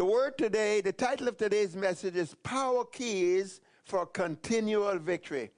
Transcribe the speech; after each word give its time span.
The 0.00 0.06
word 0.06 0.38
today, 0.38 0.80
the 0.80 0.94
title 0.94 1.28
of 1.28 1.36
today's 1.36 1.76
message 1.76 2.16
is 2.16 2.34
Power 2.42 2.86
Keys 2.86 3.60
for 3.84 4.06
Continual 4.06 4.98
Victory. 4.98 5.50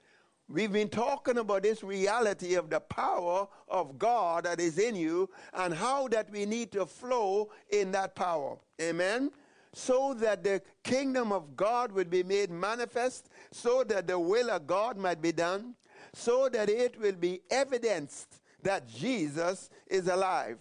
We've 0.49 0.73
been 0.73 0.89
talking 0.89 1.37
about 1.37 1.63
this 1.63 1.81
reality 1.81 2.55
of 2.55 2.69
the 2.69 2.81
power 2.81 3.47
of 3.69 3.97
God 3.97 4.43
that 4.43 4.59
is 4.59 4.79
in 4.79 4.97
you 4.97 5.29
and 5.53 5.73
how 5.73 6.09
that 6.09 6.29
we 6.29 6.45
need 6.45 6.73
to 6.73 6.85
flow 6.85 7.51
in 7.69 7.93
that 7.93 8.15
power. 8.15 8.57
Amen. 8.81 9.31
So 9.71 10.13
that 10.15 10.43
the 10.43 10.61
kingdom 10.83 11.31
of 11.31 11.55
God 11.55 11.93
would 11.93 12.09
be 12.09 12.23
made 12.23 12.51
manifest, 12.51 13.29
so 13.49 13.85
that 13.85 14.07
the 14.07 14.19
will 14.19 14.51
of 14.51 14.67
God 14.67 14.97
might 14.97 15.21
be 15.21 15.31
done, 15.31 15.73
so 16.13 16.49
that 16.49 16.69
it 16.69 16.99
will 16.99 17.15
be 17.15 17.39
evidenced 17.49 18.41
that 18.61 18.89
Jesus 18.89 19.69
is 19.87 20.09
alive. 20.09 20.57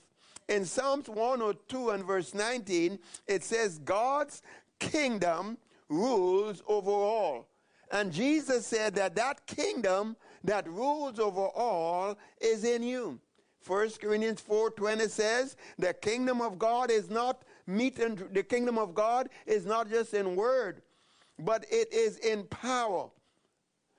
In 0.48 0.64
Psalms 0.64 1.08
102 1.08 1.90
and 1.90 2.04
verse 2.04 2.34
19, 2.34 2.98
it 3.26 3.44
says, 3.44 3.78
God's 3.78 4.42
kingdom 4.78 5.58
rules 5.88 6.62
over 6.66 6.90
all. 6.90 7.48
And 7.90 8.12
Jesus 8.12 8.66
said 8.66 8.94
that 8.94 9.14
that 9.16 9.46
kingdom 9.46 10.16
that 10.44 10.66
rules 10.68 11.18
over 11.18 11.46
all 11.46 12.16
is 12.40 12.64
in 12.64 12.82
you. 12.82 13.20
1 13.66 14.00
Corinthians 14.00 14.40
4:20 14.40 15.08
says, 15.08 15.56
"The 15.78 15.94
kingdom 15.94 16.40
of 16.40 16.58
God 16.58 16.90
is 16.90 17.10
not 17.10 17.42
meat 17.66 17.98
and 17.98 18.18
the 18.32 18.42
kingdom 18.42 18.76
of 18.78 18.94
God 18.94 19.28
is 19.46 19.64
not 19.64 19.88
just 19.88 20.14
in 20.14 20.34
word, 20.34 20.82
but 21.38 21.64
it 21.70 21.92
is 21.92 22.16
in 22.18 22.44
power." 22.48 23.10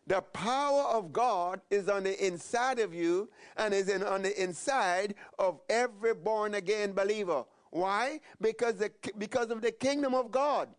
The 0.06 0.22
power 0.22 0.84
of 0.84 1.14
God 1.14 1.62
is 1.70 1.88
on 1.88 2.04
the 2.04 2.26
inside 2.26 2.80
of 2.80 2.94
you 2.94 3.30
and 3.56 3.74
is 3.74 3.88
in, 3.88 4.04
on 4.04 4.22
the 4.22 4.42
inside 4.42 5.16
of 5.40 5.62
every 5.70 6.14
born 6.14 6.56
again 6.56 6.92
believer. 6.92 7.46
Why? 7.70 8.20
Because, 8.42 8.76
the, 8.76 8.92
because 9.18 9.50
of 9.50 9.62
the 9.62 9.72
kingdom 9.72 10.14
of 10.14 10.30
God. 10.30 10.70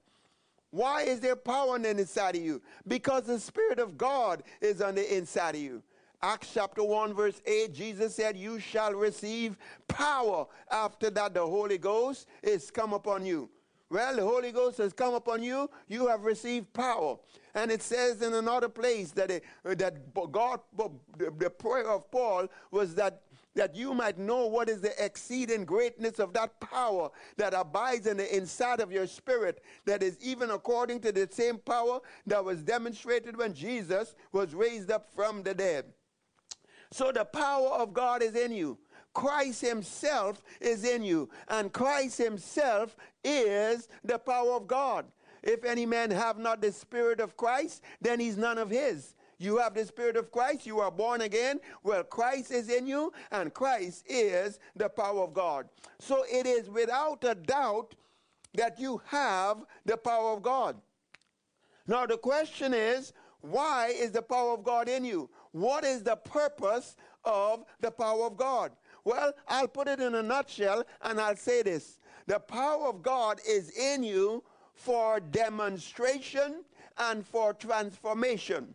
Why 0.70 1.02
is 1.02 1.20
there 1.20 1.36
power 1.36 1.74
on 1.74 1.82
the 1.82 1.90
inside 1.90 2.36
of 2.36 2.42
you? 2.42 2.60
Because 2.86 3.24
the 3.24 3.38
Spirit 3.38 3.78
of 3.78 3.96
God 3.96 4.42
is 4.60 4.82
on 4.82 4.96
the 4.96 5.16
inside 5.16 5.54
of 5.54 5.60
you. 5.60 5.82
Acts 6.20 6.50
chapter 6.52 6.82
1, 6.82 7.14
verse 7.14 7.40
8, 7.46 7.72
Jesus 7.72 8.14
said, 8.14 8.36
You 8.36 8.58
shall 8.58 8.92
receive 8.92 9.56
power 9.88 10.46
after 10.70 11.10
that 11.10 11.34
the 11.34 11.46
Holy 11.46 11.78
Ghost 11.78 12.26
is 12.42 12.70
come 12.70 12.92
upon 12.92 13.24
you. 13.24 13.50
Well, 13.94 14.16
the 14.16 14.22
Holy 14.22 14.50
Ghost 14.50 14.78
has 14.78 14.92
come 14.92 15.14
upon 15.14 15.44
you, 15.44 15.70
you 15.86 16.08
have 16.08 16.24
received 16.24 16.72
power. 16.72 17.16
And 17.54 17.70
it 17.70 17.80
says 17.80 18.22
in 18.22 18.34
another 18.34 18.68
place 18.68 19.12
that, 19.12 19.30
it, 19.30 19.44
that 19.62 20.12
God, 20.32 20.58
the 21.16 21.50
prayer 21.50 21.88
of 21.88 22.10
Paul 22.10 22.48
was 22.72 22.96
that, 22.96 23.22
that 23.54 23.76
you 23.76 23.94
might 23.94 24.18
know 24.18 24.46
what 24.46 24.68
is 24.68 24.80
the 24.80 24.92
exceeding 24.98 25.64
greatness 25.64 26.18
of 26.18 26.32
that 26.32 26.58
power 26.58 27.08
that 27.36 27.54
abides 27.54 28.08
in 28.08 28.16
the 28.16 28.36
inside 28.36 28.80
of 28.80 28.90
your 28.90 29.06
spirit, 29.06 29.62
that 29.84 30.02
is 30.02 30.18
even 30.20 30.50
according 30.50 30.98
to 31.02 31.12
the 31.12 31.28
same 31.30 31.58
power 31.58 32.00
that 32.26 32.44
was 32.44 32.64
demonstrated 32.64 33.36
when 33.36 33.54
Jesus 33.54 34.16
was 34.32 34.56
raised 34.56 34.90
up 34.90 35.06
from 35.14 35.44
the 35.44 35.54
dead. 35.54 35.84
So 36.90 37.12
the 37.12 37.24
power 37.24 37.68
of 37.68 37.92
God 37.92 38.24
is 38.24 38.34
in 38.34 38.50
you. 38.50 38.76
Christ 39.14 39.62
Himself 39.62 40.42
is 40.60 40.84
in 40.84 41.02
you, 41.02 41.30
and 41.48 41.72
Christ 41.72 42.18
Himself 42.18 42.96
is 43.24 43.88
the 44.04 44.18
power 44.18 44.52
of 44.52 44.66
God. 44.66 45.06
If 45.44 45.64
any 45.64 45.84
man 45.84 46.10
have 46.10 46.38
not 46.38 46.60
the 46.60 46.72
Spirit 46.72 47.20
of 47.20 47.36
Christ, 47.36 47.82
then 48.00 48.18
he's 48.18 48.36
none 48.36 48.56
of 48.56 48.70
his. 48.70 49.14
You 49.38 49.58
have 49.58 49.74
the 49.74 49.84
Spirit 49.84 50.16
of 50.16 50.30
Christ, 50.30 50.64
you 50.64 50.80
are 50.80 50.90
born 50.90 51.20
again. 51.20 51.60
Well, 51.82 52.02
Christ 52.02 52.50
is 52.50 52.70
in 52.70 52.86
you, 52.86 53.12
and 53.30 53.52
Christ 53.52 54.04
is 54.08 54.58
the 54.74 54.88
power 54.88 55.22
of 55.22 55.34
God. 55.34 55.68
So 55.98 56.24
it 56.30 56.46
is 56.46 56.70
without 56.70 57.24
a 57.24 57.34
doubt 57.34 57.94
that 58.54 58.80
you 58.80 59.02
have 59.06 59.58
the 59.84 59.98
power 59.98 60.32
of 60.32 60.42
God. 60.42 60.76
Now, 61.86 62.06
the 62.06 62.16
question 62.16 62.72
is, 62.72 63.12
why 63.42 63.88
is 63.88 64.12
the 64.12 64.22
power 64.22 64.54
of 64.54 64.64
God 64.64 64.88
in 64.88 65.04
you? 65.04 65.28
What 65.52 65.84
is 65.84 66.02
the 66.02 66.16
purpose 66.16 66.96
of 67.24 67.64
the 67.80 67.90
power 67.90 68.24
of 68.24 68.38
God? 68.38 68.72
Well, 69.04 69.34
I'll 69.46 69.68
put 69.68 69.88
it 69.88 70.00
in 70.00 70.14
a 70.14 70.22
nutshell 70.22 70.84
and 71.02 71.20
I'll 71.20 71.36
say 71.36 71.62
this 71.62 71.98
the 72.26 72.40
power 72.40 72.86
of 72.88 73.02
God 73.02 73.40
is 73.46 73.70
in 73.70 74.02
you 74.02 74.42
for 74.72 75.20
demonstration 75.20 76.64
and 76.98 77.26
for 77.26 77.52
transformation. 77.52 78.74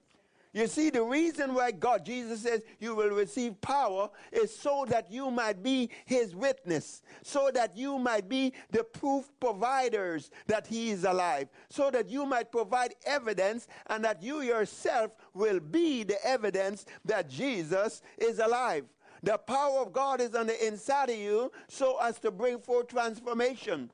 You 0.52 0.66
see, 0.66 0.90
the 0.90 1.04
reason 1.04 1.54
why 1.54 1.72
God, 1.72 2.04
Jesus 2.04 2.42
says, 2.42 2.64
you 2.80 2.96
will 2.96 3.12
receive 3.12 3.62
power 3.62 4.10
is 4.32 4.56
so 4.56 4.84
that 4.90 5.12
you 5.12 5.30
might 5.30 5.62
be 5.62 5.92
his 6.06 6.36
witness, 6.36 7.04
so 7.22 7.52
that 7.54 7.78
you 7.78 8.00
might 8.00 8.28
be 8.28 8.54
the 8.72 8.84
proof 8.84 9.30
providers 9.40 10.32
that 10.48 10.66
he 10.66 10.90
is 10.90 11.04
alive, 11.04 11.50
so 11.70 11.92
that 11.92 12.10
you 12.10 12.26
might 12.26 12.52
provide 12.52 12.96
evidence 13.06 13.68
and 13.88 14.04
that 14.04 14.24
you 14.24 14.42
yourself 14.42 15.12
will 15.36 15.60
be 15.60 16.02
the 16.02 16.18
evidence 16.26 16.86
that 17.06 17.30
Jesus 17.30 18.02
is 18.18 18.40
alive. 18.40 18.86
The 19.24 19.38
power 19.38 19.80
of 19.80 19.92
God 19.94 20.22
is 20.22 20.36
on 20.36 20.48
the 20.48 20.68
inside 20.68 21.10
of 21.10 21.18
you 21.18 21.52
so 21.68 21.98
as 22.02 22.20
to 22.20 22.32
bring 22.32 22.60
forth 22.60 22.88
transformation. 22.88 23.92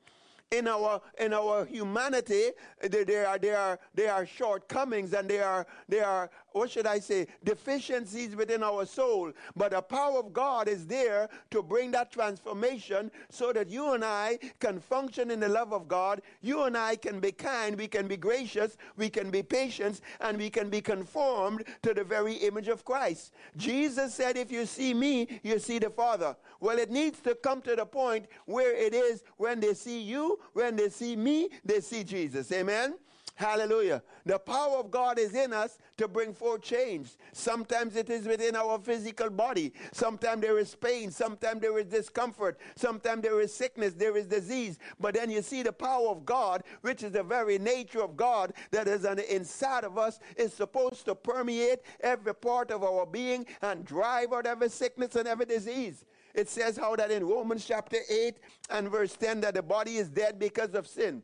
In 0.52 0.68
our 0.68 1.00
in 1.18 1.34
our 1.34 1.64
humanity 1.64 2.50
there 2.80 3.26
are 3.26 3.36
there 3.36 3.58
are 3.58 3.80
there 3.94 4.12
are 4.12 4.24
shortcomings 4.24 5.12
and 5.12 5.28
there 5.28 5.44
are 5.44 5.66
there 5.88 6.06
are 6.06 6.30
what 6.56 6.70
should 6.70 6.86
I 6.86 6.98
say 6.98 7.26
deficiencies 7.44 8.34
within 8.34 8.62
our 8.62 8.86
soul 8.86 9.32
but 9.54 9.72
the 9.72 9.82
power 9.82 10.18
of 10.18 10.32
God 10.32 10.68
is 10.68 10.86
there 10.86 11.28
to 11.50 11.62
bring 11.62 11.90
that 11.92 12.10
transformation 12.10 13.10
so 13.30 13.52
that 13.52 13.68
you 13.68 13.92
and 13.94 14.04
I 14.04 14.38
can 14.58 14.80
function 14.80 15.30
in 15.30 15.40
the 15.40 15.48
love 15.48 15.72
of 15.72 15.88
God 15.88 16.22
you 16.40 16.64
and 16.64 16.76
I 16.76 16.96
can 16.96 17.20
be 17.20 17.32
kind 17.32 17.76
we 17.76 17.88
can 17.88 18.08
be 18.08 18.16
gracious 18.16 18.76
we 18.96 19.08
can 19.08 19.30
be 19.30 19.42
patient 19.42 20.00
and 20.20 20.38
we 20.38 20.50
can 20.50 20.70
be 20.70 20.80
conformed 20.80 21.64
to 21.82 21.94
the 21.94 22.04
very 22.04 22.34
image 22.34 22.68
of 22.68 22.84
Christ 22.84 23.32
Jesus 23.56 24.14
said 24.14 24.36
if 24.36 24.50
you 24.50 24.66
see 24.66 24.94
me 24.94 25.40
you 25.42 25.58
see 25.58 25.78
the 25.78 25.90
Father 25.90 26.36
well 26.60 26.78
it 26.78 26.90
needs 26.90 27.20
to 27.20 27.34
come 27.34 27.60
to 27.62 27.76
the 27.76 27.86
point 27.86 28.26
where 28.46 28.74
it 28.74 28.94
is 28.94 29.22
when 29.36 29.60
they 29.60 29.74
see 29.74 30.00
you 30.00 30.38
when 30.52 30.76
they 30.76 30.88
see 30.88 31.16
me, 31.16 31.48
they 31.64 31.80
see 31.80 32.04
Jesus. 32.04 32.50
Amen. 32.52 32.94
Hallelujah. 33.36 34.02
The 34.24 34.38
power 34.38 34.78
of 34.78 34.90
God 34.90 35.18
is 35.18 35.34
in 35.34 35.52
us 35.52 35.76
to 35.98 36.08
bring 36.08 36.32
forth 36.32 36.62
change. 36.62 37.10
Sometimes 37.32 37.94
it 37.94 38.08
is 38.08 38.26
within 38.26 38.56
our 38.56 38.78
physical 38.78 39.28
body. 39.28 39.74
Sometimes 39.92 40.40
there 40.40 40.58
is 40.58 40.74
pain. 40.74 41.10
Sometimes 41.10 41.60
there 41.60 41.78
is 41.78 41.84
discomfort. 41.84 42.58
Sometimes 42.76 43.22
there 43.22 43.38
is 43.42 43.52
sickness. 43.52 43.92
There 43.92 44.16
is 44.16 44.24
disease. 44.24 44.78
But 44.98 45.14
then 45.14 45.30
you 45.30 45.42
see 45.42 45.62
the 45.62 45.72
power 45.72 46.08
of 46.08 46.24
God, 46.24 46.62
which 46.80 47.02
is 47.02 47.12
the 47.12 47.22
very 47.22 47.58
nature 47.58 48.02
of 48.02 48.16
God 48.16 48.54
that 48.70 48.88
is 48.88 49.04
on 49.04 49.16
the 49.16 49.36
inside 49.36 49.84
of 49.84 49.98
us, 49.98 50.18
is 50.38 50.54
supposed 50.54 51.04
to 51.04 51.14
permeate 51.14 51.80
every 52.00 52.34
part 52.34 52.70
of 52.70 52.82
our 52.82 53.04
being 53.04 53.44
and 53.60 53.84
drive 53.84 54.32
out 54.32 54.46
every 54.46 54.70
sickness 54.70 55.14
and 55.14 55.28
every 55.28 55.44
disease. 55.44 56.06
It 56.34 56.48
says 56.48 56.78
how 56.78 56.96
that 56.96 57.10
in 57.10 57.22
Romans 57.26 57.66
chapter 57.66 57.98
8 58.08 58.38
and 58.70 58.90
verse 58.90 59.14
10 59.14 59.42
that 59.42 59.54
the 59.54 59.62
body 59.62 59.96
is 59.98 60.08
dead 60.08 60.38
because 60.38 60.74
of 60.74 60.86
sin. 60.86 61.22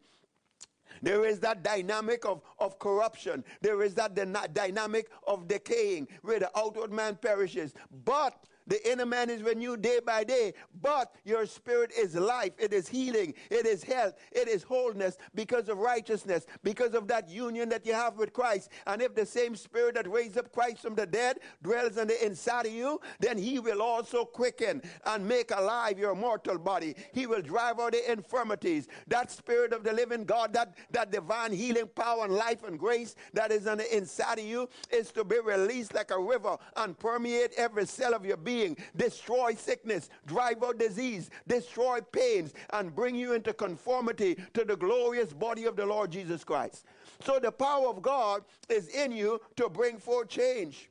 There 1.03 1.25
is 1.25 1.41
that 1.41 1.63
dynamic 1.63 2.25
of, 2.25 2.43
of 2.59 2.79
corruption. 2.79 3.45
There 3.61 3.83
is 3.83 3.95
that 3.95 4.15
dynamic 4.55 5.11
of 5.27 5.49
decaying 5.49 6.09
where 6.23 6.39
the 6.39 6.51
outward 6.57 6.93
man 6.93 7.17
perishes. 7.17 7.75
But 8.05 8.35
the 8.73 8.91
inner 8.91 9.05
man 9.05 9.29
is 9.29 9.43
renewed 9.43 9.83
day 9.83 10.01
by 10.03 10.25
day, 10.25 10.55
but 10.81 11.15
your 11.27 11.45
spirit 11.45 11.93
is 11.93 12.15
life, 12.15 12.53
it 12.59 12.73
is 12.73 12.89
healing, 12.89 13.35
it 13.51 13.67
is 13.67 13.85
health, 13.85 14.15
it 14.33 14.49
is 14.49 14.63
wholeness 14.63 15.19
because 15.35 15.69
of 15.69 15.77
righteousness, 15.77 16.47
because 16.63 16.95
of 16.95 17.07
that 17.07 17.29
union 17.29 17.69
that 17.69 17.85
you 17.85 17.93
have 17.93 18.17
with 18.17 18.33
Christ. 18.33 18.71
And 18.87 19.03
if 19.03 19.15
the 19.15 19.27
same 19.27 19.57
spirit 19.57 19.97
that 19.97 20.11
raised 20.11 20.39
up 20.39 20.51
Christ 20.53 20.81
from 20.81 20.95
the 20.95 21.05
dead 21.05 21.41
dwells 21.63 21.99
on 21.99 22.07
the 22.07 22.25
inside 22.25 22.65
of 22.65 22.73
you, 22.73 22.99
then 23.21 23.37
he 23.37 23.59
will 23.59 23.83
also 23.83 24.25
quicken 24.25 24.81
and 25.05 25.29
make 25.29 25.51
alive 25.51 25.99
your 25.99 26.15
mortal 26.15 26.57
body. 26.57 26.95
He 27.13 27.27
will 27.27 27.43
drive 27.43 27.79
out 27.79 27.93
the 27.93 28.11
infirmities. 28.11 28.89
That 29.09 29.31
spirit 29.31 29.75
of 29.75 29.85
the 29.85 29.93
living 29.93 30.25
God, 30.25 30.55
that, 30.55 30.73
that 30.93 31.13
divine 31.13 31.53
healing 31.53 31.91
power 31.95 32.25
and 32.25 32.33
life 32.33 32.65
and 32.65 32.79
grace 32.79 33.17
that 33.35 33.53
is 33.53 33.67
on 33.67 33.77
the 33.77 33.95
inside 33.95 34.39
of 34.39 34.47
you 34.47 34.71
is 34.91 35.13
to 35.13 35.25
be 35.25 35.41
released 35.41 35.93
like 35.93 36.11
a 36.11 36.19
river 36.19 36.57
and 36.77 36.99
permeate 36.99 37.53
every 37.59 37.85
cell 37.85 38.15
of 38.15 38.25
your 38.25 38.39
being 38.39 38.62
being, 38.63 38.77
destroy 38.97 39.55
sickness, 39.55 40.09
drive 40.27 40.63
out 40.63 40.79
disease, 40.79 41.31
destroy 41.47 42.01
pains, 42.01 42.55
and 42.71 42.95
bring 42.95 43.15
you 43.15 43.33
into 43.33 43.53
conformity 43.53 44.37
to 44.55 44.65
the 44.65 44.77
glorious 44.77 45.33
body 45.33 45.65
of 45.65 45.77
the 45.77 45.87
Lord 45.87 46.11
Jesus 46.11 46.45
Christ. 46.45 46.87
So 47.25 47.39
the 47.39 47.53
power 47.53 47.89
of 47.89 48.03
God 48.03 48.43
is 48.69 48.89
in 48.89 49.13
you 49.13 49.41
to 49.57 49.69
bring 49.69 49.99
forth 49.99 50.29
change. 50.29 50.89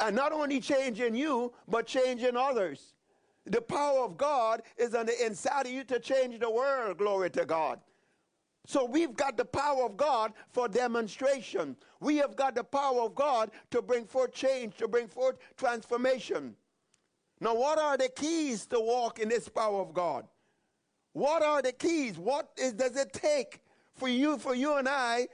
and 0.00 0.16
not 0.16 0.32
only 0.32 0.60
change 0.60 1.00
in 1.00 1.14
you, 1.14 1.52
but 1.68 1.86
change 1.86 2.22
in 2.22 2.36
others. 2.36 2.94
The 3.46 3.62
power 3.62 4.00
of 4.04 4.16
God 4.16 4.62
is 4.76 4.94
on 4.94 5.06
the 5.06 5.24
inside 5.26 5.66
of 5.66 5.72
you 5.72 5.84
to 5.84 5.98
change 5.98 6.38
the 6.38 6.50
world. 6.50 6.98
Glory 6.98 7.30
to 7.30 7.44
God. 7.44 7.80
So 8.68 8.84
we've 8.84 9.16
got 9.16 9.38
the 9.38 9.46
power 9.46 9.86
of 9.86 9.96
God 9.96 10.34
for 10.52 10.68
demonstration. 10.68 11.74
We 12.00 12.16
have 12.18 12.36
got 12.36 12.54
the 12.54 12.62
power 12.62 13.00
of 13.00 13.14
God 13.14 13.50
to 13.70 13.80
bring 13.80 14.04
forth 14.04 14.34
change, 14.34 14.76
to 14.76 14.86
bring 14.86 15.08
forth 15.08 15.36
transformation. 15.56 16.54
Now, 17.40 17.54
what 17.54 17.78
are 17.78 17.96
the 17.96 18.10
keys 18.10 18.66
to 18.66 18.78
walk 18.78 19.20
in 19.20 19.30
this 19.30 19.48
power 19.48 19.80
of 19.80 19.94
God? 19.94 20.26
What 21.14 21.42
are 21.42 21.62
the 21.62 21.72
keys? 21.72 22.18
What 22.18 22.50
is, 22.58 22.74
does 22.74 22.94
it 22.96 23.14
take 23.14 23.62
for 23.94 24.06
you, 24.06 24.36
for 24.36 24.54
you 24.54 24.76
and 24.76 24.86
I 24.86 25.28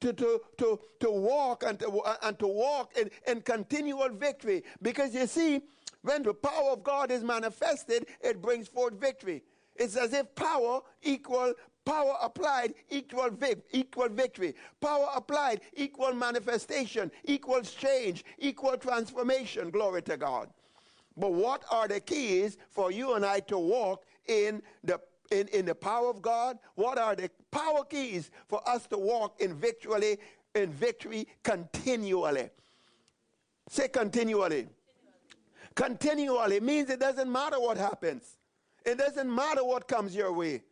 to, 0.00 0.12
to, 0.12 0.40
to, 0.58 0.80
to 0.98 1.10
walk 1.12 1.62
and 1.62 1.78
to, 1.78 2.02
and 2.24 2.36
to 2.40 2.48
walk 2.48 2.96
in, 2.98 3.08
in 3.28 3.40
continual 3.42 4.08
victory? 4.08 4.64
Because 4.82 5.14
you 5.14 5.28
see, 5.28 5.60
when 6.02 6.24
the 6.24 6.34
power 6.34 6.70
of 6.72 6.82
God 6.82 7.12
is 7.12 7.22
manifested, 7.22 8.06
it 8.20 8.42
brings 8.42 8.66
forth 8.66 8.94
victory. 8.94 9.44
It's 9.76 9.96
as 9.96 10.12
if 10.12 10.34
power 10.34 10.80
equal 11.02 11.54
power 11.90 12.14
applied 12.22 12.74
equal 12.88 13.30
vic- 13.30 13.64
equal 13.72 14.08
victory. 14.08 14.54
Power 14.80 15.08
applied 15.14 15.60
equal 15.74 16.14
manifestation, 16.14 17.10
equals 17.24 17.72
change, 17.74 18.24
equal 18.38 18.76
transformation. 18.76 19.70
Glory 19.70 20.02
to 20.02 20.16
God. 20.16 20.48
But 21.16 21.32
what 21.32 21.64
are 21.68 21.88
the 21.88 21.98
keys 21.98 22.58
for 22.68 22.92
you 22.92 23.14
and 23.14 23.26
I 23.26 23.40
to 23.40 23.58
walk 23.58 24.04
in 24.28 24.62
the 24.84 25.00
in, 25.32 25.48
in 25.48 25.66
the 25.66 25.74
power 25.74 26.08
of 26.08 26.22
God? 26.22 26.58
What 26.76 26.96
are 26.96 27.16
the 27.16 27.28
power 27.50 27.84
keys 27.84 28.30
for 28.46 28.60
us 28.68 28.86
to 28.88 28.98
walk 28.98 29.40
in 29.40 29.54
victory 29.54 30.18
in 30.54 30.70
victory 30.70 31.26
continually? 31.42 32.50
Say 33.68 33.88
continually. 33.88 34.68
Continually 35.74 36.60
means 36.60 36.88
it 36.88 37.00
doesn't 37.00 37.30
matter 37.30 37.58
what 37.58 37.76
happens. 37.76 38.36
It 38.84 38.96
doesn't 38.96 39.32
matter 39.34 39.64
what 39.64 39.88
comes 39.88 40.14
your 40.14 40.32
way. 40.32 40.62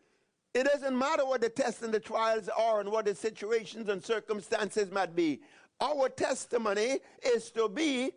It 0.54 0.64
doesn't 0.64 0.98
matter 0.98 1.24
what 1.24 1.40
the 1.40 1.48
tests 1.48 1.82
and 1.82 1.92
the 1.92 2.00
trials 2.00 2.48
are 2.48 2.80
and 2.80 2.90
what 2.90 3.04
the 3.04 3.14
situations 3.14 3.88
and 3.88 4.02
circumstances 4.02 4.90
might 4.90 5.14
be. 5.14 5.40
Our 5.80 6.08
testimony 6.08 6.98
is 7.22 7.50
to 7.52 7.68
be 7.68 8.12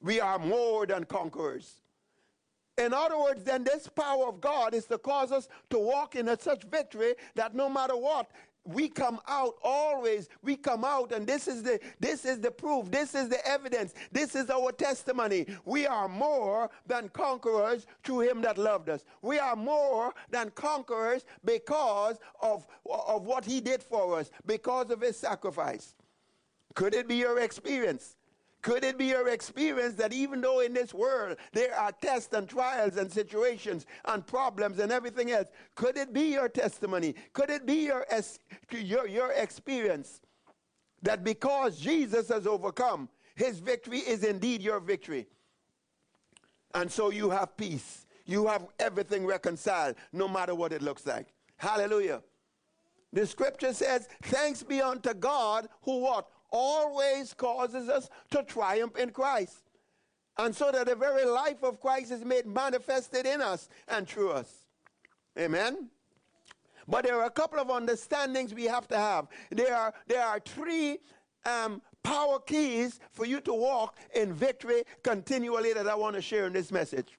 we 0.00 0.20
are 0.20 0.38
more 0.38 0.86
than 0.86 1.04
conquerors. 1.04 1.80
In 2.78 2.92
other 2.92 3.18
words, 3.18 3.42
then 3.42 3.64
this 3.64 3.88
power 3.88 4.28
of 4.28 4.40
God 4.40 4.74
is 4.74 4.84
to 4.86 4.98
cause 4.98 5.32
us 5.32 5.48
to 5.70 5.78
walk 5.78 6.14
in 6.14 6.28
such 6.38 6.64
victory 6.64 7.14
that 7.34 7.54
no 7.54 7.68
matter 7.68 7.96
what, 7.96 8.30
we 8.66 8.88
come 8.88 9.20
out 9.28 9.54
always 9.62 10.28
we 10.42 10.56
come 10.56 10.84
out 10.84 11.12
and 11.12 11.26
this 11.26 11.48
is 11.48 11.62
the 11.62 11.78
this 12.00 12.24
is 12.24 12.40
the 12.40 12.50
proof 12.50 12.90
this 12.90 13.14
is 13.14 13.28
the 13.28 13.46
evidence 13.46 13.94
this 14.12 14.34
is 14.34 14.50
our 14.50 14.72
testimony. 14.72 15.46
We 15.64 15.86
are 15.86 16.08
more 16.08 16.70
than 16.86 17.08
conquerors 17.10 17.86
through 18.04 18.20
him 18.20 18.40
that 18.42 18.58
loved 18.58 18.88
us. 18.88 19.04
We 19.22 19.38
are 19.38 19.56
more 19.56 20.14
than 20.30 20.50
conquerors 20.50 21.24
because 21.44 22.18
of 22.40 22.66
of 22.86 23.24
what 23.24 23.44
he 23.44 23.60
did 23.60 23.82
for 23.82 24.18
us 24.18 24.30
because 24.46 24.90
of 24.90 25.00
his 25.00 25.16
sacrifice. 25.16 25.94
Could 26.74 26.94
it 26.94 27.08
be 27.08 27.16
your 27.16 27.40
experience 27.40 28.16
could 28.62 28.84
it 28.84 28.98
be 28.98 29.06
your 29.06 29.28
experience 29.28 29.94
that 29.94 30.12
even 30.12 30.40
though 30.40 30.60
in 30.60 30.72
this 30.72 30.92
world 30.92 31.36
there 31.52 31.74
are 31.74 31.92
tests 31.92 32.34
and 32.34 32.48
trials 32.48 32.96
and 32.96 33.10
situations 33.10 33.86
and 34.06 34.26
problems 34.26 34.78
and 34.78 34.90
everything 34.90 35.30
else, 35.30 35.48
could 35.74 35.96
it 35.96 36.12
be 36.12 36.32
your 36.32 36.48
testimony? 36.48 37.14
Could 37.32 37.50
it 37.50 37.64
be 37.66 37.86
your, 37.86 38.04
your, 38.72 39.06
your 39.06 39.32
experience 39.32 40.20
that 41.02 41.22
because 41.22 41.78
Jesus 41.78 42.28
has 42.28 42.46
overcome, 42.46 43.08
his 43.34 43.60
victory 43.60 43.98
is 43.98 44.24
indeed 44.24 44.62
your 44.62 44.80
victory? 44.80 45.26
And 46.74 46.90
so 46.90 47.10
you 47.10 47.30
have 47.30 47.56
peace. 47.56 48.06
You 48.24 48.48
have 48.48 48.66
everything 48.80 49.24
reconciled, 49.24 49.94
no 50.12 50.26
matter 50.26 50.54
what 50.54 50.72
it 50.72 50.82
looks 50.82 51.06
like. 51.06 51.28
Hallelujah. 51.56 52.22
The 53.12 53.26
scripture 53.26 53.72
says, 53.72 54.08
Thanks 54.24 54.62
be 54.62 54.82
unto 54.82 55.14
God 55.14 55.68
who 55.82 56.00
what? 56.00 56.28
Always 56.56 57.34
causes 57.34 57.88
us 57.88 58.08
to 58.30 58.42
triumph 58.42 58.96
in 58.96 59.10
Christ. 59.10 59.62
And 60.38 60.54
so 60.54 60.70
that 60.72 60.86
the 60.86 60.94
very 60.94 61.24
life 61.24 61.62
of 61.62 61.80
Christ 61.80 62.10
is 62.10 62.24
made 62.24 62.46
manifested 62.46 63.26
in 63.26 63.40
us 63.40 63.68
and 63.88 64.06
through 64.08 64.30
us. 64.30 64.50
Amen. 65.38 65.88
But 66.88 67.04
there 67.04 67.20
are 67.20 67.26
a 67.26 67.30
couple 67.30 67.58
of 67.58 67.70
understandings 67.70 68.54
we 68.54 68.64
have 68.64 68.86
to 68.88 68.96
have. 68.96 69.26
There 69.50 69.74
are, 69.74 69.92
there 70.06 70.24
are 70.24 70.40
three 70.40 70.98
um, 71.44 71.82
power 72.02 72.38
keys 72.38 73.00
for 73.10 73.26
you 73.26 73.40
to 73.42 73.52
walk 73.52 73.96
in 74.14 74.32
victory 74.32 74.84
continually 75.02 75.72
that 75.72 75.88
I 75.88 75.94
want 75.94 76.16
to 76.16 76.22
share 76.22 76.46
in 76.46 76.52
this 76.52 76.70
message. 76.70 77.18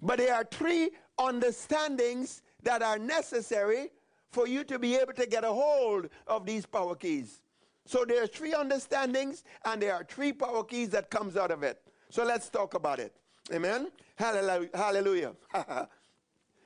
But 0.00 0.18
there 0.18 0.34
are 0.34 0.44
three 0.44 0.90
understandings 1.18 2.42
that 2.62 2.82
are 2.82 2.98
necessary 2.98 3.90
for 4.30 4.46
you 4.46 4.64
to 4.64 4.78
be 4.78 4.96
able 4.96 5.12
to 5.14 5.26
get 5.26 5.44
a 5.44 5.52
hold 5.52 6.08
of 6.26 6.44
these 6.44 6.66
power 6.66 6.94
keys. 6.94 7.40
So 7.86 8.04
there 8.04 8.22
are 8.22 8.26
three 8.26 8.54
understandings 8.54 9.44
and 9.64 9.80
there 9.82 9.94
are 9.94 10.04
three 10.04 10.32
power 10.32 10.64
keys 10.64 10.88
that 10.90 11.10
comes 11.10 11.36
out 11.36 11.50
of 11.50 11.62
it. 11.62 11.80
So 12.10 12.24
let's 12.24 12.48
talk 12.48 12.74
about 12.74 12.98
it. 12.98 13.12
Amen. 13.52 13.88
Hallelujah. 14.16 15.32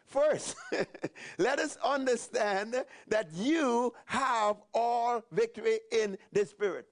First, 0.06 0.56
let 1.38 1.58
us 1.58 1.76
understand 1.84 2.82
that 3.08 3.28
you 3.34 3.92
have 4.06 4.56
all 4.72 5.22
victory 5.32 5.80
in 5.92 6.16
the 6.32 6.46
Spirit. 6.46 6.86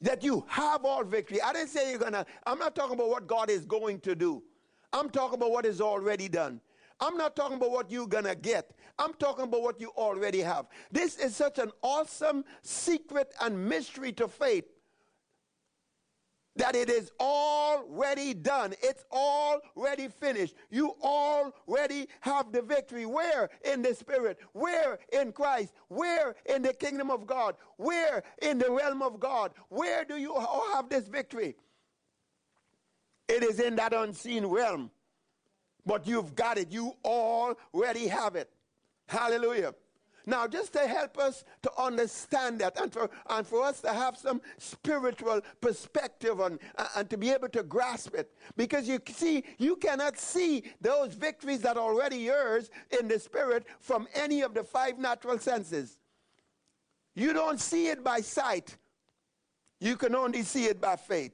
That 0.00 0.22
you 0.22 0.44
have 0.46 0.84
all 0.84 1.02
victory. 1.02 1.42
I 1.42 1.52
didn't 1.52 1.70
say 1.70 1.90
you're 1.90 1.98
to, 2.12 2.24
I'm 2.46 2.58
not 2.58 2.76
talking 2.76 2.94
about 2.94 3.08
what 3.08 3.26
God 3.26 3.50
is 3.50 3.64
going 3.66 3.98
to 4.00 4.14
do. 4.14 4.44
I'm 4.92 5.10
talking 5.10 5.38
about 5.38 5.50
what 5.50 5.66
is 5.66 5.80
already 5.80 6.28
done. 6.28 6.60
I'm 7.00 7.16
not 7.16 7.34
talking 7.34 7.56
about 7.56 7.72
what 7.72 7.90
you're 7.90 8.06
to 8.24 8.34
get. 8.34 8.72
I'm 8.98 9.14
talking 9.14 9.44
about 9.44 9.62
what 9.62 9.80
you 9.80 9.90
already 9.96 10.40
have. 10.40 10.66
This 10.90 11.18
is 11.18 11.36
such 11.36 11.58
an 11.58 11.70
awesome 11.82 12.44
secret 12.62 13.32
and 13.40 13.68
mystery 13.68 14.12
to 14.14 14.28
faith 14.28 14.64
that 16.58 16.74
it 16.74 16.90
is 16.90 17.12
already 17.20 18.34
done. 18.34 18.74
It's 18.82 19.04
already 19.12 20.08
finished. 20.08 20.54
You 20.70 20.96
already 21.02 22.08
have 22.20 22.52
the 22.52 22.62
victory. 22.62 23.06
Where? 23.06 23.48
In 23.64 23.80
the 23.80 23.94
Spirit. 23.94 24.38
Where? 24.52 24.98
In 25.12 25.32
Christ. 25.32 25.72
Where? 25.86 26.34
In 26.46 26.62
the 26.62 26.74
kingdom 26.74 27.10
of 27.10 27.26
God. 27.26 27.54
Where? 27.76 28.24
In 28.42 28.58
the 28.58 28.70
realm 28.70 29.02
of 29.02 29.20
God. 29.20 29.52
Where 29.68 30.04
do 30.04 30.16
you 30.16 30.34
have 30.72 30.88
this 30.88 31.06
victory? 31.06 31.54
It 33.28 33.44
is 33.44 33.60
in 33.60 33.76
that 33.76 33.92
unseen 33.92 34.44
realm. 34.44 34.90
But 35.86 36.06
you've 36.08 36.34
got 36.34 36.58
it. 36.58 36.72
You 36.72 36.94
already 37.04 38.08
have 38.08 38.34
it. 38.34 38.50
Hallelujah. 39.08 39.74
Now, 40.26 40.46
just 40.46 40.74
to 40.74 40.80
help 40.86 41.16
us 41.16 41.42
to 41.62 41.70
understand 41.78 42.58
that 42.58 42.78
and 42.78 42.92
for, 42.92 43.08
and 43.30 43.46
for 43.46 43.64
us 43.64 43.80
to 43.80 43.90
have 43.90 44.18
some 44.18 44.42
spiritual 44.58 45.40
perspective 45.62 46.38
on, 46.38 46.58
uh, 46.76 46.86
and 46.96 47.08
to 47.08 47.16
be 47.16 47.30
able 47.30 47.48
to 47.48 47.62
grasp 47.62 48.14
it. 48.14 48.30
Because 48.54 48.86
you 48.86 49.00
see, 49.08 49.42
you 49.56 49.76
cannot 49.76 50.18
see 50.18 50.64
those 50.82 51.14
victories 51.14 51.62
that 51.62 51.78
are 51.78 51.82
already 51.82 52.18
yours 52.18 52.68
in 53.00 53.08
the 53.08 53.18
spirit 53.18 53.64
from 53.80 54.06
any 54.14 54.42
of 54.42 54.52
the 54.52 54.62
five 54.62 54.98
natural 54.98 55.38
senses. 55.38 55.98
You 57.14 57.32
don't 57.32 57.58
see 57.58 57.86
it 57.88 58.04
by 58.04 58.20
sight, 58.20 58.76
you 59.80 59.96
can 59.96 60.14
only 60.14 60.42
see 60.42 60.66
it 60.66 60.78
by 60.78 60.96
faith. 60.96 61.32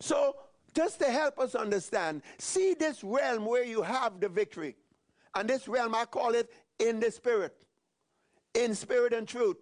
So, 0.00 0.34
just 0.74 0.98
to 0.98 1.10
help 1.10 1.38
us 1.38 1.54
understand, 1.54 2.22
see 2.38 2.74
this 2.74 3.04
realm 3.04 3.46
where 3.46 3.64
you 3.64 3.82
have 3.82 4.18
the 4.18 4.28
victory. 4.28 4.74
And 5.36 5.48
this 5.48 5.68
realm, 5.68 5.94
I 5.94 6.06
call 6.06 6.34
it 6.34 6.50
in 6.78 6.98
the 6.98 7.10
spirit, 7.10 7.54
in 8.54 8.74
spirit 8.74 9.12
and 9.12 9.28
truth, 9.28 9.58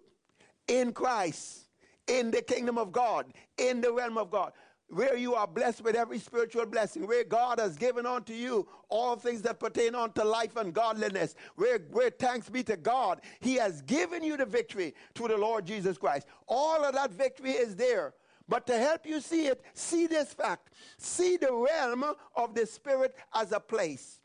in 0.67 0.93
Christ, 0.93 1.67
in 2.07 2.31
the 2.31 2.41
kingdom 2.41 2.77
of 2.77 2.91
God, 2.91 3.25
in 3.57 3.81
the 3.81 3.91
realm 3.91 4.17
of 4.17 4.31
God 4.31 4.53
where 4.89 5.17
you 5.17 5.33
are 5.33 5.47
blessed 5.47 5.83
with 5.83 5.95
every 5.95 6.19
spiritual 6.19 6.65
blessing, 6.65 7.07
where 7.07 7.23
God 7.23 7.59
has 7.59 7.75
given 7.75 8.05
unto 8.05 8.33
you 8.33 8.67
all 8.87 9.15
things 9.15 9.41
that 9.41 9.59
pertain 9.59 9.95
unto 9.95 10.23
life 10.23 10.55
and 10.57 10.73
godliness, 10.73 11.35
where, 11.55 11.79
where 11.91 12.11
thanks 12.11 12.49
be 12.49 12.63
to 12.63 12.77
God, 12.77 13.21
He 13.39 13.55
has 13.55 13.81
given 13.81 14.23
you 14.23 14.37
the 14.37 14.45
victory 14.45 14.93
through 15.15 15.29
the 15.29 15.37
Lord 15.37 15.65
Jesus 15.65 15.97
Christ. 15.97 16.27
All 16.47 16.85
of 16.85 16.93
that 16.93 17.11
victory 17.11 17.51
is 17.51 17.75
there. 17.75 18.13
But 18.47 18.67
to 18.67 18.77
help 18.77 19.07
you 19.07 19.21
see 19.21 19.47
it, 19.47 19.63
see 19.73 20.05
this 20.05 20.31
fact. 20.31 20.69
See 20.99 21.37
the 21.37 21.51
realm 21.51 22.05
of 22.35 22.53
the 22.53 22.67
Spirit 22.67 23.15
as 23.33 23.51
a 23.51 23.59
place. 23.59 24.19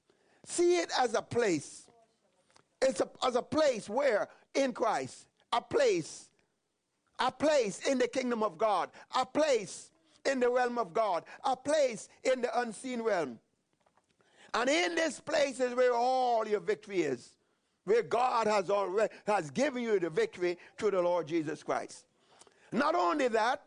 See 0.51 0.79
it 0.79 0.91
as 0.99 1.15
a 1.15 1.23
place. 1.23 1.87
It's 2.83 3.01
a, 3.01 3.09
as 3.25 3.37
a 3.37 3.43
place 3.43 3.89
where 3.89 4.27
in 4.53 4.73
Christ, 4.73 5.27
a 5.53 5.61
place, 5.61 6.29
a 7.21 7.31
place 7.31 7.87
in 7.87 7.99
the 7.99 8.09
kingdom 8.09 8.43
of 8.43 8.59
God, 8.59 8.91
a 9.15 9.25
place 9.25 9.93
in 10.27 10.41
the 10.41 10.51
realm 10.51 10.77
of 10.77 10.93
God, 10.93 11.23
a 11.45 11.55
place 11.55 12.09
in 12.25 12.41
the 12.41 12.61
unseen 12.61 13.01
realm. 13.01 13.39
And 14.53 14.69
in 14.69 14.97
this 14.97 15.21
place 15.21 15.61
is 15.61 15.73
where 15.73 15.95
all 15.95 16.47
your 16.49 16.59
victory 16.59 17.03
is, 17.03 17.31
where 17.85 18.03
God 18.03 18.49
has 18.49 18.71
already 18.71 19.15
has 19.29 19.53
given 19.53 19.85
you 19.85 20.01
the 20.01 20.11
victory 20.11 20.59
through 20.77 20.91
the 20.91 21.01
Lord 21.01 21.29
Jesus 21.29 21.63
Christ. 21.63 22.07
Not 22.73 22.97
only 22.97 23.29
that, 23.29 23.63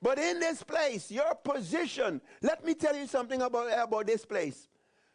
but 0.00 0.20
in 0.20 0.38
this 0.38 0.62
place, 0.62 1.10
your 1.10 1.34
position, 1.34 2.20
let 2.40 2.64
me 2.64 2.74
tell 2.74 2.94
you 2.94 3.08
something 3.08 3.42
about, 3.42 3.68
about 3.76 4.06
this 4.06 4.24
place. 4.24 4.68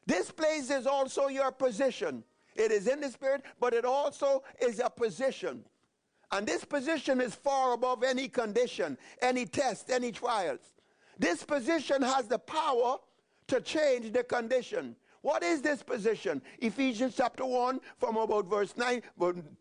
This 0.05 0.31
place 0.31 0.69
is 0.69 0.85
also 0.85 1.27
your 1.27 1.51
position. 1.51 2.23
It 2.55 2.71
is 2.71 2.87
in 2.87 3.01
the 3.01 3.09
spirit, 3.09 3.41
but 3.59 3.73
it 3.73 3.85
also 3.85 4.43
is 4.61 4.79
a 4.79 4.89
position. 4.89 5.63
And 6.31 6.47
this 6.47 6.65
position 6.65 7.21
is 7.21 7.35
far 7.35 7.73
above 7.73 8.03
any 8.03 8.27
condition, 8.27 8.97
any 9.21 9.45
test, 9.45 9.89
any 9.89 10.11
trials. 10.11 10.61
This 11.17 11.43
position 11.43 12.01
has 12.01 12.27
the 12.27 12.39
power 12.39 12.97
to 13.47 13.61
change 13.61 14.11
the 14.11 14.23
condition. 14.23 14.95
What 15.23 15.41
is 15.41 15.61
this 15.61 15.81
position? 15.81 16.41
Ephesians 16.59 17.15
chapter 17.15 17.45
1, 17.45 17.79
from 17.97 18.17
about 18.17 18.45
verse 18.49 18.75
9, 18.75 19.01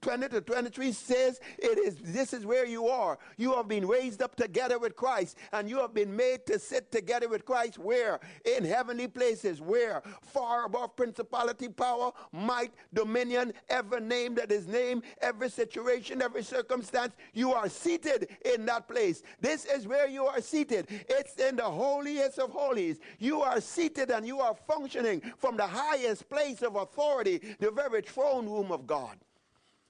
20 0.00 0.28
to 0.30 0.40
23 0.40 0.90
says, 0.90 1.40
It 1.56 1.78
is 1.78 1.98
this 2.02 2.32
is 2.32 2.44
where 2.44 2.66
you 2.66 2.88
are. 2.88 3.16
You 3.36 3.54
have 3.54 3.68
been 3.68 3.86
raised 3.86 4.22
up 4.22 4.34
together 4.34 4.80
with 4.80 4.96
Christ, 4.96 5.38
and 5.52 5.70
you 5.70 5.78
have 5.78 5.94
been 5.94 6.16
made 6.16 6.46
to 6.46 6.58
sit 6.58 6.90
together 6.90 7.28
with 7.28 7.44
Christ. 7.44 7.78
Where? 7.78 8.18
In 8.44 8.64
heavenly 8.64 9.06
places. 9.06 9.60
Where? 9.60 10.02
Far 10.20 10.66
above 10.66 10.96
principality, 10.96 11.68
power, 11.68 12.10
might, 12.32 12.72
dominion, 12.92 13.52
every 13.68 14.00
name 14.00 14.34
that 14.34 14.50
is 14.50 14.66
named, 14.66 15.04
every 15.20 15.48
situation, 15.48 16.22
every 16.22 16.42
circumstance. 16.42 17.14
You 17.34 17.52
are 17.52 17.68
seated 17.68 18.36
in 18.52 18.66
that 18.66 18.88
place. 18.88 19.22
This 19.40 19.64
is 19.66 19.86
where 19.86 20.08
you 20.08 20.24
are 20.24 20.40
seated. 20.40 20.88
It's 21.08 21.36
in 21.36 21.54
the 21.54 21.70
holiest 21.70 22.40
of 22.40 22.50
holies. 22.50 22.98
You 23.20 23.42
are 23.42 23.60
seated 23.60 24.10
and 24.10 24.26
you 24.26 24.40
are 24.40 24.56
functioning 24.66 25.22
from 25.38 25.51
the 25.56 25.66
highest 25.66 26.28
place 26.28 26.62
of 26.62 26.76
authority, 26.76 27.40
the 27.58 27.70
very 27.70 28.02
throne 28.02 28.48
room 28.48 28.72
of 28.72 28.86
God. 28.86 29.16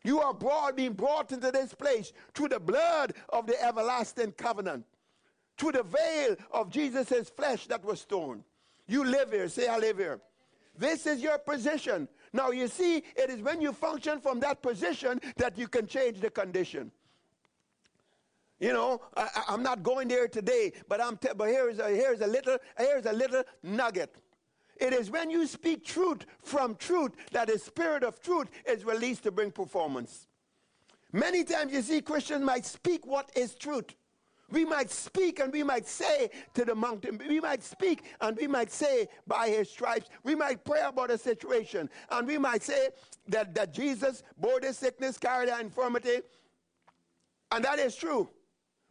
You 0.05 0.21
are 0.21 0.35
brought, 0.35 0.77
being 0.77 0.95
brought 0.95 1.33
into 1.33 1.51
this 1.51 1.75
place 1.75 2.13
through 2.35 2.49
the 2.49 2.61
blood 2.61 3.15
of 3.29 3.47
the 3.47 3.63
everlasting 3.63 4.33
covenant, 4.33 4.85
through 5.57 5.73
the 5.73 5.85
veil 5.85 6.37
of 6.51 6.71
Jesus' 6.71 7.31
flesh 7.31 7.67
that 7.69 7.85
was 7.85 8.05
torn. 8.05 8.43
You 8.89 9.05
live 9.05 9.31
here. 9.31 9.49
Say, 9.49 9.69
I 9.69 9.79
live 9.79 9.99
here. 9.99 10.21
This 10.77 11.07
is 11.07 11.23
your 11.23 11.39
position. 11.39 12.09
Now, 12.33 12.51
you 12.51 12.67
see, 12.67 12.97
it 12.97 13.31
is 13.31 13.43
when 13.43 13.61
you 13.61 13.73
function 13.73 14.21
from 14.21 14.41
that 14.41 14.63
position 14.63 15.21
that 15.37 15.57
you 15.59 15.69
can 15.69 15.87
change 15.87 16.21
the 16.21 16.31
condition. 16.31 16.91
You 18.59 18.73
know, 18.73 19.01
I, 19.17 19.43
am 19.49 19.63
not 19.65 19.83
going 19.83 20.07
there 20.07 20.29
today, 20.29 20.73
but 20.89 21.01
I'm. 21.01 21.17
T- 21.17 21.31
but 21.37 21.49
here's 21.49 21.81
a 21.81 21.89
here's 21.89 22.21
a 22.21 22.29
little 22.29 22.59
here's 22.79 23.07
a 23.07 23.13
little 23.13 23.43
nugget. 23.65 24.15
It 24.77 24.93
is 24.93 25.11
when 25.11 25.31
you 25.31 25.47
speak 25.47 25.85
truth 25.85 26.25
from 26.43 26.75
truth 26.77 27.13
that 27.33 27.49
the 27.49 27.59
spirit 27.59 28.03
of 28.03 28.21
truth 28.21 28.49
is 28.67 28.85
released 28.85 29.23
to 29.25 29.31
bring 29.31 29.51
performance. 29.51 30.27
Many 31.13 31.45
times 31.45 31.73
you 31.73 31.83
see 31.83 32.01
Christians 32.01 32.45
might 32.45 32.65
speak 32.65 33.07
what 33.07 33.31
is 33.37 33.55
truth. 33.55 33.95
We 34.51 34.67
might 34.67 34.91
speak 34.91 35.41
and 35.41 35.51
we 35.53 35.63
might 35.63 35.87
say 35.87 36.31
to 36.55 36.65
the 36.65 36.75
mountain, 36.75 37.21
we 37.27 37.41
might 37.41 37.63
speak 37.63 38.05
and 38.21 38.37
we 38.37 38.47
might 38.47 38.71
say 38.71 39.09
by 39.27 39.49
his 39.49 39.71
stripes, 39.71 40.11
we 40.25 40.35
might 40.35 40.63
pray 40.63 40.83
about 40.83 41.11
a 41.11 41.17
situation 41.17 41.89
and 42.11 42.27
we 42.27 42.37
might 42.37 42.63
say 42.63 42.91
that, 43.29 43.55
that 43.55 43.73
Jesus 43.73 44.23
bore 44.39 44.61
the 44.61 44.75
sickness, 44.75 45.17
carried 45.17 45.49
the 45.49 45.59
infirmity, 45.59 46.21
and 47.51 47.65
that 47.65 47.79
is 47.79 47.97
true. 47.97 48.29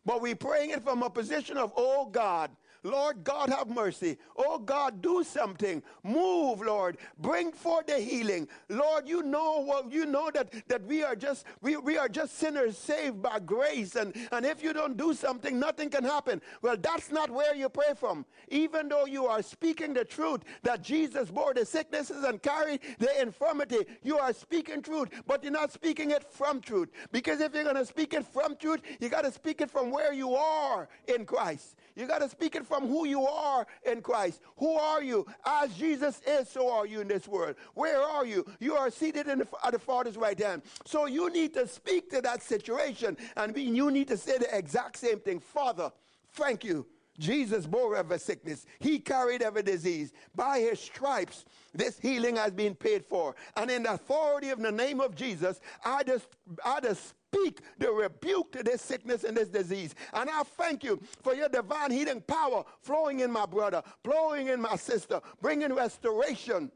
But 0.04 0.22
we're 0.22 0.36
praying 0.36 0.72
it 0.72 0.84
from 0.84 1.04
a 1.04 1.10
position 1.12 1.58
of, 1.58 1.72
oh 1.78 2.08
God, 2.08 2.50
Lord 2.84 3.24
God, 3.24 3.50
have 3.50 3.70
mercy. 3.70 4.18
Oh 4.36 4.58
God, 4.58 5.02
do 5.02 5.24
something. 5.24 5.84
Move, 6.04 6.62
Lord. 6.62 6.98
Bring 7.20 7.52
forth 7.52 7.88
the 7.88 8.00
healing. 8.00 8.48
Lord, 8.70 9.08
you 9.08 9.22
know 9.24 9.60
what 9.64 9.92
you 9.92 10.06
know 10.06 10.32
that, 10.34 10.52
that 10.68 10.84
we 10.86 11.04
are 11.04 11.16
just 11.16 11.46
we, 11.62 11.78
we 11.78 11.98
are 11.98 12.10
just 12.10 12.38
sinners 12.38 12.78
saved 12.78 13.22
by 13.22 13.40
grace. 13.40 13.96
And, 13.96 14.16
and 14.32 14.46
if 14.46 14.64
you 14.64 14.74
don't 14.74 14.98
do 14.98 15.14
something, 15.14 15.60
nothing 15.60 15.90
can 15.90 16.04
happen. 16.04 16.42
Well, 16.62 16.78
that's 16.80 17.12
not 17.12 17.30
where 17.30 17.56
you 17.56 17.70
pray 17.70 17.94
from. 17.96 18.26
Even 18.48 18.90
though 18.90 19.06
you 19.06 19.28
are 19.28 19.42
speaking 19.42 19.94
the 19.94 20.06
truth 20.06 20.42
that 20.64 20.82
Jesus 20.82 21.30
bore 21.30 21.54
the 21.54 21.66
sicknesses 21.66 22.24
and 22.24 22.42
carried 22.42 22.82
the 23.00 23.22
infirmity, 23.22 23.86
you 24.04 24.18
are 24.18 24.34
speaking 24.34 24.82
truth, 24.82 25.10
but 25.28 25.44
you're 25.44 25.52
not 25.52 25.72
speaking 25.72 26.12
it 26.12 26.24
from 26.32 26.62
truth. 26.62 26.90
Because 27.12 27.42
if 27.42 27.54
you're 27.54 27.64
going 27.64 27.76
to 27.76 27.86
speak 27.86 28.14
it 28.14 28.26
from 28.26 28.56
truth, 28.56 28.82
you 29.00 29.10
got 29.10 29.24
to 29.24 29.32
speak 29.32 29.62
it 29.62 29.70
from 29.70 29.92
where 29.92 30.14
you 30.14 30.36
are 30.36 30.90
in 31.08 31.26
Christ. 31.26 31.76
You 31.96 32.08
got 32.08 32.20
to 32.20 32.30
speak 32.30 32.56
it 32.56 32.66
from 32.66 32.88
who 32.88 33.06
you 33.06 33.26
are 33.26 33.66
in 33.84 34.02
Christ. 34.02 34.42
Who 34.58 34.74
are 34.76 35.04
you? 35.04 35.26
As 35.46 35.74
Jesus 35.76 36.22
is, 36.26 36.50
so 36.50 36.72
are 36.72 36.86
you 36.86 37.02
in 37.02 37.08
this 37.08 37.28
world. 37.28 37.56
Where 37.74 38.02
are 38.02 38.26
you? 38.26 38.46
You 38.60 38.76
are 38.76 38.90
seated 38.90 39.28
the, 39.28 39.48
at 39.64 39.74
the 39.74 39.80
Father's 39.80 40.18
right 40.18 40.40
hand. 40.40 40.62
So 40.86 41.06
you 41.06 41.30
need 41.30 41.54
to 41.56 41.68
speak 41.68 42.10
to 42.12 42.22
that 42.22 42.42
situation, 42.42 43.18
and 43.36 43.56
you 43.56 43.92
need 43.92 44.08
to 44.10 44.18
say 44.18 44.38
the 44.38 44.56
exact 44.58 44.98
same 44.98 45.20
thing. 45.20 45.40
Father, 45.40 45.92
thank 46.34 46.64
you. 46.64 46.86
Jesus 47.20 47.68
bore 47.68 47.96
every 47.96 48.20
sickness. 48.20 48.66
He 48.80 48.98
carried 48.98 49.42
every 49.42 49.64
disease. 49.64 50.12
By 50.36 50.60
his 50.60 50.80
stripes, 50.80 51.46
this 51.74 52.00
healing 52.00 52.38
has 52.38 52.52
been 52.52 52.74
paid 52.74 53.06
for. 53.06 53.36
And 53.56 53.70
in 53.70 53.84
the 53.84 53.94
authority 53.94 54.50
of 54.50 54.60
the 54.60 54.72
name 54.72 55.00
of 55.00 55.16
Jesus, 55.16 55.60
I 55.86 56.04
just, 56.04 56.28
I 56.66 56.80
just 56.80 57.14
speak 57.32 57.62
the 57.78 57.90
rebuke 57.90 58.52
to 58.52 58.64
this 58.64 58.82
sickness 58.82 59.24
and 59.24 59.38
this 59.38 59.50
disease. 59.50 59.96
And 60.14 60.30
I 60.30 60.44
thank 60.44 60.84
you 60.84 61.02
for 61.22 61.34
your 61.34 61.50
divine 61.50 61.92
healing 61.92 62.22
power 62.22 62.64
flowing 62.82 63.22
in 63.22 63.32
my 63.32 63.46
brother, 63.46 63.82
flowing 64.04 64.48
in 64.48 64.62
my 64.62 64.76
sister, 64.76 65.22
bringing 65.42 65.74
restoration. 65.74 66.72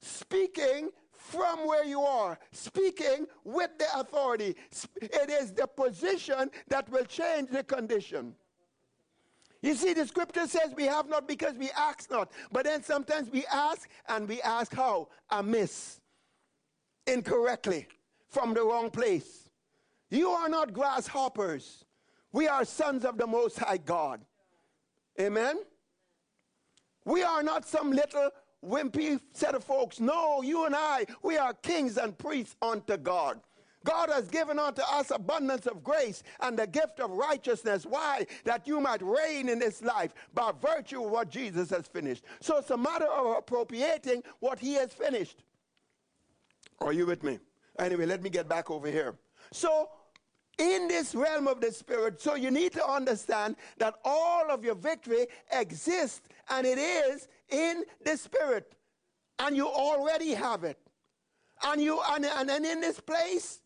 Speaking 0.00 0.90
from 1.12 1.66
where 1.68 1.84
you 1.84 2.00
are, 2.00 2.38
speaking 2.50 3.26
with 3.44 3.70
the 3.78 3.86
authority. 3.94 4.56
It 5.00 5.30
is 5.30 5.52
the 5.52 5.68
position 5.68 6.50
that 6.68 6.88
will 6.90 7.04
change 7.04 7.50
the 7.50 7.62
condition. 7.62 8.34
You 9.60 9.74
see, 9.74 9.92
the 9.92 10.04
scripture 10.04 10.48
says 10.48 10.74
we 10.76 10.86
have 10.86 11.08
not 11.08 11.28
because 11.28 11.54
we 11.54 11.70
ask 11.70 12.10
not. 12.10 12.32
But 12.50 12.64
then 12.64 12.82
sometimes 12.82 13.30
we 13.30 13.44
ask 13.52 13.88
and 14.08 14.28
we 14.28 14.42
ask 14.42 14.74
how? 14.74 15.08
Amiss, 15.30 16.00
incorrectly, 17.06 17.86
from 18.28 18.54
the 18.54 18.64
wrong 18.64 18.90
place. 18.90 19.41
You 20.12 20.28
are 20.28 20.50
not 20.50 20.74
grasshoppers. 20.74 21.86
We 22.32 22.46
are 22.46 22.66
sons 22.66 23.06
of 23.06 23.16
the 23.16 23.26
Most 23.26 23.58
High 23.58 23.78
God. 23.78 24.20
Amen? 25.18 25.56
We 27.06 27.22
are 27.22 27.42
not 27.42 27.66
some 27.66 27.90
little 27.90 28.28
wimpy 28.62 29.18
set 29.32 29.54
of 29.54 29.64
folks. 29.64 30.00
No, 30.00 30.42
you 30.42 30.66
and 30.66 30.76
I, 30.76 31.06
we 31.22 31.38
are 31.38 31.54
kings 31.54 31.96
and 31.96 32.16
priests 32.16 32.56
unto 32.60 32.98
God. 32.98 33.40
God 33.84 34.10
has 34.10 34.28
given 34.28 34.58
unto 34.58 34.82
us 34.82 35.10
abundance 35.10 35.66
of 35.66 35.82
grace 35.82 36.22
and 36.40 36.58
the 36.58 36.66
gift 36.66 37.00
of 37.00 37.10
righteousness. 37.10 37.86
Why? 37.86 38.26
That 38.44 38.68
you 38.68 38.80
might 38.80 39.00
reign 39.02 39.48
in 39.48 39.58
this 39.58 39.80
life 39.80 40.12
by 40.34 40.52
virtue 40.60 41.04
of 41.04 41.10
what 41.10 41.30
Jesus 41.30 41.70
has 41.70 41.86
finished. 41.86 42.24
So 42.40 42.58
it's 42.58 42.70
a 42.70 42.76
matter 42.76 43.06
of 43.06 43.38
appropriating 43.38 44.22
what 44.40 44.58
he 44.58 44.74
has 44.74 44.92
finished. 44.92 45.42
Are 46.80 46.92
you 46.92 47.06
with 47.06 47.22
me? 47.22 47.38
Anyway, 47.78 48.04
let 48.04 48.22
me 48.22 48.28
get 48.28 48.46
back 48.46 48.70
over 48.70 48.88
here. 48.88 49.14
So 49.52 49.88
in 50.58 50.88
this 50.88 51.14
realm 51.14 51.48
of 51.48 51.60
the 51.60 51.72
spirit. 51.72 52.20
So 52.20 52.34
you 52.34 52.50
need 52.50 52.72
to 52.72 52.86
understand 52.86 53.56
that 53.78 53.94
all 54.04 54.50
of 54.50 54.64
your 54.64 54.74
victory 54.74 55.26
exists 55.50 56.22
and 56.50 56.66
it 56.66 56.78
is 56.78 57.28
in 57.50 57.84
the 58.04 58.16
spirit. 58.16 58.74
And 59.38 59.56
you 59.56 59.66
already 59.66 60.34
have 60.34 60.64
it. 60.64 60.78
And 61.64 61.80
you 61.80 62.00
and, 62.10 62.24
and, 62.24 62.50
and 62.50 62.64
in 62.66 62.80
this 62.80 63.00
place, 63.00 63.60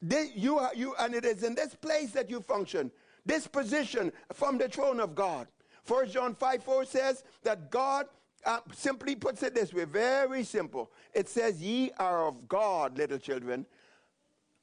this, 0.00 0.30
you, 0.34 0.58
are, 0.58 0.72
you 0.74 0.94
and 0.98 1.14
it 1.14 1.24
is 1.24 1.42
in 1.42 1.54
this 1.54 1.74
place 1.74 2.10
that 2.12 2.28
you 2.28 2.40
function. 2.40 2.90
This 3.24 3.46
position 3.46 4.12
from 4.32 4.58
the 4.58 4.68
throne 4.68 4.98
of 4.98 5.14
God. 5.14 5.46
First 5.84 6.12
John 6.12 6.34
5 6.34 6.62
4 6.62 6.84
says 6.84 7.24
that 7.44 7.70
God 7.70 8.06
uh, 8.44 8.60
simply 8.72 9.14
puts 9.14 9.42
it 9.42 9.54
this 9.54 9.72
way, 9.72 9.84
very 9.84 10.42
simple. 10.44 10.90
It 11.14 11.28
says, 11.28 11.60
Ye 11.60 11.92
are 11.98 12.26
of 12.26 12.48
God, 12.48 12.98
little 12.98 13.18
children, 13.18 13.66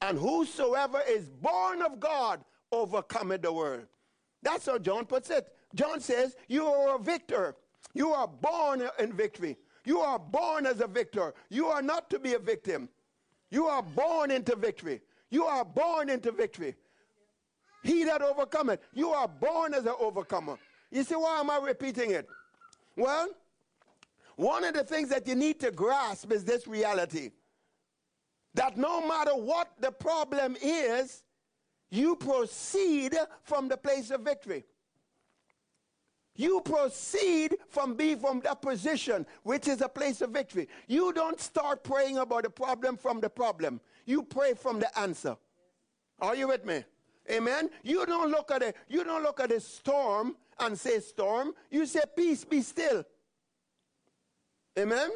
and 0.02 0.18
whosoever 0.18 1.00
is 1.08 1.28
born 1.28 1.82
of 1.82 2.00
God 2.00 2.40
overcometh 2.72 3.42
the 3.42 3.52
world. 3.52 3.86
That's 4.42 4.66
how 4.66 4.78
John 4.78 5.04
puts 5.04 5.30
it. 5.30 5.48
John 5.74 6.00
says, 6.00 6.36
You 6.48 6.66
are 6.66 6.96
a 6.96 6.98
victor. 6.98 7.56
You 7.94 8.12
are 8.12 8.28
born 8.28 8.88
in 8.98 9.12
victory. 9.12 9.56
You 9.84 10.00
are 10.00 10.18
born 10.18 10.66
as 10.66 10.80
a 10.80 10.86
victor. 10.86 11.34
You 11.48 11.66
are 11.66 11.82
not 11.82 12.10
to 12.10 12.18
be 12.18 12.34
a 12.34 12.38
victim. 12.38 12.88
You 13.50 13.66
are 13.66 13.82
born 13.82 14.30
into 14.30 14.54
victory. 14.56 15.00
You 15.30 15.44
are 15.44 15.64
born 15.64 16.08
into 16.08 16.32
victory. 16.32 16.76
He 17.82 18.04
that 18.04 18.22
overcometh, 18.22 18.80
you 18.92 19.10
are 19.10 19.26
born 19.26 19.74
as 19.74 19.86
an 19.86 19.94
overcomer. 19.98 20.58
You 20.90 21.02
see, 21.02 21.14
why 21.14 21.40
am 21.40 21.50
I 21.50 21.58
repeating 21.58 22.10
it? 22.10 22.28
Well, 22.96 23.28
one 24.36 24.64
of 24.64 24.74
the 24.74 24.84
things 24.84 25.08
that 25.08 25.26
you 25.26 25.34
need 25.34 25.60
to 25.60 25.70
grasp 25.70 26.32
is 26.32 26.44
this 26.44 26.66
reality 26.66 27.30
that 28.54 28.76
no 28.76 29.06
matter 29.06 29.32
what 29.32 29.70
the 29.80 29.92
problem 29.92 30.56
is, 30.60 31.22
you 31.90 32.16
proceed 32.16 33.16
from 33.42 33.68
the 33.68 33.76
place 33.76 34.10
of 34.10 34.22
victory. 34.22 34.64
You 36.36 36.60
proceed 36.62 37.56
from 37.68 37.94
be 37.94 38.14
from 38.14 38.40
that 38.40 38.62
position, 38.62 39.26
which 39.42 39.68
is 39.68 39.80
a 39.82 39.88
place 39.88 40.20
of 40.20 40.30
victory. 40.30 40.68
You 40.86 41.12
don't 41.12 41.40
start 41.40 41.82
praying 41.82 42.18
about 42.18 42.44
the 42.44 42.50
problem 42.50 42.96
from 42.96 43.20
the 43.20 43.28
problem. 43.28 43.80
You 44.06 44.22
pray 44.22 44.54
from 44.54 44.80
the 44.80 44.98
answer. 44.98 45.36
Are 46.20 46.34
you 46.34 46.48
with 46.48 46.64
me? 46.64 46.84
Amen. 47.30 47.70
You 47.82 48.06
don't 48.06 48.30
look 48.30 48.50
at 48.50 48.62
it. 48.62 48.76
You 48.88 49.04
don't 49.04 49.22
look 49.22 49.40
at 49.40 49.52
a 49.52 49.60
storm 49.60 50.36
and 50.58 50.78
say 50.78 51.00
storm. 51.00 51.52
You 51.70 51.86
say 51.86 52.02
peace, 52.16 52.44
be 52.44 52.62
still. 52.62 53.04
Amen. 54.78 55.10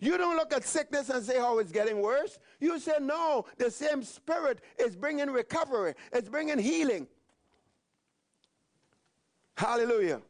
You 0.00 0.16
don't 0.16 0.36
look 0.36 0.52
at 0.52 0.64
sickness 0.64 1.10
and 1.10 1.22
say 1.22 1.38
how 1.38 1.58
it's 1.58 1.70
getting 1.70 2.00
worse. 2.00 2.38
You 2.58 2.78
say, 2.80 2.94
no, 3.00 3.44
the 3.58 3.70
same 3.70 4.02
spirit 4.02 4.60
is 4.78 4.96
bringing 4.96 5.30
recovery, 5.30 5.94
it's 6.12 6.28
bringing 6.28 6.58
healing. 6.58 7.06
Hallelujah. 9.56 10.22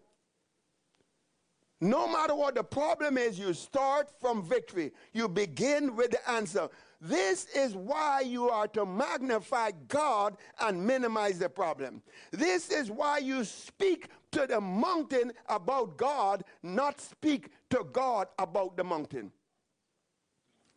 No 1.81 2.07
matter 2.07 2.35
what 2.35 2.57
the 2.57 2.65
problem 2.65 3.17
is, 3.17 3.39
you 3.39 3.55
start 3.55 4.11
from 4.21 4.43
victory. 4.43 4.93
You 5.15 5.29
begin 5.29 5.97
with 5.97 6.11
the 6.11 6.31
answer. 6.31 6.69
This 7.01 7.47
is 7.57 7.75
why 7.75 8.21
you 8.21 8.51
are 8.51 8.69
to 8.69 8.85
magnify 8.85 9.71
God 9.89 10.37
and 10.61 10.87
minimize 10.87 11.39
the 11.39 11.49
problem. 11.49 12.03
This 12.33 12.71
is 12.71 12.91
why 12.91 13.19
you 13.19 13.45
speak 13.45 14.09
to 14.33 14.47
the 14.47 14.61
mountain 14.61 15.33
about 15.49 15.97
God, 15.97 16.45
not 16.63 17.01
speak 17.01 17.49
to 17.71 17.87
God 17.93 18.29
about 18.39 18.77
the 18.77 18.85
mountain. 18.85 19.33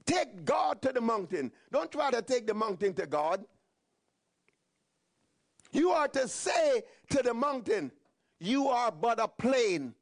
Take 0.06 0.46
God 0.46 0.82
to 0.82 0.92
the 0.92 1.02
mountain. 1.02 1.52
Don't 1.72 1.92
try 1.92 2.12
to 2.12 2.22
take 2.22 2.48
the 2.48 2.54
mountain 2.54 2.94
to 2.96 3.06
God. 3.06 3.46
You 5.72 5.90
are 5.92 6.08
to 6.10 6.28
say 6.28 6.84
to 7.10 7.24
the 7.24 7.34
mountain, 7.34 7.92
You 8.40 8.68
are 8.68 8.92
but 8.92 9.20
a 9.20 9.28
plain. 9.28 9.96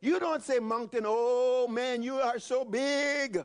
You 0.00 0.18
don't 0.20 0.42
say, 0.42 0.58
Mountain, 0.58 1.04
oh 1.06 1.66
man, 1.68 2.02
you 2.02 2.16
are 2.16 2.38
so 2.38 2.64
big. 2.64 3.42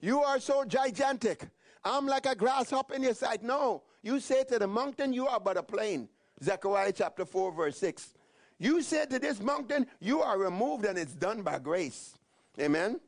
You 0.00 0.22
are 0.22 0.40
so 0.40 0.64
gigantic. 0.64 1.46
I'm 1.84 2.06
like 2.06 2.26
a 2.26 2.34
grasshopper 2.34 2.94
in 2.94 3.02
your 3.02 3.14
sight. 3.14 3.42
No. 3.42 3.82
You 4.02 4.18
say 4.20 4.44
to 4.44 4.58
the 4.58 4.66
mountain, 4.66 5.12
You 5.12 5.28
are 5.28 5.38
but 5.38 5.56
a 5.56 5.62
plain. 5.62 6.08
Zechariah 6.42 6.92
chapter 6.92 7.24
4, 7.24 7.52
verse 7.52 7.78
6. 7.78 8.14
You 8.58 8.82
say 8.82 9.06
to 9.06 9.18
this 9.18 9.40
mountain, 9.40 9.86
You 10.00 10.22
are 10.22 10.38
removed, 10.38 10.84
and 10.86 10.98
it's 10.98 11.14
done 11.14 11.42
by 11.42 11.58
grace. 11.58 12.14
Amen. 12.58 13.00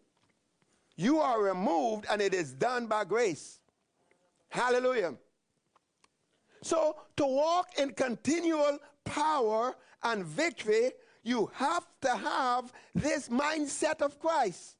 You 0.99 1.21
are 1.21 1.41
removed, 1.41 2.07
and 2.11 2.21
it 2.21 2.35
is 2.35 2.53
done 2.53 2.89
by 2.89 3.05
grace. 3.05 3.61
Hallelujah. 4.49 5.15
So, 6.61 6.97
to 7.17 7.25
walk 7.25 7.79
in 7.79 7.93
continual 7.93 8.79
power 9.05 9.77
and 10.03 10.25
victory, 10.25 10.91
you 11.23 11.53
have 11.55 11.87
to 12.01 12.17
have 12.17 12.73
this 12.97 13.29
mindset 13.29 14.03
of 14.03 14.19
Christ. 14.19 14.77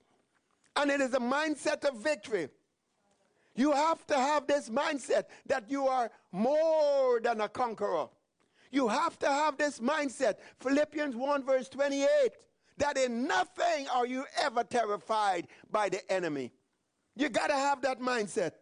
And 0.75 0.91
it 0.91 1.01
is 1.01 1.15
a 1.15 1.21
mindset 1.21 1.85
of 1.85 1.97
victory. 1.99 2.49
You 3.55 3.71
have 3.71 4.05
to 4.09 4.17
have 4.17 4.49
this 4.49 4.69
mindset 4.69 5.27
that 5.47 5.71
you 5.71 5.87
are 5.87 6.11
more 6.33 7.21
than 7.21 7.43
a 7.43 7.49
conqueror. 7.49 8.09
You 8.73 8.89
have 8.89 9.21
to 9.21 9.29
have 9.29 9.57
this 9.57 9.79
mindset. 9.79 10.39
Philippians 10.59 11.15
1, 11.15 11.45
verse 11.45 11.69
28 11.69 12.09
that 12.79 12.97
in 12.97 13.27
nothing 13.27 13.89
are 13.93 14.07
you 14.07 14.25
ever 14.41 14.65
terrified 14.65 15.49
by 15.71 15.89
the 15.89 16.11
enemy. 16.11 16.53
You 17.17 17.29
got 17.29 17.49
to 17.49 17.55
have 17.55 17.83
that 17.83 18.01
mindset. 18.01 18.53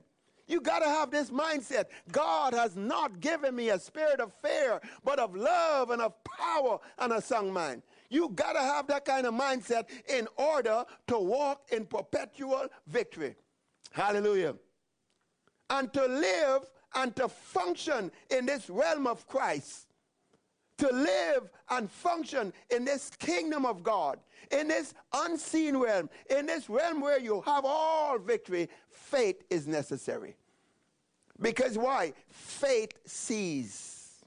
You 0.48 0.60
got 0.60 0.78
to 0.78 0.86
have 0.86 1.10
this 1.10 1.30
mindset. 1.30 1.86
God 2.12 2.54
has 2.54 2.76
not 2.76 3.20
given 3.20 3.54
me 3.54 3.70
a 3.70 3.78
spirit 3.78 4.20
of 4.20 4.32
fear, 4.42 4.80
but 5.04 5.18
of 5.18 5.34
love 5.34 5.90
and 5.90 6.00
of 6.00 6.14
power 6.24 6.78
and 6.98 7.12
a 7.12 7.20
sound 7.20 7.52
mind. 7.52 7.82
You 8.08 8.28
got 8.30 8.52
to 8.52 8.60
have 8.60 8.86
that 8.86 9.04
kind 9.04 9.26
of 9.26 9.34
mindset 9.34 9.90
in 10.08 10.28
order 10.36 10.84
to 11.08 11.18
walk 11.18 11.62
in 11.72 11.84
perpetual 11.86 12.68
victory. 12.86 13.34
Hallelujah. 13.90 14.54
And 15.68 15.92
to 15.92 16.06
live 16.06 16.62
and 16.94 17.14
to 17.16 17.28
function 17.28 18.12
in 18.30 18.46
this 18.46 18.70
realm 18.70 19.06
of 19.08 19.26
Christ. 19.26 19.85
To 20.78 20.88
live 20.88 21.50
and 21.70 21.90
function 21.90 22.52
in 22.70 22.84
this 22.84 23.10
kingdom 23.18 23.64
of 23.64 23.82
God, 23.82 24.18
in 24.50 24.68
this 24.68 24.94
unseen 25.14 25.76
realm, 25.76 26.10
in 26.28 26.46
this 26.46 26.68
realm 26.68 27.00
where 27.00 27.18
you 27.18 27.40
have 27.42 27.64
all 27.64 28.18
victory, 28.18 28.68
faith 28.88 29.42
is 29.48 29.66
necessary. 29.66 30.36
Because 31.40 31.78
why? 31.78 32.12
Faith 32.28 32.92
sees. 33.06 34.24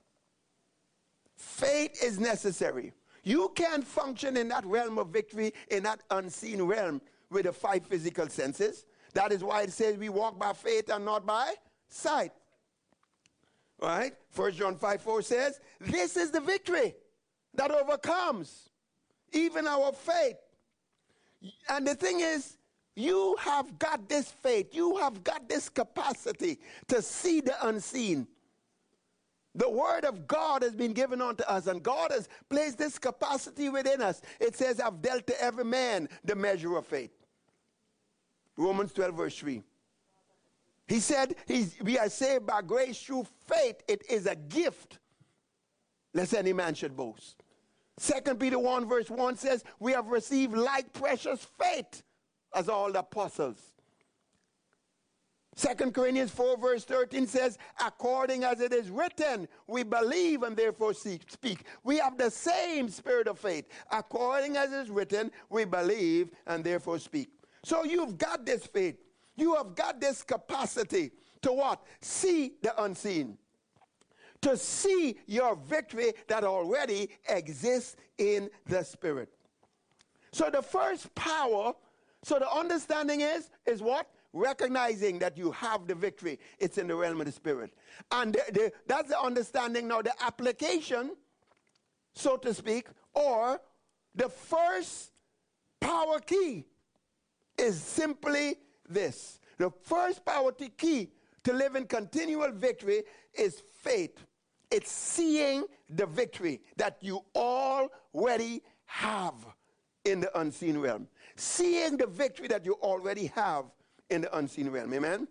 Faith 1.35 2.03
is 2.03 2.19
necessary. 2.19 2.93
You 3.23 3.51
can't 3.55 3.85
function 3.85 4.37
in 4.37 4.47
that 4.47 4.65
realm 4.65 4.97
of 4.97 5.09
victory, 5.09 5.53
in 5.69 5.83
that 5.83 6.01
unseen 6.09 6.61
realm, 6.63 7.01
with 7.29 7.45
the 7.45 7.53
five 7.53 7.85
physical 7.85 8.27
senses. 8.27 8.85
That 9.13 9.31
is 9.31 9.43
why 9.43 9.63
it 9.63 9.71
says 9.71 9.97
we 9.97 10.09
walk 10.09 10.39
by 10.39 10.53
faith 10.53 10.89
and 10.89 11.05
not 11.05 11.25
by 11.25 11.53
sight. 11.89 12.31
Right? 13.81 14.13
First 14.29 14.57
John 14.57 14.75
5 14.75 15.01
4 15.01 15.21
says, 15.21 15.59
This 15.79 16.17
is 16.17 16.31
the 16.31 16.41
victory 16.41 16.95
that 17.53 17.71
overcomes 17.71 18.69
even 19.31 19.67
our 19.67 19.91
faith. 19.91 20.37
And 21.69 21.87
the 21.87 21.95
thing 21.95 22.19
is, 22.19 22.57
you 22.95 23.37
have 23.39 23.79
got 23.79 24.09
this 24.09 24.29
faith, 24.29 24.75
you 24.75 24.97
have 24.97 25.23
got 25.23 25.47
this 25.47 25.69
capacity 25.69 26.59
to 26.89 27.01
see 27.01 27.39
the 27.39 27.55
unseen. 27.67 28.27
The 29.55 29.69
word 29.69 30.05
of 30.05 30.27
God 30.27 30.61
has 30.63 30.75
been 30.75 30.93
given 30.93 31.21
unto 31.21 31.43
us, 31.43 31.67
and 31.67 31.81
God 31.81 32.11
has 32.11 32.27
placed 32.49 32.77
this 32.77 32.99
capacity 32.99 33.69
within 33.69 34.01
us. 34.01 34.21
It 34.39 34.55
says, 34.55 34.79
I've 34.79 35.01
dealt 35.01 35.27
to 35.27 35.41
every 35.41 35.65
man 35.65 36.07
the 36.23 36.35
measure 36.35 36.75
of 36.75 36.85
faith. 36.85 37.11
Romans 38.57 38.93
12, 38.93 39.15
verse 39.15 39.35
3. 39.37 39.63
He 40.89 40.99
said, 40.99 41.35
We 41.81 41.99
are 41.99 42.09
saved 42.09 42.47
by 42.47 42.63
grace 42.63 42.99
through 42.99 43.27
faith. 43.47 43.83
It 43.87 44.03
is 44.09 44.25
a 44.25 44.35
gift, 44.35 44.97
lest 46.15 46.33
any 46.33 46.51
man 46.51 46.73
should 46.73 46.97
boast. 46.97 47.43
Second 47.97 48.39
Peter 48.39 48.57
1, 48.57 48.89
verse 48.89 49.09
1 49.09 49.35
says, 49.35 49.63
We 49.79 49.91
have 49.91 50.07
received 50.07 50.57
like 50.57 50.91
precious 50.91 51.45
faith 51.59 52.01
as 52.55 52.67
all 52.67 52.91
the 52.91 52.99
apostles. 52.99 53.59
Second 55.55 55.93
Corinthians 55.93 56.31
4 56.31 56.57
verse 56.57 56.85
13 56.85 57.27
says, 57.27 57.57
according 57.85 58.45
as 58.45 58.61
it 58.61 58.71
is 58.71 58.89
written, 58.89 59.45
we 59.67 59.83
believe 59.83 60.43
and 60.43 60.55
therefore 60.55 60.93
speak. 60.93 61.65
We 61.83 61.97
have 61.97 62.17
the 62.17 62.31
same 62.31 62.87
spirit 62.87 63.27
of 63.27 63.37
faith. 63.37 63.65
According 63.91 64.55
as 64.55 64.71
it 64.71 64.77
is 64.77 64.89
written, 64.89 65.31
we 65.49 65.65
believe 65.65 66.29
and 66.47 66.63
therefore 66.63 66.97
speak. 66.97 67.31
So 67.65 67.83
you've 67.83 68.17
got 68.17 68.45
this 68.45 68.65
faith. 68.65 68.95
You 69.39 69.55
have 69.55 69.75
got 69.75 69.99
this 69.99 70.23
capacity 70.23 71.11
to 71.41 71.53
what? 71.53 71.81
See 72.01 72.53
the 72.61 72.83
unseen. 72.83 73.37
To 74.41 74.55
see 74.55 75.17
your 75.25 75.55
victory 75.55 76.13
that 76.27 76.43
already 76.43 77.09
exists 77.27 77.95
in 78.17 78.49
the 78.65 78.83
spirit. 78.83 79.29
So 80.31 80.49
the 80.49 80.61
first 80.61 81.13
power 81.15 81.73
so 82.23 82.39
the 82.39 82.51
understanding 82.51 83.21
is, 83.21 83.49
is 83.65 83.81
what? 83.81 84.07
Recognizing 84.33 85.19
that 85.19 85.37
you 85.37 85.51
have 85.51 85.87
the 85.87 85.95
victory. 85.95 86.39
It's 86.59 86.77
in 86.77 86.87
the 86.87 86.95
realm 86.95 87.19
of 87.19 87.25
the 87.25 87.31
spirit. 87.31 87.71
And 88.11 88.33
the, 88.33 88.41
the, 88.51 88.71
that's 88.87 89.09
the 89.09 89.19
understanding. 89.19 89.87
Now, 89.87 90.01
the 90.01 90.13
application, 90.21 91.15
so 92.13 92.37
to 92.37 92.53
speak, 92.53 92.87
or 93.13 93.59
the 94.15 94.29
first 94.29 95.11
power 95.79 96.19
key 96.19 96.65
is 97.57 97.81
simply 97.81 98.55
this. 98.89 99.39
The 99.57 99.71
first 99.83 100.25
power 100.25 100.51
key 100.51 101.09
to 101.43 101.53
live 101.53 101.75
in 101.75 101.85
continual 101.85 102.51
victory 102.51 103.03
is 103.33 103.61
faith. 103.81 104.25
It's 104.71 104.91
seeing 104.91 105.65
the 105.89 106.05
victory 106.05 106.61
that 106.77 106.97
you 107.01 107.23
already 107.35 108.61
have 108.85 109.35
in 110.05 110.21
the 110.21 110.39
unseen 110.39 110.77
realm 110.77 111.07
seeing 111.39 111.97
the 111.97 112.07
victory 112.07 112.47
that 112.47 112.65
you 112.65 112.73
already 112.81 113.27
have 113.27 113.65
in 114.09 114.21
the 114.21 114.37
unseen 114.37 114.69
realm. 114.69 114.93
Amen? 114.93 115.27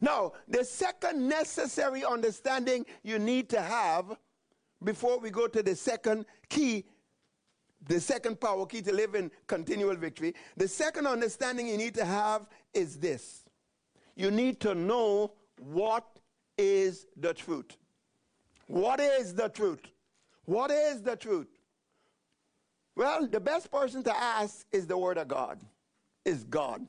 Now, 0.00 0.32
the 0.48 0.64
second 0.64 1.28
necessary 1.28 2.04
understanding 2.04 2.86
you 3.02 3.18
need 3.18 3.48
to 3.50 3.60
have 3.60 4.16
before 4.82 5.18
we 5.18 5.30
go 5.30 5.46
to 5.46 5.62
the 5.62 5.76
second 5.76 6.26
key, 6.48 6.84
the 7.86 8.00
second 8.00 8.40
power 8.40 8.66
key 8.66 8.82
to 8.82 8.92
live 8.92 9.14
in 9.14 9.30
continual 9.46 9.96
victory, 9.96 10.34
the 10.56 10.68
second 10.68 11.06
understanding 11.06 11.66
you 11.66 11.76
need 11.76 11.94
to 11.94 12.04
have 12.04 12.46
is 12.72 12.98
this 12.98 13.44
you 14.16 14.30
need 14.30 14.60
to 14.60 14.74
know 14.74 15.32
what 15.58 16.04
is 16.56 17.06
the 17.16 17.34
truth. 17.34 17.76
What 18.66 19.00
is 19.00 19.34
the 19.34 19.48
truth? 19.48 19.80
What 20.44 20.70
is 20.70 21.02
the 21.02 21.16
truth? 21.16 21.48
Well, 22.96 23.26
the 23.26 23.40
best 23.40 23.70
person 23.70 24.02
to 24.04 24.16
ask 24.16 24.64
is 24.70 24.86
the 24.86 24.96
Word 24.96 25.18
of 25.18 25.28
God, 25.28 25.60
is 26.24 26.44
God. 26.44 26.86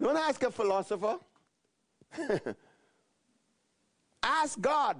Don't 0.00 0.16
ask 0.16 0.42
a 0.42 0.50
philosopher. 0.50 1.18
ask 4.22 4.60
God. 4.60 4.96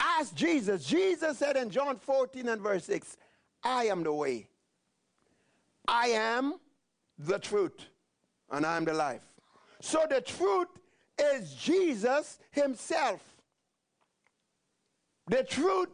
Ask 0.00 0.34
Jesus. 0.34 0.84
Jesus 0.84 1.38
said 1.38 1.56
in 1.56 1.70
John 1.70 1.96
14 1.96 2.48
and 2.48 2.62
verse 2.62 2.84
6, 2.86 3.16
I 3.64 3.84
am 3.84 4.02
the 4.02 4.12
way. 4.12 4.48
I 5.86 6.08
am 6.08 6.54
the 7.18 7.38
truth, 7.38 7.86
and 8.50 8.64
I 8.64 8.76
am 8.76 8.84
the 8.84 8.94
life. 8.94 9.22
So 9.80 10.04
the 10.08 10.20
truth 10.20 10.68
is 11.18 11.54
Jesus 11.54 12.38
Himself. 12.50 13.20
The 15.26 15.44
truth 15.44 15.90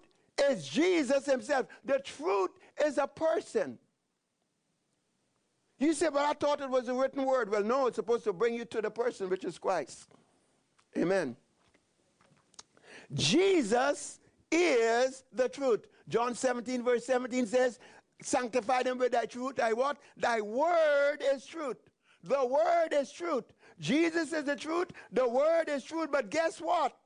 is 0.48 0.66
Jesus 0.66 1.26
Himself. 1.26 1.66
The 1.85 1.98
truth 1.98 2.50
is 2.85 2.98
a 2.98 3.06
person. 3.06 3.78
You 5.78 5.94
say, 5.94 6.09
but 6.12 6.22
I 6.22 6.35
thought 6.35 6.61
it 6.61 6.68
was 6.68 6.88
a 6.88 6.94
written 6.94 7.24
word. 7.24 7.50
Well, 7.50 7.64
no, 7.64 7.87
it's 7.87 7.96
supposed 7.96 8.24
to 8.24 8.33
bring 8.33 8.54
you 8.54 8.64
to 8.66 8.83
the 8.83 8.90
person, 8.90 9.30
which 9.30 9.44
is 9.44 9.59
Christ. 9.59 10.09
Amen. 10.96 11.37
Jesus 13.14 14.19
is 14.50 15.24
the 15.32 15.48
truth. 15.48 15.86
John 16.08 16.34
17, 16.34 16.82
verse 16.82 17.04
17 17.04 17.46
says, 17.46 17.78
sanctify 18.22 18.82
them 18.82 18.98
with 18.98 19.12
thy 19.12 19.26
truth. 19.26 19.56
Thy 19.56 19.72
what? 19.72 19.98
Thy 20.16 20.40
word 20.40 21.18
is 21.22 21.46
truth. 21.46 21.78
The 22.24 22.44
word 22.44 22.88
is 22.92 23.10
truth. 23.12 23.44
Jesus 23.78 24.32
is 24.32 24.44
the 24.44 24.56
truth. 24.56 24.88
The 25.12 25.28
word 25.28 25.68
is 25.68 25.84
truth. 25.84 26.10
But 26.12 26.30
guess 26.30 26.60
what? 26.60 26.96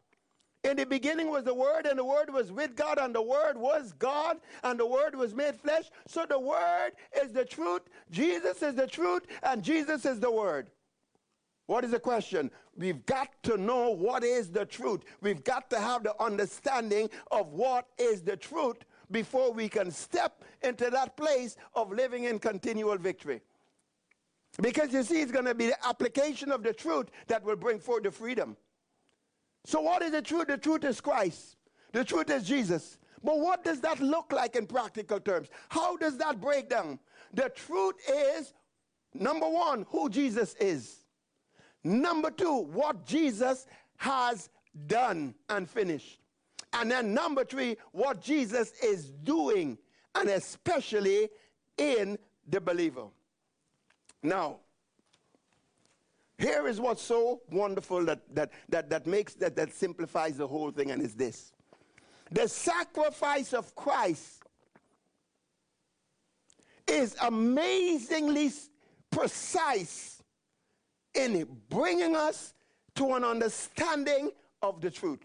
In 0.65 0.79
the 0.79 0.87
beginning 0.87 1.31
was 1.31 1.45
the 1.45 1.55
Word, 1.55 1.85
and 1.85 1.99
the 1.99 2.05
Word 2.05 2.33
was 2.33 2.51
with 2.51 2.75
God, 2.75 2.99
and 2.99 3.15
the 3.15 3.21
Word 3.21 3.59
was 3.59 3.93
God, 3.93 4.39
and 4.63 4.81
the 4.81 4.87
Word 4.87 5.15
was 5.15 5.35
made 5.35 5.57
flesh. 5.57 5.91
So 6.09 6.25
the 6.27 6.41
Word 6.41 6.93
is 7.23 7.33
the 7.33 7.45
truth, 7.45 7.83
Jesus 8.11 8.63
is 8.63 8.75
the 8.75 8.87
truth, 8.87 9.27
and 9.43 9.63
Jesus 9.63 10.07
is 10.07 10.21
the 10.21 10.31
Word. 10.31 10.71
What 11.67 11.85
is 11.85 11.91
the 11.91 12.01
question? 12.01 12.51
We've 12.77 13.05
got 13.07 13.29
to 13.45 13.57
know 13.57 13.91
what 13.91 14.25
is 14.25 14.51
the 14.51 14.65
truth. 14.65 15.03
We've 15.21 15.45
got 15.45 15.71
to 15.71 15.79
have 15.79 16.03
the 16.03 16.21
understanding 16.21 17.09
of 17.31 17.53
what 17.53 17.87
is 17.99 18.23
the 18.23 18.37
truth 18.37 18.79
before 19.11 19.53
we 19.53 19.69
can 19.69 19.91
step 19.91 20.43
into 20.63 20.91
that 20.91 21.17
place 21.17 21.57
of 21.75 21.93
living 21.93 22.25
in 22.25 22.39
continual 22.39 22.97
victory. 22.97 23.41
Because 24.61 24.93
you 24.93 25.03
see, 25.03 25.21
it's 25.21 25.33
going 25.33 25.45
to 25.45 25.55
be 25.55 25.67
the 25.67 25.87
application 25.87 26.53
of 26.53 26.63
the 26.63 26.73
truth 26.73 27.11
that 27.27 27.45
will 27.45 27.57
bring 27.57 27.79
forth 27.79 28.05
the 28.05 28.11
freedom. 28.11 28.57
So, 29.65 29.81
what 29.81 30.03
is 30.03 30.13
the 30.13 30.23
truth? 30.23 30.49
The 30.49 30.59
truth 30.59 30.85
is 30.85 31.01
Christ, 31.01 31.57
the 31.93 32.05
truth 32.05 32.31
is 32.31 32.45
Jesus. 32.45 32.99
But 33.23 33.41
what 33.41 33.65
does 33.65 33.81
that 33.81 34.01
look 34.01 34.33
like 34.33 34.55
in 34.55 34.67
practical 34.67 35.19
terms? 35.19 35.49
How 35.71 35.97
does 35.97 36.19
that 36.19 36.43
break 36.43 36.69
down? 36.69 36.99
The 37.33 37.49
truth 37.49 37.95
is 38.07 38.53
number 39.15 39.49
one, 39.49 39.87
who 39.89 40.11
Jesus 40.11 40.55
is. 40.61 41.04
Number 41.85 42.31
two, 42.31 42.61
what 42.73 43.05
Jesus 43.05 43.67
has 43.99 44.49
done 44.87 45.35
and 45.51 45.69
finished. 45.69 46.19
And 46.73 46.91
then 46.91 47.15
number 47.15 47.45
three, 47.45 47.77
what 47.93 48.21
Jesus 48.21 48.73
is 48.83 49.11
doing, 49.11 49.79
and 50.15 50.29
especially 50.31 51.29
in 51.77 52.19
the 52.49 52.61
believer. 52.61 53.05
Now, 54.23 54.57
here 56.39 56.67
is 56.67 56.81
what's 56.81 57.03
so 57.03 57.43
wonderful 57.51 58.05
that, 58.07 58.21
that, 58.35 58.51
that, 58.71 58.91
that 58.91 59.07
makes 59.07 59.35
that, 59.35 59.55
that 59.57 59.73
simplifies 59.73 60.37
the 60.37 60.49
whole 60.49 60.71
thing, 60.71 60.91
and 60.91 61.01
is 61.01 61.15
this. 61.15 61.53
The 62.33 62.49
sacrifice 62.49 63.53
of 63.53 63.75
Christ 63.77 64.43
is 66.89 67.15
amazingly 67.23 68.51
precise 69.11 70.14
in 71.15 71.47
bringing 71.69 72.17
us 72.17 72.55
to 72.97 73.15
an 73.15 73.25
understanding 73.25 74.31
of 74.63 74.81
the 74.81 74.91
truth. 74.91 75.21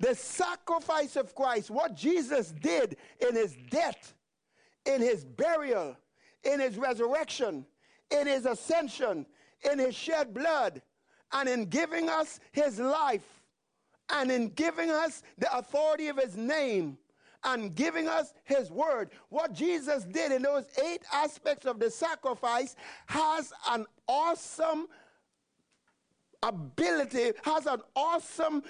The 0.00 0.14
sacrifice 0.14 1.16
of 1.16 1.34
Christ, 1.34 1.70
what 1.70 1.94
Jesus 1.94 2.52
did 2.60 2.96
in 3.26 3.36
his 3.36 3.56
death, 3.70 4.14
in 4.84 5.00
his 5.00 5.24
burial, 5.24 5.96
in 6.44 6.58
his 6.58 6.76
resurrection, 6.76 7.64
in 8.10 8.26
his 8.26 8.46
ascension, 8.46 9.26
in 9.70 9.78
his 9.78 9.94
shed 9.94 10.34
blood, 10.34 10.82
and 11.32 11.48
in 11.48 11.66
giving 11.66 12.08
us 12.08 12.40
his 12.50 12.78
life, 12.78 13.42
and 14.10 14.30
in 14.30 14.48
giving 14.48 14.90
us 14.90 15.22
the 15.38 15.56
authority 15.56 16.08
of 16.08 16.18
his 16.18 16.36
name, 16.36 16.98
and 17.44 17.74
giving 17.74 18.08
us 18.08 18.34
his 18.44 18.70
word. 18.70 19.10
What 19.28 19.52
Jesus 19.52 20.04
did 20.04 20.32
in 20.32 20.42
those 20.42 20.64
eight 20.84 21.02
aspects 21.12 21.66
of 21.66 21.78
the 21.78 21.90
sacrifice 21.90 22.76
has 23.06 23.52
an 23.70 23.86
awesome 24.06 24.88
ability 26.42 27.32
has 27.42 27.66
an 27.66 27.80
awesome 27.94 28.62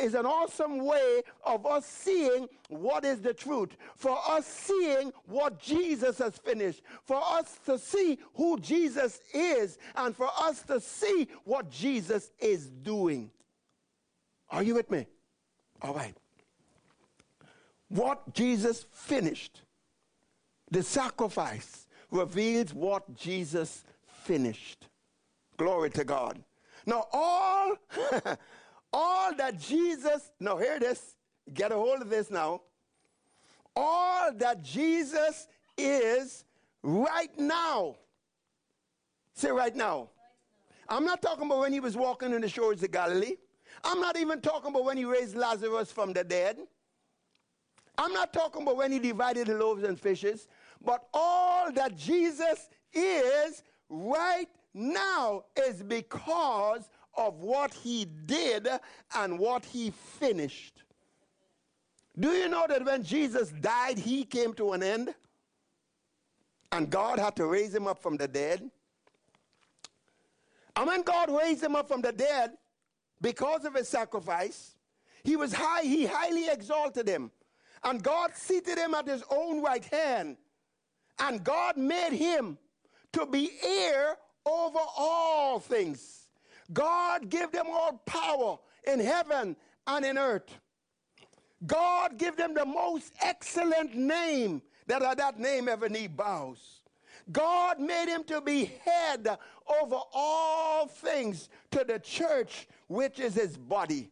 is 0.00 0.14
an 0.14 0.24
awesome 0.24 0.84
way 0.84 1.22
of 1.44 1.66
us 1.66 1.84
seeing 1.84 2.48
what 2.68 3.04
is 3.04 3.20
the 3.20 3.34
truth. 3.34 3.76
For 3.96 4.18
us 4.28 4.46
seeing 4.46 5.12
what 5.26 5.60
jesus 5.60 6.18
has 6.18 6.38
finished. 6.38 6.82
For 7.04 7.20
us 7.22 7.58
to 7.66 7.78
see 7.78 8.18
who 8.34 8.58
jesus 8.58 9.20
is 9.34 9.78
and 9.96 10.16
for 10.16 10.28
us 10.38 10.62
to 10.62 10.80
see 10.80 11.28
what 11.44 11.70
jesus 11.70 12.30
is 12.38 12.70
doing. 12.70 13.30
Are 14.50 14.62
you 14.62 14.74
with 14.74 14.90
me? 14.90 15.06
All 15.82 15.94
right. 15.94 16.16
What 17.88 18.34
jesus 18.34 18.86
finished 18.92 19.62
the 20.70 20.82
sacrifice 20.82 21.86
reveals 22.10 22.74
what 22.74 23.14
jesus 23.14 23.84
finished. 24.04 24.86
Glory 25.56 25.90
to 25.90 26.04
god 26.04 26.42
now, 26.88 27.06
all, 27.12 27.76
all 28.94 29.34
that 29.34 29.60
Jesus, 29.60 30.30
now 30.40 30.56
hear 30.56 30.80
this, 30.80 31.16
get 31.52 31.70
a 31.70 31.74
hold 31.74 32.00
of 32.00 32.08
this 32.08 32.30
now. 32.30 32.62
All 33.76 34.32
that 34.32 34.62
Jesus 34.62 35.48
is 35.76 36.46
right 36.82 37.38
now. 37.38 37.96
Say 39.34 39.50
right 39.50 39.76
now. 39.76 40.08
I'm 40.88 41.04
not 41.04 41.20
talking 41.20 41.44
about 41.44 41.58
when 41.58 41.74
he 41.74 41.80
was 41.80 41.94
walking 41.94 42.32
in 42.32 42.40
the 42.40 42.48
shores 42.48 42.82
of 42.82 42.90
Galilee. 42.90 43.36
I'm 43.84 44.00
not 44.00 44.16
even 44.16 44.40
talking 44.40 44.70
about 44.70 44.86
when 44.86 44.96
he 44.96 45.04
raised 45.04 45.36
Lazarus 45.36 45.92
from 45.92 46.14
the 46.14 46.24
dead. 46.24 46.56
I'm 47.98 48.14
not 48.14 48.32
talking 48.32 48.62
about 48.62 48.78
when 48.78 48.92
he 48.92 48.98
divided 48.98 49.48
the 49.48 49.58
loaves 49.58 49.82
and 49.82 50.00
fishes. 50.00 50.48
But 50.82 51.06
all 51.12 51.70
that 51.70 51.98
Jesus 51.98 52.70
is 52.94 53.62
right 53.90 54.48
now 54.78 55.44
is 55.56 55.82
because 55.82 56.88
of 57.16 57.40
what 57.40 57.74
he 57.74 58.04
did 58.04 58.68
and 59.16 59.38
what 59.38 59.64
he 59.64 59.90
finished. 59.90 60.82
Do 62.18 62.30
you 62.30 62.48
know 62.48 62.66
that 62.68 62.84
when 62.84 63.02
Jesus 63.02 63.50
died, 63.60 63.98
he 63.98 64.24
came 64.24 64.54
to 64.54 64.72
an 64.72 64.82
end? 64.82 65.14
And 66.72 66.90
God 66.90 67.18
had 67.18 67.36
to 67.36 67.46
raise 67.46 67.74
him 67.74 67.86
up 67.86 68.00
from 68.00 68.16
the 68.16 68.28
dead? 68.28 68.70
And 70.76 70.86
when 70.86 71.02
God 71.02 71.30
raised 71.30 71.62
him 71.62 71.74
up 71.74 71.88
from 71.88 72.02
the 72.02 72.12
dead, 72.12 72.52
because 73.20 73.64
of 73.64 73.74
his 73.74 73.88
sacrifice, 73.88 74.76
he 75.24 75.34
was 75.34 75.52
high, 75.52 75.82
he 75.82 76.06
highly 76.06 76.48
exalted 76.48 77.08
him. 77.08 77.32
And 77.82 78.02
God 78.02 78.30
seated 78.34 78.78
him 78.78 78.94
at 78.94 79.06
his 79.06 79.22
own 79.30 79.62
right 79.62 79.84
hand. 79.84 80.36
And 81.18 81.42
God 81.42 81.76
made 81.76 82.12
him 82.12 82.58
to 83.12 83.26
be 83.26 83.50
heir 83.64 84.16
over 84.46 84.80
all 84.96 85.58
things. 85.60 86.28
God 86.72 87.30
give 87.30 87.52
them 87.52 87.66
all 87.68 88.00
power 88.04 88.58
in 88.86 89.00
heaven 89.00 89.56
and 89.86 90.04
in 90.04 90.18
earth. 90.18 90.58
God 91.66 92.18
give 92.18 92.36
them 92.36 92.54
the 92.54 92.64
most 92.64 93.12
excellent 93.20 93.94
name 93.94 94.62
that 94.86 95.02
at 95.02 95.18
that 95.18 95.38
name 95.38 95.68
every 95.68 95.88
knee 95.88 96.06
bows. 96.06 96.80
God 97.30 97.78
made 97.78 98.08
him 98.08 98.24
to 98.24 98.40
be 98.40 98.70
head 98.84 99.28
over 99.82 99.98
all 100.14 100.86
things 100.86 101.48
to 101.72 101.84
the 101.84 101.98
church, 101.98 102.68
which 102.86 103.18
is 103.18 103.34
his 103.34 103.56
body. 103.56 104.10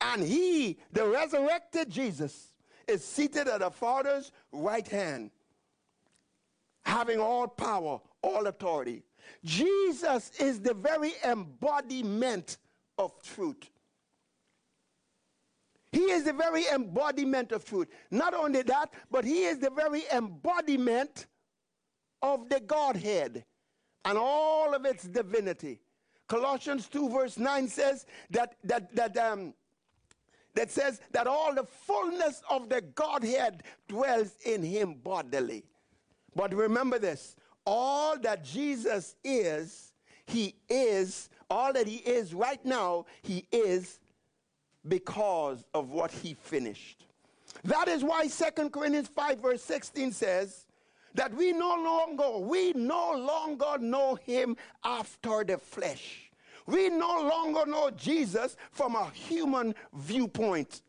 And 0.00 0.22
he, 0.22 0.78
the 0.92 1.06
resurrected 1.06 1.90
Jesus, 1.90 2.52
is 2.86 3.04
seated 3.04 3.48
at 3.48 3.60
the 3.60 3.70
Father's 3.70 4.32
right 4.52 4.86
hand, 4.86 5.30
having 6.82 7.18
all 7.18 7.46
power, 7.46 8.00
all 8.22 8.46
authority. 8.46 9.02
Jesus 9.44 10.30
is 10.38 10.60
the 10.60 10.74
very 10.74 11.12
embodiment 11.24 12.58
of 12.98 13.12
truth. 13.22 13.70
He 15.92 16.10
is 16.10 16.24
the 16.24 16.32
very 16.32 16.64
embodiment 16.68 17.52
of 17.52 17.64
truth. 17.64 17.88
Not 18.10 18.34
only 18.34 18.62
that, 18.62 18.92
but 19.10 19.24
he 19.24 19.44
is 19.44 19.58
the 19.58 19.70
very 19.70 20.02
embodiment 20.12 21.26
of 22.20 22.48
the 22.48 22.60
Godhead 22.60 23.44
and 24.04 24.18
all 24.18 24.74
of 24.74 24.84
its 24.84 25.04
divinity. 25.04 25.80
Colossians 26.28 26.88
2 26.88 27.08
verse 27.08 27.38
9 27.38 27.68
says 27.68 28.04
that 28.30 28.54
that 28.64 28.94
that 28.94 29.16
um 29.16 29.54
that 30.54 30.70
says 30.70 31.00
that 31.12 31.26
all 31.26 31.54
the 31.54 31.64
fullness 31.64 32.42
of 32.50 32.68
the 32.68 32.80
Godhead 32.80 33.62
dwells 33.86 34.34
in 34.44 34.62
him 34.62 34.94
bodily. 34.94 35.64
But 36.34 36.54
remember 36.54 36.98
this, 36.98 37.36
all 37.68 38.18
that 38.20 38.42
Jesus 38.42 39.14
is, 39.22 39.92
he 40.24 40.54
is, 40.70 41.28
all 41.50 41.70
that 41.74 41.86
he 41.86 41.96
is 41.96 42.32
right 42.32 42.64
now, 42.64 43.04
he 43.20 43.44
is 43.52 43.98
because 44.88 45.66
of 45.74 45.90
what 45.90 46.10
he 46.10 46.32
finished. 46.32 47.04
That 47.64 47.88
is 47.88 48.02
why 48.02 48.26
2 48.26 48.70
Corinthians 48.70 49.08
5 49.08 49.40
verse 49.40 49.62
16 49.62 50.12
says 50.12 50.64
that 51.12 51.34
we 51.34 51.52
no 51.52 51.74
longer, 51.74 52.38
we 52.38 52.72
no 52.72 53.12
longer 53.12 53.76
know 53.78 54.14
him 54.14 54.56
after 54.82 55.44
the 55.44 55.58
flesh. 55.58 56.30
We 56.64 56.88
no 56.88 57.20
longer 57.20 57.70
know 57.70 57.90
Jesus 57.90 58.56
from 58.70 58.94
a 58.94 59.10
human 59.10 59.74
viewpoint, 59.92 60.80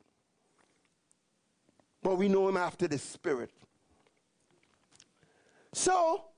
but 2.02 2.16
we 2.18 2.30
know 2.30 2.48
him 2.48 2.56
after 2.56 2.88
the 2.88 2.98
spirit. 2.98 3.52
So, 5.74 6.29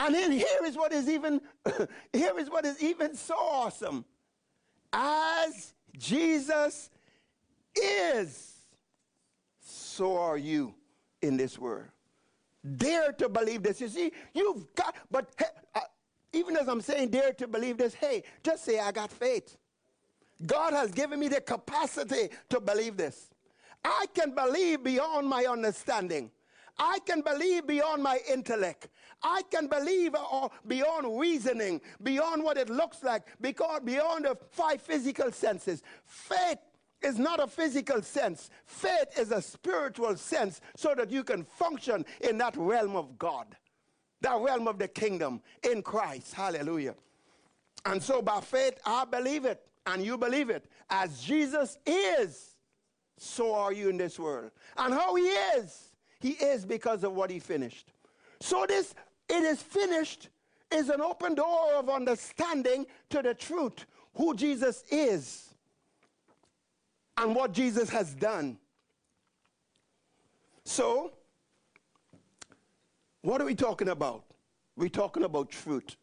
and 0.00 0.14
then 0.14 0.32
here 0.32 0.64
is 0.64 0.76
what 0.76 0.92
is 0.92 1.08
even 1.08 1.40
here 2.12 2.38
is 2.38 2.50
what 2.50 2.64
is 2.64 2.82
even 2.82 3.14
so 3.14 3.34
awesome. 3.36 4.04
As 4.92 5.74
Jesus 5.96 6.90
is, 7.76 8.54
so 9.60 10.18
are 10.18 10.38
you 10.38 10.74
in 11.22 11.36
this 11.36 11.58
world. 11.58 11.86
Dare 12.76 13.12
to 13.12 13.28
believe 13.28 13.62
this. 13.62 13.80
You 13.80 13.88
see, 13.88 14.12
you've 14.34 14.74
got, 14.74 14.94
but 15.10 15.32
uh, 15.74 15.80
even 16.32 16.56
as 16.56 16.68
I'm 16.68 16.80
saying 16.80 17.10
dare 17.10 17.32
to 17.34 17.46
believe 17.46 17.78
this, 17.78 17.94
hey, 17.94 18.22
just 18.42 18.64
say, 18.64 18.80
I 18.80 18.92
got 18.92 19.10
faith. 19.10 19.56
God 20.46 20.72
has 20.72 20.90
given 20.90 21.20
me 21.20 21.28
the 21.28 21.40
capacity 21.40 22.30
to 22.48 22.60
believe 22.60 22.96
this. 22.96 23.28
I 23.84 24.06
can 24.14 24.34
believe 24.34 24.82
beyond 24.82 25.28
my 25.28 25.44
understanding. 25.44 26.30
I 26.78 26.98
can 27.04 27.20
believe 27.20 27.66
beyond 27.66 28.02
my 28.02 28.20
intellect. 28.30 28.88
I 29.22 29.42
can 29.50 29.66
believe 29.66 30.14
uh, 30.14 30.48
beyond 30.66 31.18
reasoning, 31.18 31.80
beyond 32.02 32.42
what 32.42 32.56
it 32.56 32.70
looks 32.70 33.02
like, 33.02 33.22
because 33.40 33.80
beyond 33.84 34.24
the 34.24 34.36
five 34.50 34.80
physical 34.80 35.30
senses. 35.30 35.82
Faith 36.04 36.58
is 37.02 37.18
not 37.18 37.40
a 37.40 37.46
physical 37.46 38.02
sense. 38.02 38.50
Faith 38.66 39.18
is 39.18 39.30
a 39.30 39.42
spiritual 39.42 40.16
sense 40.16 40.60
so 40.76 40.94
that 40.94 41.10
you 41.10 41.24
can 41.24 41.44
function 41.44 42.04
in 42.20 42.38
that 42.38 42.56
realm 42.56 42.96
of 42.96 43.18
God, 43.18 43.56
that 44.20 44.38
realm 44.40 44.68
of 44.68 44.78
the 44.78 44.88
kingdom 44.88 45.40
in 45.70 45.82
Christ. 45.82 46.34
Hallelujah. 46.34 46.94
And 47.84 48.02
so 48.02 48.20
by 48.20 48.40
faith, 48.40 48.78
I 48.84 49.04
believe 49.04 49.44
it, 49.44 49.62
and 49.86 50.04
you 50.04 50.18
believe 50.18 50.50
it. 50.50 50.66
As 50.90 51.20
Jesus 51.20 51.78
is, 51.86 52.56
so 53.18 53.54
are 53.54 53.72
you 53.72 53.88
in 53.88 53.96
this 53.96 54.18
world. 54.18 54.50
And 54.76 54.92
how 54.92 55.14
he 55.14 55.24
is, 55.24 55.92
he 56.20 56.30
is 56.30 56.66
because 56.66 57.04
of 57.04 57.12
what 57.12 57.30
he 57.30 57.38
finished. 57.38 57.92
So 58.40 58.64
this, 58.66 58.94
it 59.30 59.44
is 59.44 59.62
finished, 59.62 60.28
is 60.72 60.88
an 60.88 61.00
open 61.00 61.34
door 61.34 61.74
of 61.74 61.88
understanding 61.88 62.86
to 63.10 63.22
the 63.22 63.34
truth, 63.34 63.86
who 64.14 64.34
Jesus 64.34 64.84
is 64.90 65.54
and 67.16 67.34
what 67.34 67.52
Jesus 67.52 67.90
has 67.90 68.14
done. 68.14 68.58
So, 70.64 71.12
what 73.22 73.40
are 73.40 73.44
we 73.44 73.54
talking 73.54 73.88
about? 73.88 74.24
We're 74.76 74.88
talking 74.88 75.24
about 75.24 75.50
truth. 75.50 75.96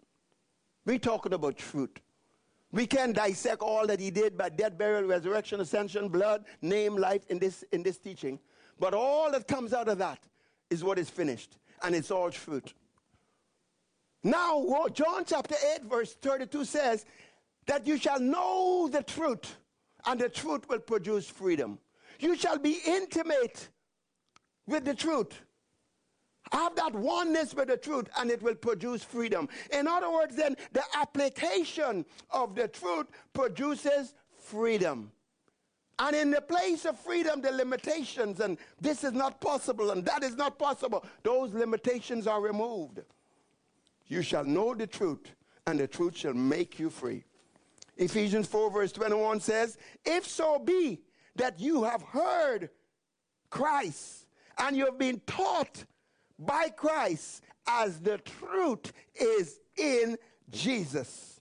We're 0.86 1.00
talking 1.00 1.34
about 1.34 1.58
truth. 1.58 2.00
We 2.72 2.86
can 2.86 3.14
dissect 3.14 3.62
all 3.62 3.88
that 3.88 4.00
he 4.00 4.12
did 4.12 4.38
by 4.38 4.50
death, 4.50 4.78
burial, 4.78 5.04
resurrection, 5.04 5.62
ascension, 5.62 6.10
blood, 6.10 6.46
name, 6.62 6.96
life 6.96 7.26
in 7.30 7.40
this, 7.40 7.64
in 7.72 7.82
this 7.82 7.98
teaching. 7.98 8.40
But 8.80 8.94
all 8.94 9.32
that 9.32 9.48
comes 9.48 9.74
out 9.74 9.88
of 9.88 9.98
that 9.98 10.20
is 10.70 10.84
what 10.84 11.00
is 11.00 11.10
finished, 11.10 11.58
and 11.82 11.96
it's 11.96 12.12
all 12.12 12.30
truth. 12.30 12.74
Now, 14.28 14.88
John 14.92 15.24
chapter 15.26 15.56
8, 15.76 15.86
verse 15.86 16.14
32 16.22 16.66
says 16.66 17.06
that 17.66 17.88
you 17.88 17.98
shall 17.98 18.20
know 18.20 18.90
the 18.92 19.02
truth, 19.02 19.56
and 20.06 20.20
the 20.20 20.28
truth 20.28 20.68
will 20.68 20.80
produce 20.80 21.30
freedom. 21.30 21.80
You 22.20 22.36
shall 22.36 22.58
be 22.58 22.82
intimate 22.86 23.70
with 24.68 24.84
the 24.84 24.94
truth. 24.94 25.42
Have 26.52 26.76
that 26.76 26.94
oneness 26.94 27.56
with 27.56 27.70
the 27.70 27.78
truth, 27.78 28.10
and 28.18 28.30
it 28.30 28.44
will 28.44 28.56
produce 28.56 29.02
freedom. 29.02 29.48
In 29.72 29.88
other 29.88 30.12
words, 30.12 30.36
then, 30.36 30.58
the 30.74 30.84
application 30.94 32.06
of 32.30 32.54
the 32.54 32.68
truth 32.68 33.08
produces 33.32 34.14
freedom. 34.38 35.10
And 36.00 36.14
in 36.14 36.32
the 36.32 36.42
place 36.42 36.84
of 36.84 37.00
freedom, 37.00 37.40
the 37.40 37.54
limitations, 37.54 38.42
and 38.42 38.58
this 38.82 39.06
is 39.06 39.14
not 39.14 39.40
possible, 39.40 39.92
and 39.92 40.04
that 40.04 40.22
is 40.22 40.36
not 40.36 40.60
possible, 40.60 41.06
those 41.24 41.54
limitations 41.54 42.28
are 42.28 42.42
removed. 42.42 43.00
You 44.08 44.22
shall 44.22 44.46
know 44.46 44.74
the 44.74 44.88
truth, 44.88 45.36
and 45.66 45.80
the 45.80 45.88
truth 45.88 46.18
shall 46.18 46.34
make 46.34 46.80
you 46.80 46.90
free. 46.90 47.24
Ephesians 47.98 48.48
4, 48.48 48.72
verse 48.72 48.92
21 48.92 49.40
says, 49.40 49.78
If 50.06 50.26
so 50.26 50.60
be 50.60 51.02
that 51.36 51.60
you 51.60 51.84
have 51.84 52.02
heard 52.04 52.70
Christ 53.50 54.28
and 54.58 54.76
you 54.76 54.86
have 54.86 54.98
been 54.98 55.22
taught 55.26 55.84
by 56.40 56.70
Christ 56.70 57.44
as 57.68 58.00
the 58.00 58.18
truth 58.20 58.92
is 59.16 59.60
in 59.76 60.18
Jesus. 60.50 61.40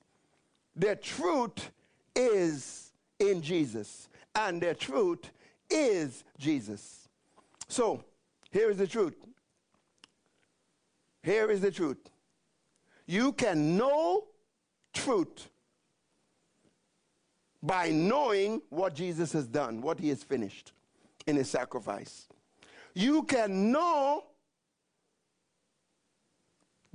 The 0.75 0.97
truth 0.97 1.71
is 2.15 2.93
in 3.19 3.43
Jesus. 3.43 4.09
And 4.35 4.61
the 4.61 4.75
truth 4.75 5.31
is 5.71 6.25
Jesus. 6.39 7.09
So, 7.69 8.05
here 8.51 8.71
is 8.71 8.79
the 8.79 8.87
truth. 8.87 9.17
Here 11.23 11.51
is 11.51 11.61
the 11.61 11.71
truth. 11.71 11.99
You 13.07 13.33
can 13.33 13.77
know 13.77 14.25
truth 14.93 15.49
by 17.63 17.91
knowing 17.91 18.63
what 18.71 18.95
Jesus 18.95 19.33
has 19.33 19.47
done, 19.47 19.81
what 19.81 19.99
he 19.99 20.09
has 20.09 20.23
finished 20.23 20.73
in 21.27 21.37
his 21.37 21.49
sacrifice. 21.49 22.29
You 22.95 23.25
can 23.25 23.73
know 23.73 24.25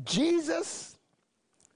Jesus 0.04 0.98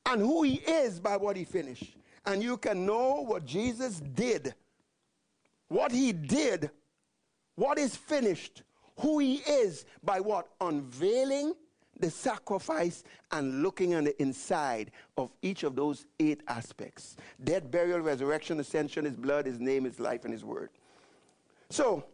and 0.06 0.22
who 0.22 0.44
he 0.44 0.56
is 0.56 1.00
by 1.00 1.18
what 1.18 1.36
he 1.36 1.44
finished. 1.44 1.98
And 2.26 2.42
you 2.42 2.58
can 2.58 2.86
know 2.86 3.22
what 3.22 3.46
Jesus 3.46 4.00
did, 4.00 4.56
what 5.68 5.92
he 5.92 6.12
did, 6.12 6.72
what 7.56 7.78
is 7.78 7.96
finished, 7.96 8.64
who 9.00 9.20
he 9.20 9.36
is 9.36 9.86
by 10.04 10.20
what? 10.20 10.48
Unveiling 10.62 11.54
the 12.00 12.10
sacrifice 12.10 13.04
and 13.32 13.64
looking 13.64 13.96
on 13.96 14.04
the 14.04 14.22
inside 14.22 14.92
of 15.18 15.32
each 15.42 15.64
of 15.64 15.76
those 15.76 16.06
eight 16.20 16.42
aspects 16.48 17.18
death, 17.44 17.70
burial, 17.70 18.00
resurrection, 18.00 18.60
ascension, 18.60 19.06
his 19.06 19.16
blood, 19.16 19.46
his 19.46 19.60
name, 19.60 19.86
his 19.86 20.00
life, 20.00 20.24
and 20.24 20.34
his 20.34 20.44
word. 20.44 20.70
So, 21.70 22.06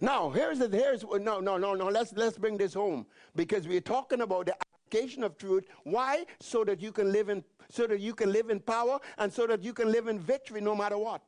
now 0.00 0.30
here's 0.30 0.58
the 0.58 0.68
here's 0.68 1.04
no 1.04 1.40
no 1.40 1.58
no 1.58 1.74
no 1.74 1.88
let's 1.88 2.12
let's 2.14 2.38
bring 2.38 2.56
this 2.56 2.72
home 2.72 3.06
because 3.36 3.68
we're 3.68 3.82
talking 3.82 4.22
about 4.22 4.46
the 4.46 4.54
application 4.54 5.22
of 5.22 5.36
truth. 5.36 5.66
Why? 5.84 6.24
So 6.40 6.64
that 6.64 6.80
you 6.80 6.90
can 6.90 7.12
live 7.12 7.28
in 7.28 7.44
so 7.70 7.86
that 7.86 8.00
you 8.00 8.14
can 8.14 8.32
live 8.32 8.50
in 8.50 8.60
power 8.60 8.98
and 9.18 9.32
so 9.32 9.46
that 9.46 9.62
you 9.62 9.72
can 9.72 9.92
live 9.92 10.08
in 10.08 10.18
victory 10.18 10.60
no 10.60 10.74
matter 10.74 10.98
what. 10.98 11.22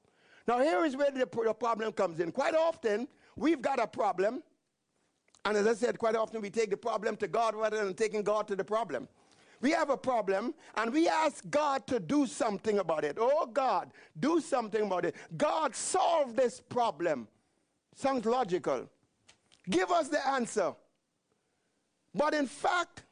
Now 0.48 0.58
here 0.58 0.84
is 0.84 0.96
where 0.96 1.10
the, 1.10 1.28
the 1.44 1.54
problem 1.54 1.92
comes 1.92 2.18
in. 2.18 2.32
Quite 2.32 2.54
often 2.54 3.06
we've 3.36 3.62
got 3.62 3.78
a 3.78 3.86
problem 3.86 4.42
and 5.44 5.56
as 5.56 5.66
I 5.66 5.74
said, 5.74 5.98
quite 5.98 6.14
often 6.14 6.40
we 6.40 6.50
take 6.50 6.70
the 6.70 6.76
problem 6.76 7.16
to 7.16 7.28
God 7.28 7.54
rather 7.54 7.84
than 7.84 7.94
taking 7.94 8.22
God 8.22 8.46
to 8.48 8.56
the 8.56 8.64
problem. 8.64 9.08
We 9.60 9.70
have 9.70 9.90
a 9.90 9.96
problem 9.96 10.54
and 10.76 10.92
we 10.92 11.08
ask 11.08 11.48
God 11.48 11.86
to 11.86 12.00
do 12.00 12.26
something 12.26 12.80
about 12.80 13.04
it. 13.04 13.16
Oh, 13.18 13.46
God, 13.46 13.92
do 14.18 14.40
something 14.40 14.82
about 14.82 15.04
it. 15.04 15.14
God, 15.36 15.74
solve 15.74 16.34
this 16.34 16.60
problem. 16.60 17.28
Sounds 17.94 18.26
logical. 18.26 18.88
Give 19.70 19.90
us 19.90 20.08
the 20.08 20.26
answer. 20.26 20.74
But 22.14 22.34
in 22.34 22.46
fact, 22.46 23.04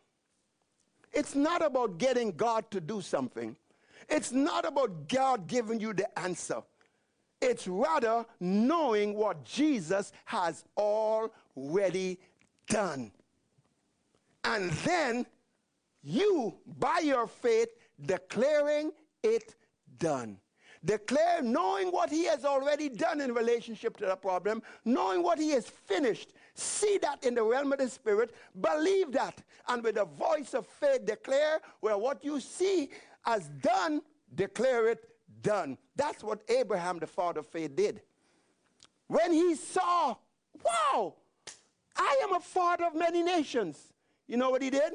it's 1.12 1.34
not 1.34 1.64
about 1.64 1.98
getting 1.98 2.32
God 2.32 2.70
to 2.72 2.80
do 2.80 3.00
something. 3.00 3.56
It's 4.08 4.32
not 4.32 4.64
about 4.66 5.08
God 5.08 5.46
giving 5.46 5.80
you 5.80 5.92
the 5.92 6.18
answer. 6.18 6.62
It's 7.40 7.66
rather 7.66 8.26
knowing 8.38 9.14
what 9.14 9.44
Jesus 9.44 10.12
has 10.26 10.64
already 10.76 12.18
done. 12.68 13.12
And 14.44 14.70
then 14.70 15.26
you, 16.02 16.54
by 16.78 17.00
your 17.00 17.26
faith, 17.26 17.68
declaring 18.06 18.92
it 19.22 19.54
done. 19.98 20.38
Declare, 20.82 21.42
knowing 21.42 21.88
what 21.88 22.08
he 22.08 22.24
has 22.24 22.46
already 22.46 22.88
done 22.88 23.20
in 23.20 23.34
relationship 23.34 23.98
to 23.98 24.06
the 24.06 24.16
problem, 24.16 24.62
knowing 24.86 25.22
what 25.22 25.38
he 25.38 25.50
has 25.50 25.66
finished. 25.66 26.32
See 26.54 26.98
that 27.02 27.24
in 27.26 27.34
the 27.34 27.42
realm 27.42 27.72
of 27.72 27.78
the 27.78 27.88
spirit, 27.88 28.34
believe 28.58 29.12
that, 29.12 29.42
and 29.68 29.84
with 29.84 29.96
the 29.96 30.06
voice 30.06 30.54
of 30.54 30.66
faith, 30.66 31.04
declare 31.04 31.60
where 31.80 31.98
what 31.98 32.24
you 32.24 32.40
see 32.40 32.90
as 33.26 33.48
done, 33.60 34.00
declare 34.34 34.88
it 34.88 35.09
done. 35.42 35.78
That's 35.96 36.22
what 36.22 36.42
Abraham, 36.48 36.98
the 36.98 37.06
father 37.06 37.40
of 37.40 37.46
faith, 37.46 37.74
did. 37.76 38.02
When 39.06 39.32
he 39.32 39.54
saw, 39.54 40.14
wow, 40.64 41.14
I 41.96 42.20
am 42.22 42.34
a 42.34 42.40
father 42.40 42.84
of 42.84 42.94
many 42.94 43.22
nations. 43.22 43.92
You 44.26 44.36
know 44.36 44.50
what 44.50 44.62
he 44.62 44.70
did? 44.70 44.92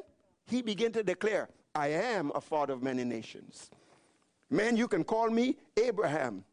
He 0.48 0.62
began 0.62 0.92
to 0.94 1.04
declare, 1.04 1.50
I 1.74 1.88
am 1.88 2.32
a 2.34 2.42
father 2.42 2.74
of 2.74 2.82
many 2.82 3.04
nations. 3.04 3.70
Man, 4.50 4.78
you 4.78 4.88
can 4.88 5.04
call 5.04 5.30
me 5.30 5.58
Abraham. 5.76 6.46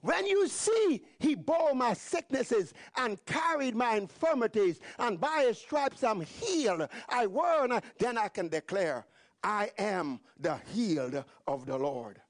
When 0.00 0.26
you 0.26 0.48
see 0.48 1.02
he 1.18 1.34
bore 1.34 1.74
my 1.74 1.94
sicknesses 1.94 2.74
and 2.96 3.24
carried 3.24 3.74
my 3.74 3.96
infirmities, 3.96 4.80
and 4.98 5.20
by 5.20 5.44
his 5.46 5.58
stripes 5.58 6.02
I'm 6.02 6.20
healed, 6.20 6.88
I 7.08 7.26
were, 7.26 7.80
then 7.98 8.18
I 8.18 8.28
can 8.28 8.48
declare, 8.48 9.06
I 9.42 9.70
am 9.78 10.20
the 10.40 10.56
healed 10.74 11.24
of 11.46 11.66
the 11.66 11.78
Lord. 11.78 12.20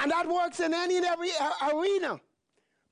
And 0.00 0.10
that 0.10 0.28
works 0.28 0.60
in 0.60 0.72
any 0.72 0.96
and 0.96 1.06
every 1.06 1.30
arena. 1.72 2.20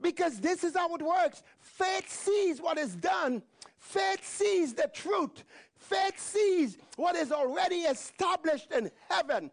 Because 0.00 0.40
this 0.40 0.64
is 0.64 0.74
how 0.76 0.94
it 0.94 1.02
works. 1.02 1.42
Faith 1.60 2.10
sees 2.10 2.60
what 2.60 2.78
is 2.78 2.96
done. 2.96 3.42
Faith 3.78 4.26
sees 4.26 4.74
the 4.74 4.90
truth. 4.92 5.44
Faith 5.76 6.18
sees 6.18 6.78
what 6.96 7.14
is 7.14 7.30
already 7.30 7.82
established 7.82 8.72
in 8.72 8.90
heaven, 9.08 9.50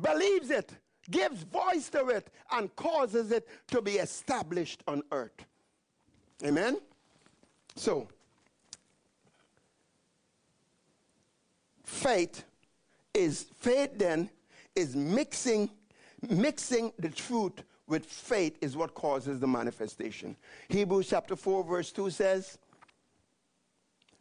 believes 0.00 0.50
it, 0.50 0.72
gives 1.10 1.42
voice 1.42 1.90
to 1.90 2.06
it, 2.08 2.28
and 2.52 2.74
causes 2.76 3.30
it 3.30 3.46
to 3.68 3.82
be 3.82 3.92
established 3.92 4.82
on 4.88 5.02
earth. 5.12 5.44
Amen? 6.44 6.78
So, 7.76 8.08
faith 11.84 12.44
is 13.12 13.46
faith 13.58 13.90
then 13.96 14.30
is 14.74 14.96
mixing 14.96 15.70
mixing 16.28 16.92
the 16.98 17.08
truth 17.08 17.62
with 17.86 18.06
faith 18.06 18.56
is 18.60 18.76
what 18.76 18.94
causes 18.94 19.40
the 19.40 19.46
manifestation. 19.46 20.36
Hebrews 20.68 21.08
chapter 21.08 21.36
4 21.36 21.64
verse 21.64 21.92
2 21.92 22.10
says, 22.10 22.58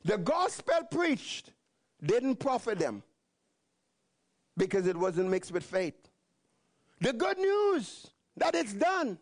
"The 0.03 0.17
gospel 0.17 0.83
preached 0.89 1.53
didn't 2.03 2.37
profit 2.37 2.79
them 2.79 3.03
because 4.57 4.87
it 4.87 4.97
wasn't 4.97 5.29
mixed 5.29 5.51
with 5.51 5.63
faith. 5.63 6.09
The 6.99 7.13
good 7.13 7.37
news 7.37 8.07
that 8.37 8.55
it's 8.55 8.73
done, 8.73 9.17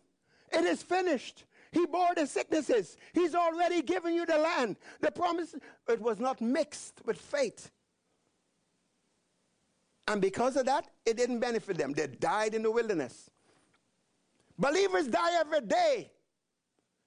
it 0.52 0.64
is 0.64 0.82
finished. 0.82 1.44
He 1.72 1.86
bore 1.86 2.14
the 2.16 2.26
sicknesses. 2.26 2.96
He's 3.12 3.34
already 3.34 3.82
given 3.82 4.12
you 4.12 4.26
the 4.26 4.38
land. 4.38 4.76
The 5.00 5.10
promise, 5.10 5.54
it 5.88 6.00
was 6.00 6.18
not 6.18 6.40
mixed 6.40 7.00
with 7.06 7.18
faith. 7.20 7.70
And 10.10 10.20
because 10.20 10.56
of 10.56 10.66
that, 10.66 10.88
it 11.06 11.16
didn't 11.16 11.38
benefit 11.38 11.78
them. 11.78 11.92
They 11.92 12.08
died 12.08 12.54
in 12.56 12.64
the 12.64 12.70
wilderness. 12.70 13.30
Believers 14.58 15.06
die 15.06 15.38
every 15.38 15.60
day, 15.60 16.10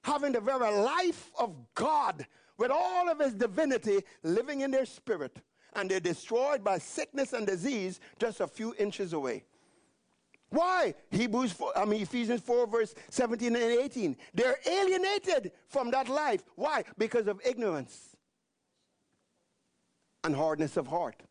having 0.06 0.32
the 0.32 0.39
very 0.39 0.74
life 0.74 1.30
of 1.38 1.54
God 1.76 2.26
with 2.58 2.72
all 2.72 3.10
of 3.10 3.20
his 3.20 3.34
divinity 3.34 4.00
living 4.24 4.62
in 4.62 4.72
their 4.72 4.86
spirit. 4.86 5.36
And 5.76 5.92
they're 5.92 6.00
destroyed 6.00 6.63
by 6.63 6.78
sickness 6.78 7.34
and 7.34 7.46
disease 7.46 8.00
just 8.20 8.39
a 8.39 8.48
few 8.48 8.74
inches 8.80 9.12
away. 9.12 9.44
Why? 10.50 10.94
Hebrews 11.12 11.52
4, 11.52 11.78
I 11.78 11.84
mean 11.84 12.04
Ephesians 12.04 12.39
4 12.39 12.68
verse 12.68 12.96
17 13.10 13.54
and 13.54 13.63
18. 13.82 14.16
They're 14.34 14.60
alienated 14.66 15.52
from 15.68 15.92
that 15.92 16.08
life. 16.08 16.44
Why? 16.56 16.86
Because 16.98 17.28
of 17.28 17.42
ignorance 17.46 18.16
and 20.24 20.34
hardness 20.34 20.78
of 20.78 20.88
heart. 20.88 21.22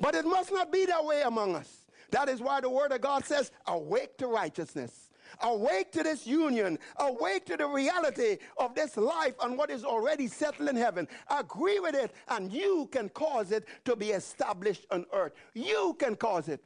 But 0.00 0.14
it 0.14 0.24
must 0.24 0.52
not 0.52 0.72
be 0.72 0.86
that 0.86 1.04
way 1.04 1.22
among 1.22 1.54
us. 1.54 1.84
That 2.10 2.28
is 2.28 2.40
why 2.40 2.60
the 2.60 2.70
word 2.70 2.92
of 2.92 3.00
God 3.00 3.24
says, 3.24 3.50
awake 3.66 4.18
to 4.18 4.26
righteousness. 4.26 5.10
Awake 5.42 5.90
to 5.92 6.02
this 6.02 6.26
union. 6.26 6.78
Awake 6.98 7.46
to 7.46 7.56
the 7.56 7.66
reality 7.66 8.38
of 8.58 8.74
this 8.74 8.96
life 8.96 9.34
and 9.42 9.58
what 9.58 9.70
is 9.70 9.84
already 9.84 10.28
settled 10.28 10.68
in 10.68 10.76
heaven. 10.76 11.08
Agree 11.30 11.80
with 11.80 11.94
it, 11.94 12.12
and 12.28 12.52
you 12.52 12.88
can 12.92 13.08
cause 13.08 13.50
it 13.50 13.66
to 13.84 13.96
be 13.96 14.10
established 14.10 14.86
on 14.90 15.06
earth. 15.12 15.32
You 15.54 15.96
can 15.98 16.14
cause 16.14 16.48
it. 16.48 16.64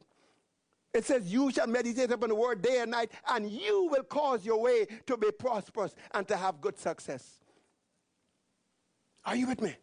It 0.93 1.05
says, 1.05 1.31
You 1.31 1.51
shall 1.51 1.67
meditate 1.67 2.11
upon 2.11 2.29
the 2.29 2.35
word 2.35 2.61
day 2.61 2.79
and 2.81 2.91
night, 2.91 3.11
and 3.29 3.49
you 3.49 3.89
will 3.91 4.03
cause 4.03 4.45
your 4.45 4.61
way 4.61 4.87
to 5.05 5.17
be 5.17 5.31
prosperous 5.31 5.95
and 6.13 6.27
to 6.27 6.37
have 6.37 6.61
good 6.61 6.77
success. 6.77 7.39
Are 9.25 9.35
you 9.35 9.47
with 9.47 9.61
me? 9.61 9.75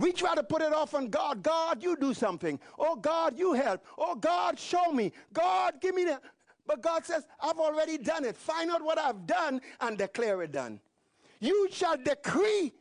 We 0.00 0.12
try 0.12 0.34
to 0.34 0.42
put 0.42 0.62
it 0.62 0.72
off 0.72 0.94
on 0.94 1.08
God. 1.10 1.42
God, 1.42 1.82
you 1.82 1.94
do 1.94 2.14
something. 2.14 2.58
Oh, 2.78 2.96
God, 2.96 3.38
you 3.38 3.52
help. 3.52 3.84
Oh, 3.98 4.14
God, 4.14 4.58
show 4.58 4.90
me. 4.92 5.12
God, 5.34 5.74
give 5.80 5.94
me 5.94 6.04
that. 6.06 6.22
But 6.66 6.80
God 6.80 7.04
says, 7.04 7.26
I've 7.38 7.58
already 7.58 7.98
done 7.98 8.24
it. 8.24 8.34
Find 8.34 8.70
out 8.70 8.82
what 8.82 8.98
I've 8.98 9.26
done 9.26 9.60
and 9.78 9.98
declare 9.98 10.42
it 10.42 10.52
done. 10.52 10.80
You 11.38 11.68
shall 11.70 11.98
decree 11.98 12.72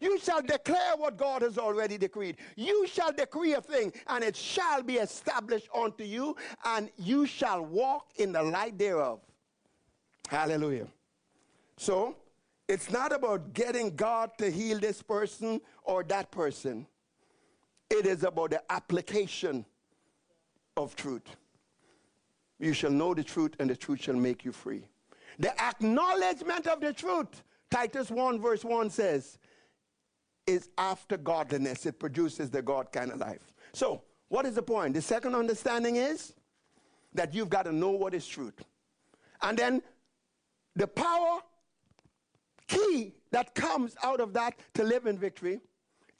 you 0.00 0.18
shall 0.20 0.42
declare 0.42 0.94
what 0.96 1.16
God 1.16 1.42
has 1.42 1.58
already 1.58 1.98
decreed. 1.98 2.36
You 2.54 2.86
shall 2.86 3.12
decree 3.12 3.54
a 3.54 3.60
thing, 3.60 3.92
and 4.06 4.22
it 4.22 4.36
shall 4.36 4.80
be 4.82 4.94
established 4.94 5.68
unto 5.74 6.04
you, 6.04 6.36
and 6.64 6.88
you 6.96 7.26
shall 7.26 7.64
walk 7.64 8.06
in 8.16 8.30
the 8.30 8.42
light 8.42 8.78
thereof. 8.78 9.20
Hallelujah. 10.28 10.86
So, 11.78 12.14
it's 12.68 12.90
not 12.90 13.12
about 13.12 13.54
getting 13.54 13.96
God 13.96 14.30
to 14.38 14.50
heal 14.50 14.78
this 14.78 15.02
person 15.02 15.60
or 15.84 16.04
that 16.04 16.30
person. 16.30 16.86
It 17.90 18.06
is 18.06 18.22
about 18.22 18.50
the 18.50 18.62
application 18.70 19.64
of 20.76 20.94
truth. 20.94 21.36
You 22.60 22.74
shall 22.74 22.90
know 22.90 23.14
the 23.14 23.24
truth, 23.24 23.54
and 23.58 23.70
the 23.70 23.76
truth 23.76 24.02
shall 24.02 24.16
make 24.16 24.44
you 24.44 24.52
free. 24.52 24.84
The 25.38 25.58
acknowledgement 25.60 26.66
of 26.66 26.80
the 26.80 26.92
truth, 26.92 27.42
Titus 27.70 28.10
1, 28.10 28.40
verse 28.40 28.64
1 28.64 28.90
says, 28.90 29.38
is 30.46 30.68
after 30.76 31.16
godliness. 31.16 31.86
It 31.86 31.98
produces 31.98 32.50
the 32.50 32.60
God 32.60 32.90
kind 32.92 33.12
of 33.12 33.18
life. 33.18 33.52
So, 33.72 34.02
what 34.28 34.44
is 34.44 34.56
the 34.56 34.62
point? 34.62 34.94
The 34.94 35.02
second 35.02 35.34
understanding 35.34 35.96
is 35.96 36.34
that 37.14 37.32
you've 37.32 37.48
got 37.48 37.64
to 37.64 37.72
know 37.72 37.90
what 37.90 38.12
is 38.12 38.26
truth. 38.26 38.62
And 39.40 39.56
then 39.56 39.82
the 40.76 40.86
power 40.86 41.40
key 42.68 43.14
that 43.30 43.54
comes 43.54 43.96
out 44.02 44.20
of 44.20 44.32
that 44.34 44.54
to 44.74 44.84
live 44.84 45.06
in 45.06 45.18
victory 45.18 45.60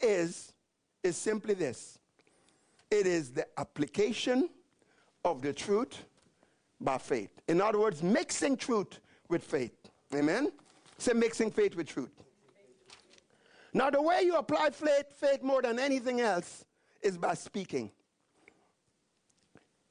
is, 0.01 0.53
is 1.03 1.17
simply 1.17 1.55
this 1.55 1.99
it 2.91 3.07
is 3.07 3.31
the 3.31 3.47
application 3.59 4.49
of 5.25 5.43
the 5.43 5.53
truth 5.53 6.05
by 6.81 6.99
faith. 6.99 7.31
In 7.49 7.61
other 7.61 7.79
words, 7.79 8.03
mixing 8.03 8.57
truth 8.57 9.01
with 9.29 9.45
faith. 9.45 9.75
Amen? 10.15 10.51
Say 10.97 11.13
mixing 11.13 11.51
faith 11.51 11.77
with 11.77 11.87
truth. 11.87 12.11
Now, 13.75 13.91
the 13.91 14.01
way 14.01 14.23
you 14.23 14.37
apply 14.37 14.71
faith, 14.71 15.13
faith 15.21 15.43
more 15.43 15.61
than 15.61 15.79
anything 15.79 16.21
else 16.21 16.65
is 17.03 17.19
by 17.19 17.35
speaking. 17.35 17.91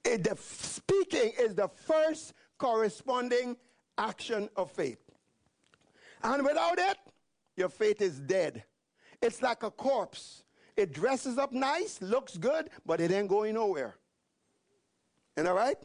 It, 0.03 0.23
the 0.23 0.35
speaking 0.37 1.33
is 1.39 1.53
the 1.53 1.67
first 1.67 2.33
corresponding 2.57 3.57
action 3.97 4.49
of 4.55 4.71
faith. 4.71 4.97
And 6.23 6.43
without 6.43 6.79
it, 6.79 6.97
your 7.55 7.69
faith 7.69 8.01
is 8.01 8.19
dead. 8.19 8.63
It's 9.21 9.41
like 9.41 9.63
a 9.63 9.71
corpse. 9.71 10.43
It 10.75 10.93
dresses 10.93 11.37
up 11.37 11.51
nice, 11.51 12.01
looks 12.01 12.37
good, 12.37 12.69
but 12.85 13.01
it 13.01 13.11
ain't 13.11 13.29
going 13.29 13.55
nowhere. 13.55 13.95
Ain't 15.35 15.45
that 15.45 15.53
right? 15.53 15.77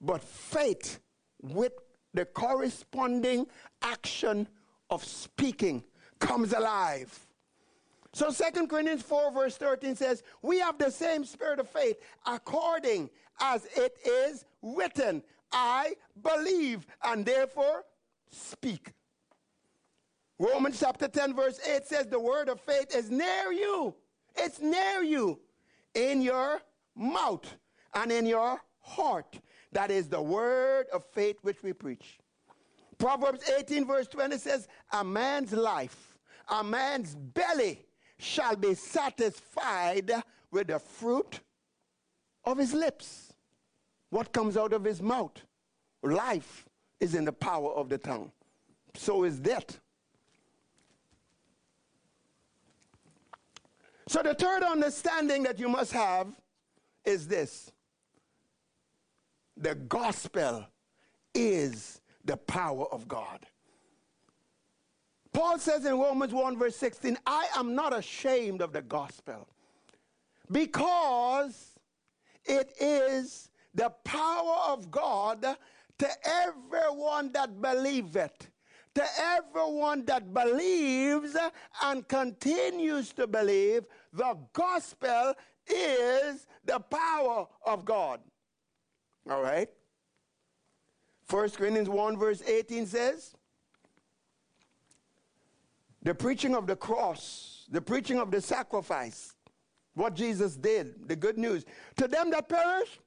But 0.00 0.22
faith 0.22 1.00
with 1.42 1.72
the 2.14 2.24
corresponding 2.24 3.46
action 3.82 4.48
of 4.90 5.04
speaking 5.04 5.84
comes 6.20 6.52
alive. 6.52 7.18
So 8.12 8.30
2 8.30 8.68
Corinthians 8.68 9.02
4 9.02 9.32
verse 9.32 9.56
13 9.56 9.96
says, 9.96 10.22
we 10.40 10.60
have 10.60 10.78
the 10.78 10.90
same 10.90 11.24
spirit 11.24 11.58
of 11.58 11.68
faith 11.68 11.96
according 12.26 13.10
as 13.40 13.66
it 13.76 13.96
is 14.06 14.44
written. 14.62 15.22
I 15.52 15.94
believe 16.22 16.86
and 17.02 17.26
therefore 17.26 17.84
speak. 18.34 18.92
Romans 20.38 20.80
chapter 20.80 21.08
10 21.08 21.34
verse 21.34 21.60
8 21.66 21.86
says 21.86 22.06
the 22.06 22.18
word 22.18 22.48
of 22.48 22.60
faith 22.60 22.94
is 22.94 23.10
near 23.10 23.52
you. 23.52 23.94
It's 24.36 24.60
near 24.60 25.02
you 25.02 25.40
in 25.94 26.20
your 26.20 26.60
mouth 26.96 27.46
and 27.94 28.10
in 28.10 28.26
your 28.26 28.60
heart. 28.80 29.38
That 29.72 29.90
is 29.90 30.08
the 30.08 30.20
word 30.20 30.86
of 30.92 31.04
faith 31.04 31.36
which 31.42 31.62
we 31.62 31.72
preach. 31.72 32.18
Proverbs 32.98 33.48
18 33.58 33.86
verse 33.86 34.08
20 34.08 34.38
says, 34.38 34.68
a 34.92 35.04
man's 35.04 35.52
life 35.52 36.14
a 36.48 36.62
man's 36.62 37.14
belly 37.14 37.86
shall 38.18 38.56
be 38.56 38.74
satisfied 38.74 40.10
with 40.50 40.68
the 40.68 40.78
fruit 40.78 41.40
of 42.44 42.58
his 42.58 42.74
lips. 42.74 43.32
What 44.10 44.32
comes 44.32 44.56
out 44.56 44.72
of 44.72 44.84
his 44.84 45.02
mouth? 45.02 45.42
Life 46.02 46.66
is 47.00 47.14
in 47.14 47.24
the 47.24 47.32
power 47.32 47.70
of 47.72 47.88
the 47.88 47.98
tongue. 47.98 48.30
So 48.94 49.24
is 49.24 49.38
death. 49.38 49.80
So 54.08 54.22
the 54.22 54.34
third 54.34 54.62
understanding 54.62 55.42
that 55.44 55.58
you 55.58 55.68
must 55.68 55.92
have 55.92 56.28
is 57.04 57.26
this 57.26 57.72
the 59.56 59.74
gospel 59.74 60.66
is 61.34 62.00
the 62.24 62.36
power 62.36 62.86
of 62.92 63.06
God. 63.06 63.46
Paul 65.32 65.58
says 65.58 65.84
in 65.84 65.98
Romans 65.98 66.32
1, 66.32 66.56
verse 66.56 66.76
16, 66.76 67.18
I 67.26 67.48
am 67.56 67.74
not 67.74 67.96
ashamed 67.96 68.62
of 68.62 68.72
the 68.72 68.82
gospel 68.82 69.48
because 70.50 71.78
it 72.44 72.72
is 72.80 73.48
the 73.74 73.90
power 74.04 74.56
of 74.68 74.90
God 74.90 75.44
to 75.98 76.08
everyone 76.24 77.32
that 77.32 77.60
believeth. 77.60 78.50
To 78.94 79.04
everyone 79.20 80.04
that 80.04 80.32
believes 80.32 81.36
and 81.82 82.06
continues 82.06 83.12
to 83.14 83.26
believe, 83.26 83.86
the 84.12 84.38
gospel 84.52 85.34
is 85.66 86.46
the 86.64 86.78
power 86.78 87.48
of 87.66 87.84
God. 87.84 88.20
All 89.28 89.42
right? 89.42 89.68
1 91.28 91.50
Corinthians 91.50 91.88
1, 91.88 92.16
verse 92.16 92.42
18 92.46 92.86
says, 92.86 93.34
the 96.02 96.14
preaching 96.14 96.54
of 96.54 96.66
the 96.66 96.76
cross, 96.76 97.66
the 97.70 97.80
preaching 97.80 98.20
of 98.20 98.30
the 98.30 98.40
sacrifice, 98.40 99.34
what 99.94 100.14
Jesus 100.14 100.54
did, 100.54 101.08
the 101.08 101.16
good 101.16 101.38
news. 101.38 101.64
To 101.96 102.06
them 102.06 102.30
that 102.30 102.48
perish 102.48 103.00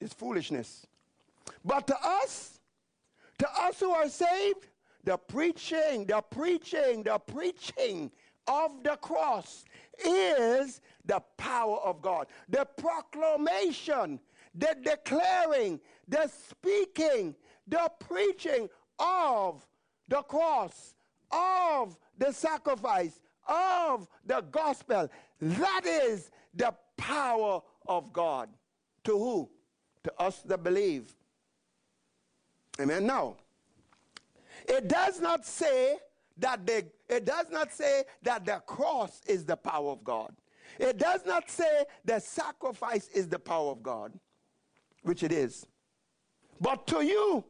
is 0.00 0.12
foolishness. 0.12 0.86
But 1.64 1.86
to 1.88 1.96
us, 2.02 2.60
to 3.38 3.48
us 3.60 3.80
who 3.80 3.90
are 3.90 4.08
saved, 4.08 4.66
the 5.04 5.16
preaching, 5.16 6.06
the 6.06 6.20
preaching, 6.20 7.02
the 7.02 7.18
preaching 7.18 8.10
of 8.46 8.82
the 8.82 8.96
cross 8.96 9.64
is 10.04 10.80
the 11.04 11.20
power 11.36 11.78
of 11.78 12.02
God. 12.02 12.26
The 12.48 12.66
proclamation, 12.76 14.20
the 14.54 14.76
declaring, 14.82 15.80
the 16.08 16.28
speaking, 16.48 17.34
the 17.66 17.90
preaching 18.00 18.68
of 18.98 19.66
the 20.08 20.22
cross, 20.22 20.94
of 21.30 21.96
the 22.18 22.32
sacrifice, 22.32 23.20
of 23.46 24.08
the 24.26 24.42
gospel. 24.50 25.08
That 25.40 25.82
is 25.86 26.30
the 26.54 26.74
power 26.96 27.62
of 27.86 28.12
God. 28.12 28.50
To 29.04 29.18
who? 29.18 29.50
To 30.04 30.12
us 30.20 30.40
that 30.42 30.62
believe. 30.62 31.14
Amen. 32.78 33.06
Now, 33.06 33.36
it 34.68 34.88
does 34.88 35.20
not 35.20 35.46
say 35.46 35.96
that 36.38 36.66
the 36.66 36.84
it 37.08 37.24
does 37.24 37.46
not 37.50 37.72
say 37.72 38.04
that 38.22 38.44
the 38.44 38.62
cross 38.66 39.20
is 39.26 39.44
the 39.44 39.56
power 39.56 39.90
of 39.90 40.04
God. 40.04 40.34
It 40.78 40.98
does 40.98 41.26
not 41.26 41.50
say 41.50 41.84
the 42.04 42.20
sacrifice 42.20 43.08
is 43.08 43.28
the 43.28 43.38
power 43.38 43.70
of 43.70 43.82
God, 43.82 44.12
which 45.02 45.22
it 45.22 45.32
is. 45.32 45.66
But 46.60 46.86
to 46.88 47.02
you, 47.04 47.44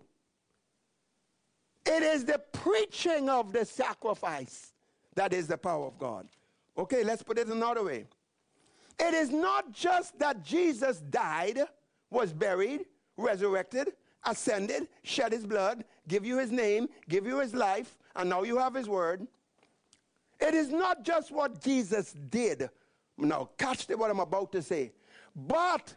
it 1.84 2.02
is 2.02 2.24
the 2.24 2.40
preaching 2.52 3.28
of 3.28 3.52
the 3.52 3.64
sacrifice 3.64 4.72
that 5.14 5.32
is 5.32 5.46
the 5.46 5.58
power 5.58 5.86
of 5.86 5.98
God. 5.98 6.28
Okay, 6.78 7.04
let's 7.04 7.22
put 7.22 7.38
it 7.38 7.48
another 7.48 7.84
way. 7.84 8.06
It 8.98 9.14
is 9.14 9.30
not 9.30 9.72
just 9.72 10.18
that 10.18 10.42
Jesus 10.42 11.00
died, 11.00 11.60
was 12.10 12.32
buried, 12.32 12.84
resurrected, 13.16 13.92
ascended, 14.26 14.88
shed 15.02 15.32
his 15.32 15.46
blood, 15.46 15.84
give 16.08 16.24
you 16.24 16.38
his 16.38 16.50
name, 16.50 16.88
give 17.08 17.26
you 17.26 17.38
his 17.38 17.54
life, 17.54 17.96
and 18.16 18.28
now 18.28 18.42
you 18.42 18.58
have 18.58 18.74
his 18.74 18.88
word. 18.88 19.26
It 20.40 20.54
is 20.54 20.70
not 20.70 21.04
just 21.04 21.30
what 21.30 21.62
Jesus 21.62 22.12
did. 22.12 22.70
Now, 23.18 23.50
catch 23.58 23.86
what 23.88 24.10
I'm 24.10 24.20
about 24.20 24.52
to 24.52 24.62
say. 24.62 24.92
But 25.36 25.94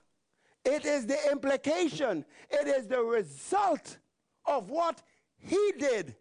it 0.66 0.86
is 0.86 1.06
the 1.06 1.18
implication, 1.32 2.26
it 2.50 2.68
is 2.68 2.88
the 2.88 3.02
result 3.02 3.98
of 4.46 4.70
what 4.70 5.02
he 5.38 5.74
did. 5.78 6.16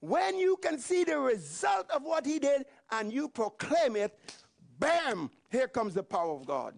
When 0.00 0.38
you 0.38 0.56
can 0.56 0.78
see 0.78 1.04
the 1.04 1.18
result 1.18 1.90
of 1.90 2.02
what 2.02 2.24
he 2.24 2.38
did 2.38 2.64
and 2.90 3.12
you 3.12 3.28
proclaim 3.28 3.96
it, 3.96 4.18
bam, 4.78 5.30
here 5.50 5.68
comes 5.68 5.92
the 5.92 6.02
power 6.02 6.32
of 6.32 6.46
God. 6.46 6.74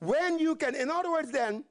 When 0.00 0.38
you 0.38 0.54
can, 0.54 0.74
in 0.74 0.90
other 0.90 1.10
words, 1.10 1.30
then, 1.30 1.64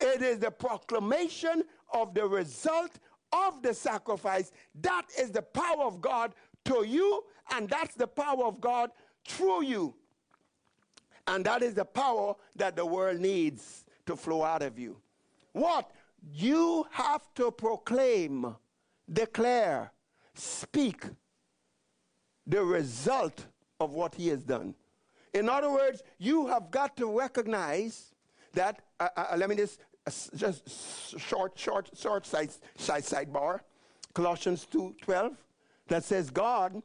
it 0.00 0.22
is 0.22 0.38
the 0.38 0.50
proclamation 0.50 1.64
of 1.92 2.14
the 2.14 2.26
result 2.26 2.98
of 3.32 3.62
the 3.62 3.74
sacrifice. 3.74 4.52
That 4.80 5.06
is 5.18 5.30
the 5.30 5.42
power 5.42 5.84
of 5.84 6.00
God 6.00 6.34
to 6.66 6.84
you, 6.86 7.24
and 7.52 7.68
that's 7.68 7.94
the 7.94 8.06
power 8.06 8.44
of 8.44 8.60
God 8.60 8.90
through 9.26 9.64
you. 9.64 9.94
And 11.26 11.44
that 11.46 11.62
is 11.62 11.74
the 11.74 11.84
power 11.84 12.34
that 12.56 12.76
the 12.76 12.84
world 12.84 13.20
needs 13.20 13.84
to 14.06 14.16
flow 14.16 14.42
out 14.42 14.62
of 14.62 14.78
you. 14.78 14.96
What? 15.52 15.90
You 16.32 16.86
have 16.90 17.22
to 17.34 17.50
proclaim, 17.50 18.56
declare, 19.10 19.92
speak 20.34 21.04
the 22.46 22.62
result 22.62 23.46
of 23.80 23.92
what 23.92 24.14
he 24.14 24.28
has 24.28 24.42
done. 24.42 24.74
In 25.32 25.48
other 25.48 25.70
words, 25.70 26.02
you 26.18 26.46
have 26.46 26.70
got 26.70 26.96
to 26.96 27.18
recognize 27.18 28.13
that, 28.54 28.80
uh, 29.00 29.08
uh, 29.16 29.36
let 29.36 29.48
me 29.48 29.56
just, 29.56 29.80
uh, 30.06 30.10
just 30.36 31.18
short, 31.18 31.58
short, 31.58 31.90
short 31.96 32.26
side, 32.26 32.50
side, 32.76 33.02
sidebar, 33.02 33.60
Colossians 34.14 34.66
2.12 34.70 35.36
that 35.88 36.04
says, 36.04 36.30
God, 36.30 36.82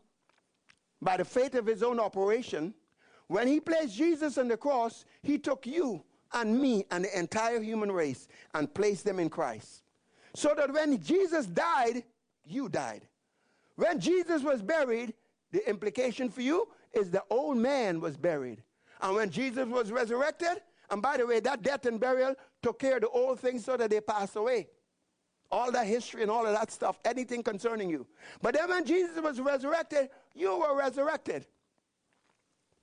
by 1.01 1.17
the 1.17 1.26
faith 1.26 1.55
of 1.55 1.65
his 1.65 1.84
own 1.84 1.99
operation, 1.99 2.74
when 3.28 3.47
he 3.47 3.59
placed 3.59 3.95
Jesus 3.95 4.38
on 4.38 4.47
the 4.47 4.57
cross, 4.57 5.05
he 5.22 5.38
took 5.38 5.65
you 5.65 6.03
and 6.34 6.59
me 6.59 6.86
and 6.91 7.05
the 7.05 7.20
entire 7.20 7.61
human 7.61 7.91
race 7.91 8.28
and 8.53 8.74
placed 8.74 9.05
them 9.05 9.20
in 9.20 9.30
Christ. 9.30 9.84
So 10.36 10.53
that 10.55 10.72
when 10.72 11.01
Jesus 11.01 11.45
died, 11.45 12.03
you 12.45 12.70
died. 12.70 13.07
When 13.76 13.99
Jesus 13.99 14.43
was 14.43 14.61
buried, 14.61 15.13
the 15.51 15.67
implication 15.70 16.30
for 16.30 16.41
you 16.41 16.67
is 16.93 17.09
the 17.09 17.24
old 17.30 17.57
man 17.57 18.01
was 18.01 18.17
buried. 18.17 18.63
And 19.01 19.15
when 19.15 19.30
Jesus 19.30 19.67
was 19.67 19.91
resurrected, 19.91 20.61
and 20.91 21.01
by 21.01 21.17
the 21.17 21.25
way, 21.25 21.39
that 21.39 21.61
death 21.61 21.85
and 21.85 21.99
burial 21.99 22.35
took 22.61 22.79
care 22.79 22.95
of 22.95 23.01
the 23.01 23.09
old 23.09 23.39
things 23.39 23.65
so 23.65 23.77
that 23.77 23.89
they 23.89 24.01
pass 24.01 24.35
away. 24.35 24.67
All 25.51 25.71
that 25.71 25.87
history 25.87 26.21
and 26.21 26.29
all 26.29 26.45
of 26.45 26.53
that 26.53 26.71
stuff, 26.71 26.99
anything 27.05 27.41
concerning 27.41 27.89
you. 27.89 28.05
But 28.41 28.55
then 28.55 28.69
when 28.69 28.85
Jesus 28.85 29.19
was 29.21 29.39
resurrected, 29.39 30.09
you 30.35 30.57
were 30.59 30.77
resurrected. 30.77 31.47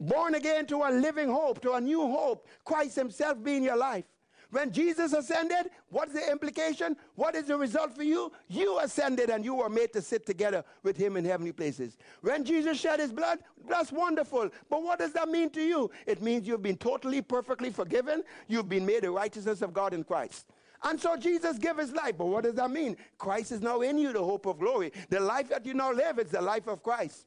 Born 0.00 0.34
again 0.34 0.66
to 0.66 0.82
a 0.82 0.90
living 0.90 1.28
hope, 1.28 1.60
to 1.62 1.72
a 1.72 1.80
new 1.80 2.00
hope, 2.00 2.48
Christ 2.64 2.96
Himself 2.96 3.42
being 3.42 3.62
your 3.62 3.76
life. 3.76 4.04
When 4.50 4.70
Jesus 4.70 5.12
ascended, 5.12 5.70
what's 5.90 6.12
the 6.12 6.30
implication? 6.30 6.96
What 7.14 7.34
is 7.34 7.46
the 7.46 7.56
result 7.56 7.94
for 7.94 8.02
you? 8.02 8.32
You 8.48 8.78
ascended 8.78 9.30
and 9.30 9.44
you 9.44 9.54
were 9.54 9.68
made 9.68 9.92
to 9.94 10.02
sit 10.02 10.24
together 10.24 10.64
with 10.82 10.96
him 10.96 11.16
in 11.16 11.24
heavenly 11.24 11.52
places. 11.52 11.96
When 12.20 12.44
Jesus 12.44 12.78
shed 12.78 13.00
his 13.00 13.12
blood, 13.12 13.40
that's 13.68 13.90
wonderful. 13.90 14.50
But 14.70 14.82
what 14.82 14.98
does 14.98 15.12
that 15.14 15.28
mean 15.28 15.50
to 15.50 15.60
you? 15.60 15.90
It 16.06 16.22
means 16.22 16.46
you've 16.46 16.62
been 16.62 16.76
totally, 16.76 17.22
perfectly 17.22 17.70
forgiven. 17.70 18.22
You've 18.46 18.68
been 18.68 18.86
made 18.86 19.02
the 19.02 19.10
righteousness 19.10 19.62
of 19.62 19.72
God 19.72 19.92
in 19.92 20.04
Christ. 20.04 20.46
And 20.82 21.00
so 21.00 21.16
Jesus 21.16 21.58
gave 21.58 21.78
his 21.78 21.92
life. 21.92 22.16
But 22.18 22.26
what 22.26 22.44
does 22.44 22.54
that 22.54 22.70
mean? 22.70 22.96
Christ 23.18 23.50
is 23.52 23.60
now 23.60 23.80
in 23.80 23.98
you, 23.98 24.12
the 24.12 24.22
hope 24.22 24.46
of 24.46 24.58
glory. 24.58 24.92
The 25.08 25.20
life 25.20 25.48
that 25.48 25.66
you 25.66 25.74
now 25.74 25.92
live 25.92 26.18
is 26.18 26.30
the 26.30 26.40
life 26.40 26.68
of 26.68 26.82
Christ. 26.82 27.26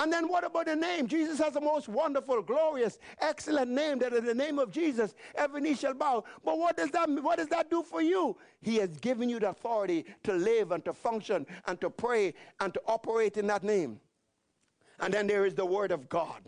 And 0.00 0.10
then 0.10 0.28
what 0.28 0.44
about 0.44 0.64
the 0.64 0.76
name? 0.76 1.06
Jesus 1.06 1.38
has 1.40 1.52
the 1.52 1.60
most 1.60 1.86
wonderful, 1.86 2.40
glorious, 2.40 2.98
excellent 3.20 3.70
name 3.70 3.98
that 3.98 4.14
in 4.14 4.24
the 4.24 4.32
name 4.34 4.58
of 4.58 4.70
Jesus 4.70 5.14
every 5.34 5.60
knee 5.60 5.74
shall 5.74 5.92
bow. 5.92 6.24
But 6.42 6.58
what 6.58 6.78
does 6.78 6.90
that 6.92 7.10
what 7.10 7.36
does 7.36 7.48
that 7.48 7.68
do 7.68 7.82
for 7.82 8.00
you? 8.00 8.34
He 8.62 8.76
has 8.76 8.96
given 8.96 9.28
you 9.28 9.38
the 9.38 9.50
authority 9.50 10.06
to 10.22 10.32
live 10.32 10.72
and 10.72 10.82
to 10.86 10.94
function 10.94 11.46
and 11.66 11.78
to 11.82 11.90
pray 11.90 12.32
and 12.60 12.72
to 12.72 12.80
operate 12.86 13.36
in 13.36 13.46
that 13.48 13.62
name. 13.62 14.00
And 15.00 15.12
then 15.12 15.26
there 15.26 15.44
is 15.44 15.54
the 15.54 15.66
word 15.66 15.92
of 15.92 16.08
God. 16.08 16.40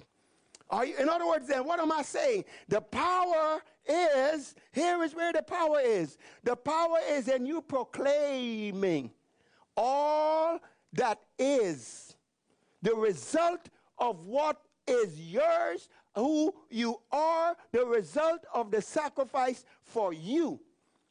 You, 0.72 0.94
in 0.98 1.11
other 1.11 1.26
words, 1.26 1.46
then, 1.46 1.66
what 1.66 1.78
am 1.78 1.92
I 1.92 2.00
saying? 2.00 2.46
The 2.68 2.80
power 2.80 3.61
is, 3.86 4.55
here 4.72 5.03
is 5.03 5.14
where 5.14 5.30
the 5.34 5.42
power 5.42 5.78
is. 5.80 6.16
The 6.42 6.57
power 6.57 6.96
is 7.11 7.28
in 7.28 7.44
you 7.44 7.61
proclaiming 7.61 9.11
all 9.76 10.59
that 10.94 11.20
is 11.38 12.11
the 12.82 12.94
result 12.94 13.68
of 13.98 14.26
what 14.26 14.60
is 14.86 15.18
yours, 15.20 15.88
who 16.14 16.54
you 16.70 17.00
are, 17.10 17.56
the 17.70 17.84
result 17.84 18.44
of 18.52 18.70
the 18.70 18.82
sacrifice 18.82 19.64
for 19.84 20.12
you. 20.12 20.60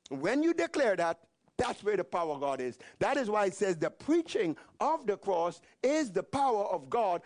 When 0.10 0.44
you 0.44 0.54
declare 0.54 0.96
that, 0.98 1.20
that's 1.58 1.84
where 1.84 1.98
the 1.98 2.04
power 2.04 2.34
of 2.34 2.42
God 2.42 2.60
is. 2.60 2.78
That 3.00 3.18
is 3.18 3.30
why 3.30 3.46
it 3.46 3.54
says 3.54 3.78
the 3.78 3.90
preaching 3.90 4.58
of 4.80 5.06
the 5.06 5.18
cross 5.18 5.62
is 5.84 6.12
the 6.12 6.24
power 6.24 6.66
of 6.66 6.90
God 6.90 7.22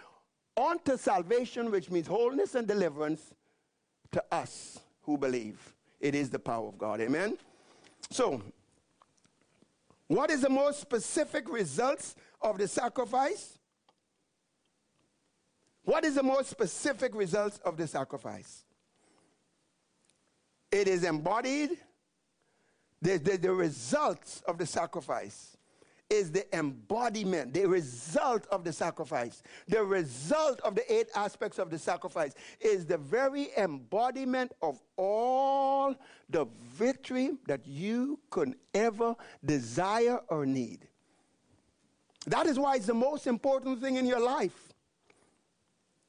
unto 0.57 0.97
salvation, 0.97 1.71
which 1.71 1.89
means 1.89 2.07
wholeness 2.07 2.55
and 2.55 2.67
deliverance 2.67 3.33
to 4.11 4.23
us 4.31 4.79
who 5.01 5.17
believe. 5.17 5.73
It 5.99 6.15
is 6.15 6.29
the 6.29 6.39
power 6.39 6.67
of 6.67 6.77
God. 6.77 7.01
Amen? 7.01 7.37
So, 8.11 8.41
what 10.07 10.29
is 10.29 10.41
the 10.41 10.49
most 10.49 10.79
specific 10.79 11.49
results 11.49 12.15
of 12.41 12.57
the 12.57 12.67
sacrifice? 12.67 13.57
What 15.85 16.03
is 16.03 16.15
the 16.15 16.23
most 16.23 16.49
specific 16.49 17.15
result 17.15 17.59
of 17.63 17.77
the 17.77 17.87
sacrifice? 17.87 18.65
It 20.71 20.87
is 20.87 21.03
embodied, 21.03 21.77
the, 23.01 23.17
the, 23.17 23.37
the 23.37 23.53
results 23.53 24.41
of 24.47 24.57
the 24.57 24.65
sacrifice 24.65 25.55
is 26.09 26.31
the 26.31 26.55
embodiment, 26.55 27.53
the 27.53 27.65
result 27.65 28.45
of 28.51 28.63
the 28.63 28.71
sacrifice. 28.71 29.41
The 29.67 29.83
result 29.83 30.59
of 30.61 30.75
the 30.75 30.93
eight 30.93 31.07
aspects 31.15 31.57
of 31.57 31.69
the 31.69 31.79
sacrifice 31.79 32.33
is 32.59 32.85
the 32.85 32.97
very 32.97 33.49
embodiment 33.57 34.51
of 34.61 34.79
all 34.97 35.95
the 36.29 36.45
victory 36.63 37.31
that 37.47 37.65
you 37.65 38.19
could 38.29 38.55
ever 38.73 39.15
desire 39.43 40.19
or 40.27 40.45
need. 40.45 40.87
That 42.27 42.45
is 42.45 42.59
why 42.59 42.75
it's 42.75 42.87
the 42.87 42.93
most 42.93 43.27
important 43.27 43.81
thing 43.81 43.95
in 43.95 44.05
your 44.05 44.19
life 44.19 44.64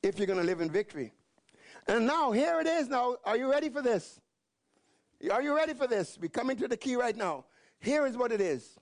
if 0.03 0.19
you're 0.19 0.27
going 0.27 0.39
to 0.39 0.45
live 0.45 0.61
in 0.61 0.71
victory. 0.71 1.13
And 1.89 2.07
now, 2.07 2.33
here 2.33 2.61
it 2.61 2.67
is. 2.67 2.89
Now, 2.89 3.17
are 3.25 3.37
you 3.37 3.51
ready 3.51 3.69
for 3.69 3.83
this? 3.83 4.21
Are 5.31 5.43
you 5.43 5.57
ready 5.57 5.75
for 5.75 5.87
this? 5.87 6.19
We're 6.21 6.29
coming 6.29 6.57
to 6.59 6.69
the 6.69 6.77
key 6.77 6.97
right 6.97 7.17
now. 7.17 7.45
Here 7.81 8.07
is 8.07 8.17
what 8.17 8.33
it 8.33 8.41
is 8.41 8.77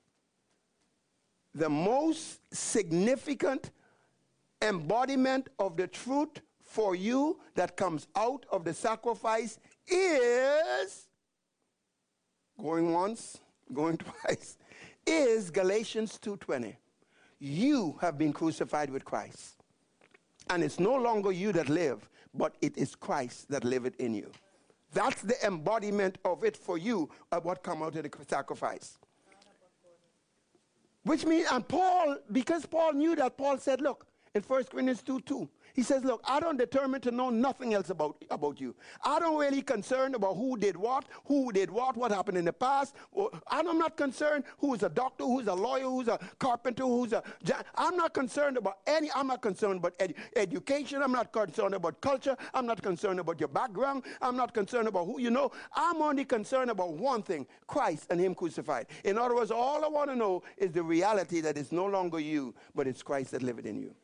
the 1.55 1.69
most 1.69 2.41
significant 2.53 3.71
embodiment 4.61 5.49
of 5.59 5.77
the 5.77 5.87
truth 5.87 6.41
for 6.63 6.97
you 6.97 7.39
that 7.55 7.77
comes 7.77 8.09
out 8.17 8.45
of 8.51 8.65
the 8.65 8.75
sacrifice 8.75 9.59
is 9.87 11.07
going 12.61 12.93
once, 12.93 13.39
going 13.73 13.97
twice, 13.99 14.59
is 15.07 15.51
Galatians 15.51 16.19
2:20. 16.21 16.77
You 17.39 17.99
have 18.01 18.19
been 18.19 18.33
crucified 18.33 18.91
with 18.91 19.05
Christ. 19.05 19.64
And 20.51 20.63
it's 20.63 20.79
no 20.79 20.95
longer 20.95 21.33
you 21.33 21.53
that 21.53 21.69
live, 21.69 22.09
but 22.35 22.55
it 22.61 22.77
is 22.77 22.95
Christ 22.95 23.49
that 23.51 23.65
liveth 23.65 23.99
in 23.99 24.15
you. 24.15 24.31
That's 24.93 25.23
the 25.23 25.35
embodiment 25.45 26.19
of 26.25 26.45
it 26.45 26.57
for 26.57 26.79
you 26.79 27.11
of 27.33 27.45
what 27.45 27.63
come 27.63 27.83
out 27.83 27.97
of 27.97 28.03
the 28.03 28.11
sacrifice. 28.29 28.99
Which 31.03 31.27
means, 31.27 31.49
and 31.51 31.67
Paul, 31.67 32.17
because 32.33 32.65
Paul 32.65 32.95
knew 32.95 33.17
that, 33.17 33.37
Paul 33.37 33.59
said, 33.59 33.81
look, 33.81 34.07
in 34.35 34.43
1 34.43 34.65
Corinthians 34.65 35.01
2 35.03 35.21
2, 35.21 35.49
he 35.75 35.83
says, 35.83 36.03
Look, 36.03 36.21
I 36.25 36.41
don't 36.41 36.57
determine 36.57 37.01
to 37.03 37.13
know 37.13 37.31
nothing 37.31 37.73
else 37.73 37.91
about, 37.91 38.17
about 38.31 38.61
you. 38.61 38.75
I 39.05 39.21
don't 39.21 39.39
really 39.39 39.63
concerned 39.63 40.17
about 40.17 40.35
who 40.35 40.57
did 40.57 40.77
what, 40.77 41.05
who 41.27 41.53
did 41.53 41.71
what, 41.71 41.97
what 41.97 42.11
happened 42.11 42.39
in 42.39 42.45
the 42.45 42.53
past. 42.53 42.97
I'm 43.49 43.79
not 43.79 43.97
concerned 43.97 44.43
who's 44.59 44.83
a 44.83 44.89
doctor, 44.89 45.23
who's 45.23 45.47
a 45.47 45.55
lawyer, 45.55 45.85
who's 45.85 46.09
a 46.09 46.19
carpenter, 46.41 46.83
who's 46.83 47.13
a. 47.13 47.23
I'm 47.77 47.97
not 47.97 48.13
concerned 48.13 48.57
about 48.57 48.79
any. 48.89 49.09
I'm 49.15 49.29
not 49.29 49.41
concerned 49.41 49.79
about 49.79 50.01
education. 50.35 51.01
I'm 51.01 51.13
not 51.13 51.33
concerned 51.33 51.75
about 51.75 52.01
culture. 52.01 52.37
I'm 52.53 52.67
not 52.67 52.83
concerned 52.83 53.21
about 53.21 53.39
your 53.39 53.49
background. 53.49 54.03
I'm 54.21 54.37
not 54.37 54.53
concerned 54.53 54.89
about 54.89 55.07
who 55.07 55.21
you 55.21 55.31
know. 55.31 55.53
I'm 55.77 56.03
only 56.03 56.25
concerned 56.25 56.71
about 56.71 56.95
one 56.95 57.23
thing 57.23 57.47
Christ 57.69 58.09
and 58.11 58.19
Him 58.19 58.35
crucified. 58.35 58.87
In 59.05 59.17
other 59.17 59.37
words, 59.37 59.53
all 59.53 59.85
I 59.85 59.89
want 59.89 60.11
to 60.11 60.17
know 60.17 60.43
is 60.57 60.73
the 60.73 60.83
reality 60.83 61.41
that 61.41 61.57
it's 61.57 61.71
no 61.71 61.87
longer 61.87 62.19
you, 62.19 62.53
but 62.75 62.89
it's 62.89 63.03
Christ 63.03 63.31
that 63.31 63.43
liveth 63.45 63.67
in 63.67 63.79
you. 63.79 63.95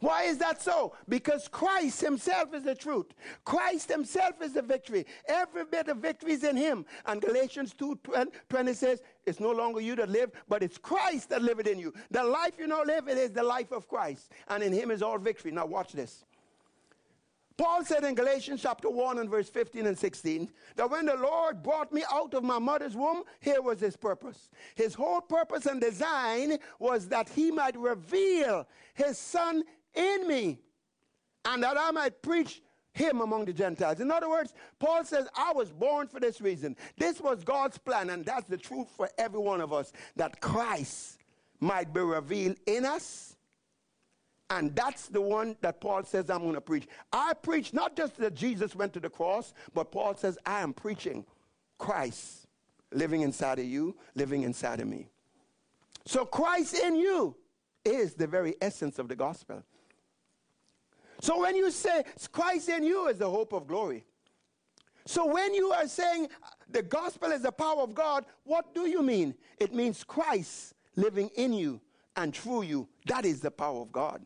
Why 0.00 0.24
is 0.24 0.38
that 0.38 0.62
so? 0.62 0.94
Because 1.08 1.48
Christ 1.48 2.00
himself 2.00 2.54
is 2.54 2.62
the 2.62 2.74
truth. 2.74 3.06
Christ 3.44 3.90
himself 3.90 4.40
is 4.40 4.52
the 4.52 4.62
victory. 4.62 5.06
Every 5.28 5.64
bit 5.64 5.88
of 5.88 5.98
victory 5.98 6.32
is 6.32 6.44
in 6.44 6.56
him. 6.56 6.86
And 7.06 7.20
Galatians 7.20 7.74
2 7.74 7.98
20 8.48 8.72
says, 8.74 9.02
It's 9.26 9.40
no 9.40 9.50
longer 9.50 9.80
you 9.80 9.96
that 9.96 10.08
live, 10.08 10.30
but 10.48 10.62
it's 10.62 10.78
Christ 10.78 11.30
that 11.30 11.42
liveth 11.42 11.66
in 11.66 11.78
you. 11.78 11.92
The 12.10 12.22
life 12.22 12.52
you 12.58 12.66
now 12.66 12.84
live, 12.84 13.08
it 13.08 13.18
is 13.18 13.32
the 13.32 13.42
life 13.42 13.72
of 13.72 13.88
Christ. 13.88 14.30
And 14.48 14.62
in 14.62 14.72
him 14.72 14.90
is 14.90 15.02
all 15.02 15.18
victory. 15.18 15.50
Now 15.50 15.66
watch 15.66 15.92
this. 15.92 16.24
Paul 17.58 17.84
said 17.84 18.04
in 18.04 18.14
Galatians 18.14 18.62
chapter 18.62 18.88
1 18.88 19.18
and 19.18 19.28
verse 19.28 19.50
15 19.50 19.88
and 19.88 19.98
16 19.98 20.48
that 20.76 20.88
when 20.88 21.06
the 21.06 21.16
Lord 21.16 21.60
brought 21.60 21.92
me 21.92 22.04
out 22.10 22.32
of 22.34 22.44
my 22.44 22.60
mother's 22.60 22.94
womb, 22.94 23.24
here 23.40 23.60
was 23.60 23.80
his 23.80 23.96
purpose. 23.96 24.48
His 24.76 24.94
whole 24.94 25.20
purpose 25.20 25.66
and 25.66 25.80
design 25.80 26.58
was 26.78 27.08
that 27.08 27.28
he 27.28 27.50
might 27.50 27.76
reveal 27.76 28.64
his 28.94 29.18
son 29.18 29.64
in 29.98 30.26
me, 30.26 30.58
and 31.44 31.62
that 31.62 31.76
I 31.76 31.90
might 31.90 32.22
preach 32.22 32.62
him 32.92 33.20
among 33.20 33.44
the 33.44 33.52
Gentiles. 33.52 34.00
In 34.00 34.10
other 34.10 34.28
words, 34.28 34.54
Paul 34.78 35.04
says, 35.04 35.28
I 35.36 35.52
was 35.52 35.70
born 35.70 36.08
for 36.08 36.20
this 36.20 36.40
reason. 36.40 36.76
This 36.96 37.20
was 37.20 37.44
God's 37.44 37.78
plan, 37.78 38.10
and 38.10 38.24
that's 38.24 38.48
the 38.48 38.56
truth 38.56 38.88
for 38.96 39.10
every 39.18 39.40
one 39.40 39.60
of 39.60 39.72
us 39.72 39.92
that 40.16 40.40
Christ 40.40 41.18
might 41.60 41.92
be 41.92 42.00
revealed 42.00 42.56
in 42.66 42.84
us. 42.84 43.36
And 44.50 44.74
that's 44.74 45.08
the 45.08 45.20
one 45.20 45.56
that 45.60 45.80
Paul 45.80 46.04
says 46.04 46.30
I'm 46.30 46.40
going 46.40 46.54
to 46.54 46.60
preach. 46.60 46.88
I 47.12 47.34
preach 47.34 47.74
not 47.74 47.96
just 47.96 48.16
that 48.16 48.34
Jesus 48.34 48.74
went 48.74 48.94
to 48.94 49.00
the 49.00 49.10
cross, 49.10 49.52
but 49.74 49.92
Paul 49.92 50.14
says 50.14 50.38
I 50.46 50.60
am 50.60 50.72
preaching 50.72 51.26
Christ 51.76 52.46
living 52.92 53.20
inside 53.20 53.58
of 53.58 53.66
you, 53.66 53.96
living 54.14 54.42
inside 54.42 54.80
of 54.80 54.88
me. 54.88 55.08
So 56.06 56.24
Christ 56.24 56.74
in 56.74 56.96
you 56.96 57.36
is 57.84 58.14
the 58.14 58.26
very 58.26 58.56
essence 58.62 58.98
of 58.98 59.08
the 59.08 59.16
gospel. 59.16 59.62
So 61.20 61.40
when 61.40 61.56
you 61.56 61.70
say 61.70 62.04
Christ 62.32 62.68
in 62.68 62.84
you 62.84 63.08
is 63.08 63.18
the 63.18 63.30
hope 63.30 63.52
of 63.52 63.66
glory. 63.66 64.04
So 65.06 65.26
when 65.26 65.54
you 65.54 65.70
are 65.72 65.88
saying 65.88 66.28
the 66.68 66.82
gospel 66.82 67.32
is 67.32 67.42
the 67.42 67.52
power 67.52 67.80
of 67.80 67.94
God, 67.94 68.26
what 68.44 68.74
do 68.74 68.88
you 68.88 69.02
mean? 69.02 69.34
It 69.58 69.74
means 69.74 70.04
Christ 70.04 70.74
living 70.96 71.30
in 71.36 71.52
you 71.52 71.80
and 72.16 72.34
through 72.36 72.62
you. 72.62 72.88
That 73.06 73.24
is 73.24 73.40
the 73.40 73.50
power 73.50 73.80
of 73.80 73.90
God. 73.90 74.24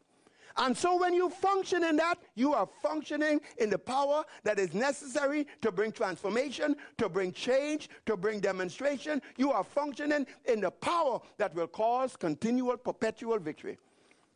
And 0.57 0.77
so 0.77 0.99
when 0.99 1.15
you 1.15 1.31
function 1.31 1.85
in 1.85 1.97
that, 1.97 2.19
you 2.35 2.53
are 2.53 2.69
functioning 2.83 3.41
in 3.59 3.71
the 3.71 3.79
power 3.79 4.25
that 4.45 4.59
is 4.59 4.75
necessary 4.75 5.47
to 5.63 5.73
bring 5.73 5.93
transformation, 5.93 6.77
to 6.99 7.09
bring 7.09 7.33
change, 7.33 7.89
to 8.07 8.17
bring 8.17 8.41
demonstration. 8.41 9.23
You 9.37 9.53
are 9.53 9.65
functioning 9.65 10.27
in 10.45 10.61
the 10.61 10.71
power 10.71 11.21
that 11.39 11.55
will 11.55 11.69
cause 11.69 12.17
continual, 12.17 12.77
perpetual 12.77 13.39
victory. 13.39 13.79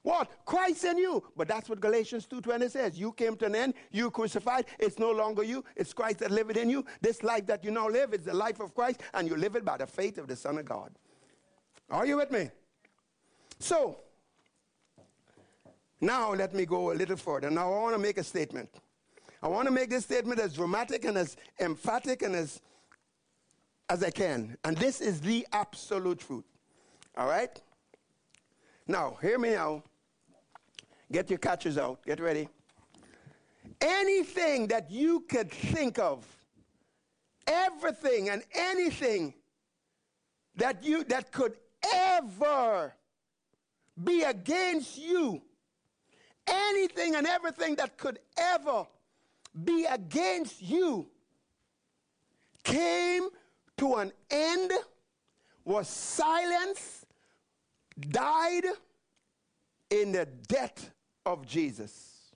What? 0.07 0.31
Christ 0.45 0.85
in 0.85 0.99
you. 0.99 1.21
But 1.37 1.49
that's 1.49 1.69
what 1.69 1.81
Galatians 1.81 2.29
2.20 2.29 2.71
says. 2.71 2.97
You 2.97 3.11
came 3.11 3.35
to 3.39 3.47
an 3.47 3.57
end. 3.57 3.75
You 3.91 4.09
crucified. 4.13 4.67
It's 4.79 5.01
no 5.01 5.11
longer 5.11 5.43
you. 5.43 5.65
It's 5.75 5.93
Christ 5.93 6.21
that 6.21 6.31
liveth 6.31 6.57
in 6.57 6.71
you. 6.71 6.85
This 7.01 7.25
life 7.25 7.45
that 7.47 7.65
you 7.65 7.73
now 7.73 7.89
live 7.89 8.15
is 8.15 8.21
the 8.21 8.33
life 8.33 8.61
of 8.61 8.73
Christ, 8.73 9.01
and 9.15 9.27
you 9.27 9.35
live 9.35 9.57
it 9.57 9.65
by 9.65 9.79
the 9.79 9.87
faith 9.89 10.19
of 10.19 10.29
the 10.29 10.37
Son 10.37 10.59
of 10.59 10.65
God. 10.65 10.93
Are 11.91 12.07
you 12.07 12.19
with 12.19 12.31
me? 12.31 12.51
So, 13.59 13.99
now 16.01 16.33
let 16.35 16.55
me 16.55 16.67
go 16.67 16.93
a 16.93 16.95
little 16.95 17.17
further. 17.17 17.51
Now 17.51 17.73
I 17.73 17.81
want 17.81 17.97
to 17.97 18.01
make 18.01 18.19
a 18.19 18.25
statement. 18.25 18.71
I 19.43 19.49
want 19.49 19.67
to 19.67 19.73
make 19.73 19.91
this 19.91 20.05
statement 20.05 20.39
as 20.39 20.55
dramatic 20.55 21.05
and 21.05 21.19
as 21.19 21.37
emphatic 21.59 22.23
and 22.23 22.37
as 22.37 22.63
as 23.89 24.05
I 24.05 24.11
can. 24.11 24.57
And 24.63 24.77
this 24.77 25.01
is 25.01 25.21
the 25.21 25.45
absolute 25.53 26.21
truth. 26.21 26.45
All 27.17 27.27
right? 27.27 27.61
Now, 28.87 29.19
hear 29.21 29.37
me 29.37 29.51
now. 29.51 29.83
Get 31.11 31.31
your 31.31 31.39
catches 31.39 31.79
out. 31.79 32.05
Get 32.05 32.21
ready. 32.21 32.49
Anything 33.81 34.67
that 34.69 34.91
you 34.91 35.21
could 35.21 35.51
think 35.51 35.99
of, 35.99 36.27
everything 37.47 38.29
and 38.29 38.43
anything 38.55 39.35
that 40.57 40.83
you 40.83 41.05
that 41.05 41.31
could 41.31 41.57
ever 41.95 42.93
be 44.03 44.23
against 44.23 44.99
you, 44.99 45.43
anything 46.47 47.15
and 47.15 47.27
everything 47.27 47.77
that 47.77 47.97
could 47.97 48.19
ever 48.37 48.87
be 49.65 49.85
against 49.85 50.61
you 50.61 51.07
came 52.65 53.29
to 53.77 53.95
an 53.95 54.13
end, 54.31 54.73
was 55.65 55.87
silenced, 55.89 57.05
died 58.11 58.65
in 59.91 60.13
the 60.13 60.27
death 60.49 60.91
of 61.27 61.47
Jesus. 61.47 62.31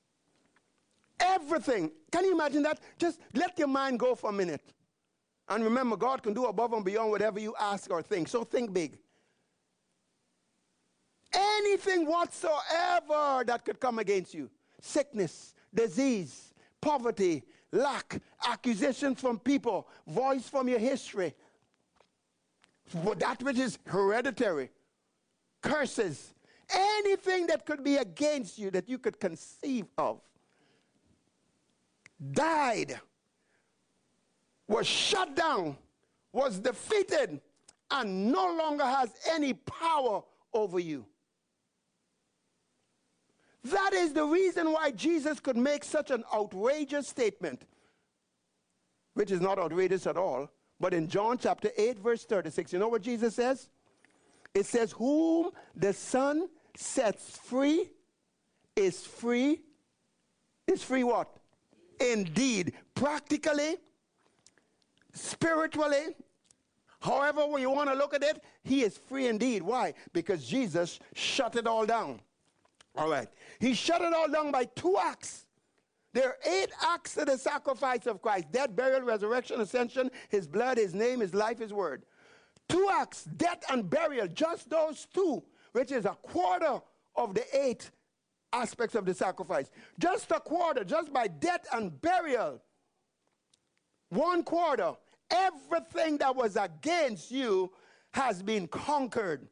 Everything. 1.19 1.91
Can 2.11 2.25
you 2.25 2.33
imagine 2.33 2.63
that? 2.65 2.81
Just 2.99 3.21
let 3.35 3.59
your 3.59 3.69
mind 3.69 3.99
go 3.99 4.15
for 4.15 4.31
a 4.31 4.33
minute. 4.33 4.75
And 5.49 5.65
remember, 5.65 5.97
God 5.97 6.23
can 6.23 6.35
do 6.35 6.47
above 6.47 6.73
and 6.73 6.85
beyond 6.85 7.11
whatever 7.11 7.39
you 7.39 7.55
ask 7.59 7.91
or 7.91 8.03
think. 8.03 8.29
So 8.29 8.45
think 8.45 8.73
big. 8.73 8.99
Anything 11.33 12.07
whatsoever 12.07 13.45
that 13.47 13.65
could 13.65 13.79
come 13.81 13.99
against 13.99 14.35
you 14.35 14.51
sickness, 14.81 15.55
disease, 15.75 16.55
poverty, 16.81 17.43
lack, 17.71 18.21
accusations 18.49 19.21
from 19.21 19.39
people, 19.39 19.87
voice 20.07 20.49
from 20.49 20.69
your 20.69 20.79
history, 20.79 21.35
that 23.19 23.43
which 23.43 23.59
is 23.59 23.79
hereditary, 23.87 24.71
curses, 25.63 26.35
anything 26.75 27.47
that 27.49 27.67
could 27.67 27.83
be 27.83 27.97
against 27.97 28.59
you 28.59 28.71
that 28.71 28.89
you 28.89 28.99
could 28.99 29.21
conceive 29.21 29.87
of, 29.99 30.21
died, 32.33 33.01
was 34.69 34.87
shut 34.87 35.35
down, 35.35 35.77
was 36.33 36.59
defeated, 36.59 37.41
and 37.91 38.31
no 38.31 38.55
longer 38.55 38.85
has 38.85 39.11
any 39.33 39.53
power 39.55 40.23
over 40.53 40.79
you. 40.79 41.05
That 43.65 43.93
is 43.93 44.13
the 44.13 44.25
reason 44.25 44.73
why 44.73 44.91
Jesus 44.93 45.39
could 45.41 45.57
make 45.57 45.85
such 45.85 46.11
an 46.11 46.25
outrageous 46.35 47.09
statement, 47.09 47.63
which 49.15 49.31
is 49.31 49.41
not 49.41 49.59
outrageous 49.59 50.07
at 50.07 50.17
all. 50.17 50.51
But 50.79 50.95
in 50.95 51.09
John 51.09 51.37
chapter 51.37 51.71
8, 51.77 51.99
verse 51.99 52.25
36, 52.25 52.73
you 52.73 52.79
know 52.79 52.89
what 52.89 53.03
Jesus 53.03 53.35
says? 53.35 53.69
It 54.55 54.65
says, 54.65 54.93
Whom 54.93 55.51
the 55.77 55.93
Son 55.93 56.49
sets 56.77 57.37
free 57.39 57.91
is 58.77 59.05
free. 59.05 59.61
Is 60.67 60.83
free 60.83 61.05
what? 61.05 61.29
Indeed. 62.01 62.75
Practically, 62.95 63.77
spiritually, 65.13 66.15
however 67.01 67.59
you 67.59 67.71
want 67.71 67.91
to 67.91 67.95
look 67.95 68.15
at 68.15 68.23
it, 68.23 68.43
he 68.63 68.83
is 68.83 68.97
free 68.97 69.27
indeed. 69.27 69.63
Why? 69.63 69.95
Because 70.13 70.47
Jesus 70.47 70.99
shut 71.15 71.57
it 71.57 71.67
all 71.67 71.87
down. 71.87 72.21
All 72.97 73.09
right. 73.09 73.29
He 73.59 73.75
shut 73.75 74.01
it 74.03 74.13
all 74.13 74.29
down 74.29 74.51
by 74.51 74.65
two 74.65 74.97
acts. 75.01 75.47
There 76.13 76.29
are 76.29 76.37
eight 76.45 76.71
acts 76.83 77.17
of 77.17 77.27
the 77.27 77.39
sacrifice 77.39 78.07
of 78.07 78.21
Christ 78.21 78.51
death, 78.51 78.75
burial, 78.75 79.03
resurrection, 79.03 79.61
ascension, 79.61 80.11
his 80.29 80.47
blood, 80.47 80.79
his 80.79 80.95
name, 80.95 81.21
his 81.21 81.35
life, 81.35 81.59
his 81.59 81.73
word. 81.73 82.05
Two 82.69 82.89
acts, 82.93 83.25
death 83.25 83.63
and 83.71 83.89
burial, 83.89 84.27
just 84.29 84.71
those 84.71 85.07
two, 85.13 85.43
which 85.73 85.93
is 85.93 86.05
a 86.05 86.17
quarter 86.23 86.81
of 87.17 87.35
the 87.35 87.45
eight 87.53 87.91
aspects 88.53 88.95
of 88.95 89.05
the 89.05 89.15
sacrifice. 89.15 89.71
Just 89.99 90.31
a 90.31 90.41
quarter, 90.41 90.85
just 90.85 91.13
by 91.13 91.29
death 91.29 91.67
and 91.73 92.01
burial. 92.01 92.61
One 94.11 94.43
quarter. 94.43 94.95
Everything 95.31 96.19
that 96.19 96.35
was 96.35 96.57
against 96.57 97.31
you 97.31 97.71
has 98.13 98.43
been 98.43 98.67
conquered, 98.67 99.47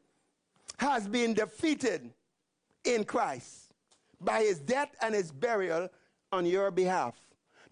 has 0.77 1.07
been 1.07 1.33
defeated 1.33 2.11
in 2.83 3.05
Christ 3.05 3.71
by 4.19 4.41
his 4.41 4.59
death 4.59 4.89
and 5.01 5.15
his 5.15 5.31
burial 5.31 5.87
on 6.33 6.45
your 6.45 6.71
behalf. 6.71 7.15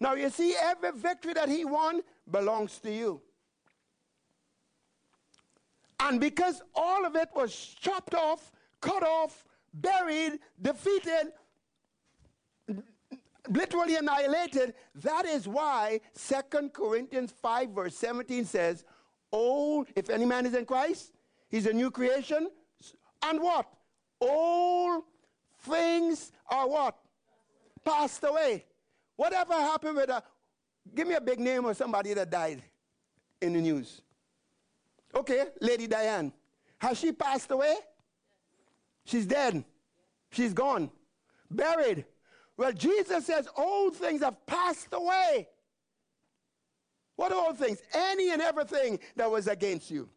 Now, 0.00 0.14
you 0.14 0.30
see, 0.30 0.54
every 0.58 0.92
victory 0.92 1.34
that 1.34 1.50
he 1.50 1.64
won 1.66 2.00
belongs 2.30 2.78
to 2.78 2.90
you. 2.90 3.20
And 6.00 6.20
because 6.20 6.62
all 6.74 7.04
of 7.04 7.16
it 7.16 7.28
was 7.34 7.52
chopped 7.80 8.14
off, 8.14 8.52
cut 8.80 9.02
off, 9.02 9.44
buried, 9.74 10.38
defeated, 10.60 11.32
literally 13.48 13.96
annihilated, 13.96 14.74
that 14.96 15.26
is 15.26 15.48
why 15.48 16.00
2 16.16 16.70
Corinthians 16.70 17.32
5, 17.42 17.70
verse 17.70 17.96
17 17.96 18.44
says, 18.44 18.84
Oh, 19.32 19.84
if 19.94 20.08
any 20.08 20.24
man 20.24 20.46
is 20.46 20.54
in 20.54 20.64
Christ, 20.64 21.12
he's 21.48 21.66
a 21.66 21.72
new 21.72 21.90
creation. 21.90 22.48
And 23.22 23.42
what? 23.42 23.66
All 24.20 25.04
things 25.60 26.32
are 26.48 26.68
what? 26.68 26.96
Passed 27.84 28.24
away. 28.24 28.64
Whatever 29.16 29.54
happened 29.54 29.96
with 29.96 30.08
a, 30.08 30.22
give 30.94 31.08
me 31.08 31.14
a 31.14 31.20
big 31.20 31.40
name 31.40 31.64
of 31.64 31.76
somebody 31.76 32.14
that 32.14 32.30
died 32.30 32.62
in 33.42 33.52
the 33.52 33.60
news. 33.60 34.00
Okay, 35.14 35.46
Lady 35.60 35.86
Diane. 35.86 36.32
Has 36.78 36.98
she 36.98 37.12
passed 37.12 37.50
away? 37.50 37.74
She's 39.04 39.26
dead. 39.26 39.64
She's 40.30 40.52
gone. 40.52 40.90
Buried. 41.50 42.04
Well, 42.56 42.72
Jesus 42.72 43.26
says 43.26 43.48
old 43.56 43.96
things 43.96 44.22
have 44.22 44.44
passed 44.46 44.88
away. 44.92 45.48
What 47.16 47.32
old 47.32 47.58
things? 47.58 47.82
Any 47.92 48.30
and 48.30 48.42
everything 48.42 48.98
that 49.16 49.30
was 49.30 49.48
against 49.48 49.90
you. 49.90 50.08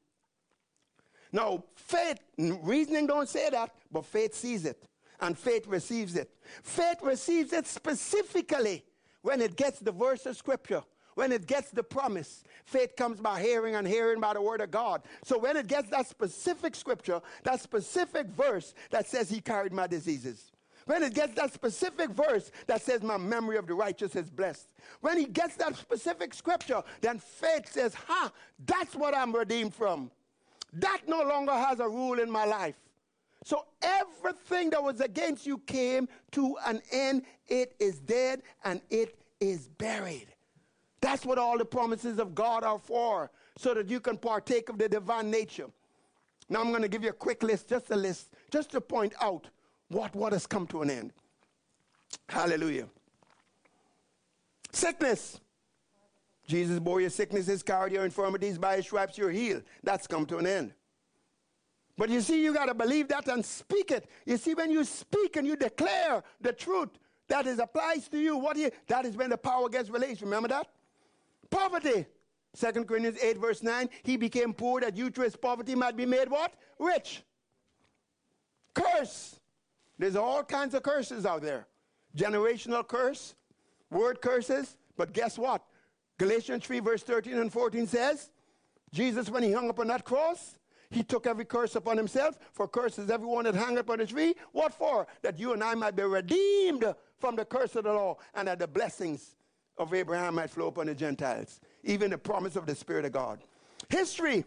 Now, 1.32 1.64
faith, 1.76 2.20
reasoning 2.38 3.08
don't 3.08 3.30
say 3.30 3.50
that, 3.50 3.74
but 3.92 4.06
faith 4.06 4.36
sees 4.36 4.66
it. 4.66 4.84
And 5.20 5.38
faith 5.38 5.68
receives 5.68 6.16
it. 6.16 6.30
Faith 6.64 6.98
receives 7.02 7.54
it 7.54 7.68
specifically 7.68 8.84
when 9.22 9.40
it 9.40 9.56
gets 9.56 9.80
the 9.80 9.92
verse 9.92 10.26
of 10.26 10.36
scripture 10.36 10.84
when 11.22 11.32
it 11.32 11.46
gets 11.46 11.70
the 11.70 11.84
promise, 11.84 12.44
faith 12.66 12.96
comes 12.96 13.20
by 13.20 13.40
hearing 13.40 13.76
and 13.76 13.88
hearing 13.88 14.20
by 14.20 14.34
the 14.34 14.42
word 14.42 14.60
of 14.60 14.72
God. 14.72 15.04
So 15.24 15.38
when 15.38 15.56
it 15.56 15.68
gets 15.68 15.88
that 15.92 16.08
specific 16.08 16.74
scripture, 16.74 17.22
that 17.44 17.62
specific 17.62 18.26
verse 18.26 18.74
that 18.90 19.06
says 19.06 19.30
he 19.30 19.40
carried 19.40 19.72
my 19.72 19.86
diseases, 19.86 20.52
when 20.88 21.04
it 21.04 21.14
gets 21.14 21.36
that 21.36 21.54
specific 21.54 22.10
verse 22.10 22.50
that 22.66 22.82
says 22.82 23.04
my 23.04 23.18
memory 23.18 23.58
of 23.58 23.68
the 23.68 23.76
righteous 23.76 24.16
is 24.16 24.32
blessed, 24.32 24.68
when 25.02 25.16
he 25.16 25.26
gets 25.26 25.58
that 25.58 25.76
specific 25.76 26.34
scripture, 26.34 26.82
then 27.02 27.20
faith 27.20 27.72
says, 27.72 27.94
ha, 27.94 28.32
that's 28.66 28.96
what 28.96 29.16
I'm 29.16 29.32
redeemed 29.32 29.76
from. 29.76 30.10
That 30.74 31.02
no 31.08 31.22
longer 31.22 31.54
has 31.54 31.80
a 31.82 31.88
rule 31.88 32.20
in 32.20 32.32
my 32.32 32.46
life. 32.46 32.80
So 33.44 33.66
everything 33.84 34.72
that 34.72 34.82
was 34.82 35.02
against 35.02 35.46
you 35.46 35.60
came 35.60 36.10
to 36.32 36.58
an 36.66 36.82
end. 36.92 37.26
It 37.48 37.76
is 37.80 38.00
dead 38.00 38.42
and 38.64 38.82
it 38.90 39.20
is 39.40 39.68
buried. 39.68 40.31
That's 41.02 41.26
what 41.26 41.38
all 41.38 41.58
the 41.58 41.66
promises 41.66 42.20
of 42.20 42.36
God 42.36 42.64
are 42.64 42.80
for, 42.80 43.32
so 43.58 43.74
that 43.74 43.90
you 43.90 44.00
can 44.00 44.18
partake 44.18 44.70
of 44.70 44.78
the 44.78 44.88
divine 44.88 45.30
nature. 45.32 45.68
Now 46.48 46.62
I'm 46.62 46.70
going 46.70 46.84
to 46.84 46.88
give 46.88 47.04
you 47.04 47.10
a 47.10 47.14
quick 47.14 47.44
list, 47.44 47.70
just 47.70 47.90
a 47.92 47.96
list, 47.96 48.34
just 48.52 48.72
to 48.72 48.82
point 48.82 49.14
out 49.22 49.50
what, 49.90 50.16
what 50.16 50.34
has 50.34 50.46
come 50.46 50.68
to 50.68 50.82
an 50.82 50.90
end. 50.90 51.12
Hallelujah. 52.30 52.88
Sickness. 54.72 55.40
Jesus 56.48 56.80
bore 56.80 57.00
your 57.00 57.10
sicknesses, 57.10 57.64
carried 57.64 57.94
your 57.94 58.04
infirmities, 58.04 58.58
by 58.58 58.76
his 58.76 58.86
stripes 58.86 59.18
you're 59.18 59.32
healed. 59.32 59.64
That's 59.84 60.08
come 60.08 60.26
to 60.28 60.38
an 60.38 60.46
end. 60.46 60.74
But 61.98 62.10
you 62.10 62.22
see, 62.22 62.44
you 62.44 62.54
got 62.54 62.66
to 62.66 62.74
believe 62.74 63.08
that 63.10 63.28
and 63.28 63.46
speak 63.46 63.92
it. 63.92 64.10
You 64.26 64.38
see, 64.38 64.54
when 64.54 64.72
you 64.72 64.84
speak 64.84 65.36
and 65.36 65.48
you 65.48 65.56
declare 65.56 66.24
the 66.42 66.52
truth 66.52 66.90
that 67.28 67.48
is 67.48 67.60
applies 67.60 68.08
to 68.10 68.20
you, 68.20 68.38
what 68.38 68.58
you, 68.58 68.72
that 68.88 69.06
is 69.06 69.16
when 69.16 69.30
the 69.30 69.38
power 69.38 69.70
gets 69.70 69.90
released. 69.90 70.22
Remember 70.22 70.50
that? 70.50 70.68
Poverty. 71.52 72.08
2 72.58 72.86
Corinthians 72.86 73.18
8, 73.22 73.38
verse 73.38 73.62
9. 73.62 73.90
He 74.04 74.18
became 74.18 74.54
poor 74.54 74.82
that 74.82 74.98
you 74.98 75.10
through 75.10 75.26
his 75.26 75.36
poverty 75.36 75.76
might 75.76 75.96
be 75.96 76.06
made 76.06 76.30
what? 76.30 76.54
Rich. 76.80 77.22
Curse. 78.74 79.40
There's 79.98 80.16
all 80.16 80.44
kinds 80.44 80.74
of 80.74 80.84
curses 80.84 81.26
out 81.26 81.44
there. 81.44 81.68
Generational 82.18 82.86
curse, 82.86 83.36
word 83.90 84.22
curses. 84.22 84.76
But 84.98 85.14
guess 85.14 85.38
what? 85.38 85.64
Galatians 86.18 86.66
3, 86.66 86.80
verse 86.80 87.04
13 87.04 87.38
and 87.38 87.52
14 87.52 87.88
says, 87.88 88.32
Jesus, 88.92 89.30
when 89.30 89.44
he 89.44 89.52
hung 89.52 89.70
upon 89.70 89.88
that 89.88 90.04
cross, 90.04 90.58
he 90.90 91.04
took 91.04 91.26
every 91.26 91.46
curse 91.46 91.76
upon 91.76 91.96
himself, 91.96 92.38
for 92.52 92.68
curses 92.68 93.10
everyone 93.10 93.46
that 93.46 93.56
hung 93.56 93.78
upon 93.78 94.00
the 94.00 94.06
tree. 94.06 94.36
What 94.52 94.74
for? 94.74 95.08
That 95.22 95.40
you 95.40 95.54
and 95.54 95.64
I 95.64 95.74
might 95.74 95.96
be 95.96 96.04
redeemed 96.04 96.84
from 97.18 97.38
the 97.38 97.46
curse 97.46 97.76
of 97.78 97.86
the 97.86 97.94
law, 97.94 98.18
and 98.34 98.50
that 98.50 98.60
the 98.60 98.68
blessings 98.68 99.36
of 99.82 99.94
Abraham 99.94 100.36
might 100.36 100.50
flow 100.50 100.68
upon 100.68 100.86
the 100.88 100.96
Gentiles, 100.96 101.60
even 101.84 102.12
the 102.12 102.18
promise 102.18 102.56
of 102.56 102.66
the 102.66 102.76
Spirit 102.76 103.06
of 103.06 103.12
God. 103.12 103.40
History, 103.90 104.46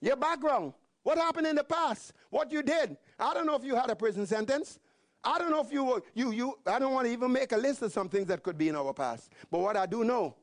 your 0.00 0.16
background, 0.16 0.74
what 1.02 1.18
happened 1.18 1.46
in 1.46 1.56
the 1.56 1.64
past, 1.64 2.12
what 2.30 2.52
you 2.52 2.62
did. 2.62 2.96
I 3.18 3.34
don't 3.34 3.46
know 3.46 3.54
if 3.54 3.64
you 3.64 3.74
had 3.74 3.90
a 3.90 3.96
prison 3.96 4.26
sentence. 4.26 4.78
I 5.24 5.38
don't 5.38 5.50
know 5.50 5.62
if 5.62 5.72
you 5.72 5.84
were, 5.84 6.02
you, 6.12 6.32
you, 6.32 6.58
I 6.66 6.78
don't 6.78 6.92
want 6.92 7.06
to 7.06 7.12
even 7.12 7.32
make 7.32 7.52
a 7.52 7.56
list 7.56 7.80
of 7.82 7.92
some 7.92 8.10
things 8.10 8.26
that 8.26 8.42
could 8.42 8.58
be 8.58 8.68
in 8.68 8.76
our 8.76 8.92
past. 8.92 9.32
But 9.50 9.60
what 9.60 9.76
I 9.76 9.86
do 9.86 10.04
know 10.04 10.34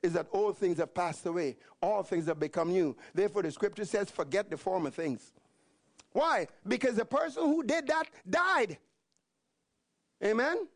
is 0.00 0.12
that 0.12 0.28
all 0.30 0.52
things 0.52 0.78
have 0.78 0.94
passed 0.94 1.26
away, 1.26 1.56
all 1.82 2.04
things 2.04 2.26
have 2.26 2.38
become 2.38 2.70
new. 2.70 2.96
Therefore, 3.12 3.42
the 3.42 3.50
scripture 3.50 3.84
says, 3.84 4.10
forget 4.10 4.48
the 4.48 4.56
former 4.56 4.90
things. 4.90 5.32
Why? 6.12 6.46
Because 6.66 6.94
the 6.94 7.04
person 7.04 7.42
who 7.42 7.64
did 7.64 7.88
that 7.88 8.04
died. 8.28 8.78
Amen? 10.24 10.68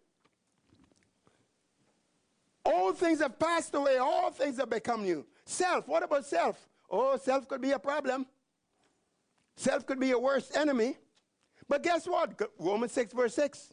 All 2.64 2.92
things 2.92 3.20
have 3.20 3.38
passed 3.38 3.74
away, 3.74 3.98
all 3.98 4.30
things 4.30 4.58
have 4.58 4.70
become 4.70 5.02
new. 5.02 5.26
Self, 5.44 5.88
what 5.88 6.02
about 6.02 6.24
self? 6.24 6.68
Oh, 6.88 7.16
self 7.16 7.48
could 7.48 7.60
be 7.60 7.72
a 7.72 7.78
problem. 7.78 8.26
Self 9.56 9.86
could 9.86 9.98
be 9.98 10.08
your 10.08 10.20
worst 10.20 10.56
enemy. 10.56 10.96
But 11.68 11.82
guess 11.82 12.06
what? 12.06 12.40
Romans 12.58 12.92
6, 12.92 13.12
verse 13.14 13.34
6. 13.34 13.72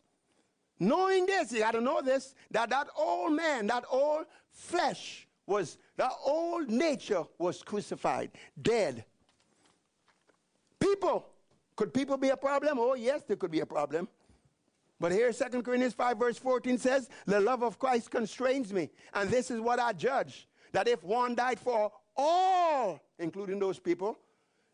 Knowing 0.80 1.26
this, 1.26 1.52
you 1.52 1.60
got 1.60 1.72
to 1.72 1.82
know 1.82 2.02
this, 2.02 2.34
that 2.52 2.70
that 2.70 2.88
old 2.98 3.34
man, 3.34 3.68
that 3.68 3.84
old 3.92 4.26
flesh 4.52 5.28
was, 5.46 5.78
that 5.98 6.12
old 6.26 6.70
nature 6.70 7.24
was 7.38 7.62
crucified, 7.62 8.32
dead. 8.62 9.04
People, 10.80 11.28
could 11.76 11.94
people 11.94 12.16
be 12.16 12.30
a 12.30 12.38
problem? 12.38 12.80
Oh, 12.80 12.94
yes, 12.94 13.24
there 13.28 13.36
could 13.36 13.52
be 13.52 13.60
a 13.60 13.66
problem. 13.66 14.08
But 15.00 15.12
here, 15.12 15.32
2 15.32 15.64
Corinthians 15.64 15.94
5, 15.94 16.18
verse 16.18 16.38
14 16.38 16.78
says, 16.78 17.10
The 17.26 17.40
love 17.40 17.64
of 17.64 17.80
Christ 17.80 18.12
constrains 18.12 18.74
me. 18.74 18.90
And 19.14 19.30
this 19.30 19.50
is 19.50 19.62
what 19.62 19.80
I 19.80 19.94
judge 19.94 20.48
that 20.72 20.88
if 20.88 21.04
one 21.04 21.36
died 21.36 21.60
for 21.60 21.92
all, 22.16 23.00
including 23.18 23.60
those 23.60 23.80
people, 23.80 24.18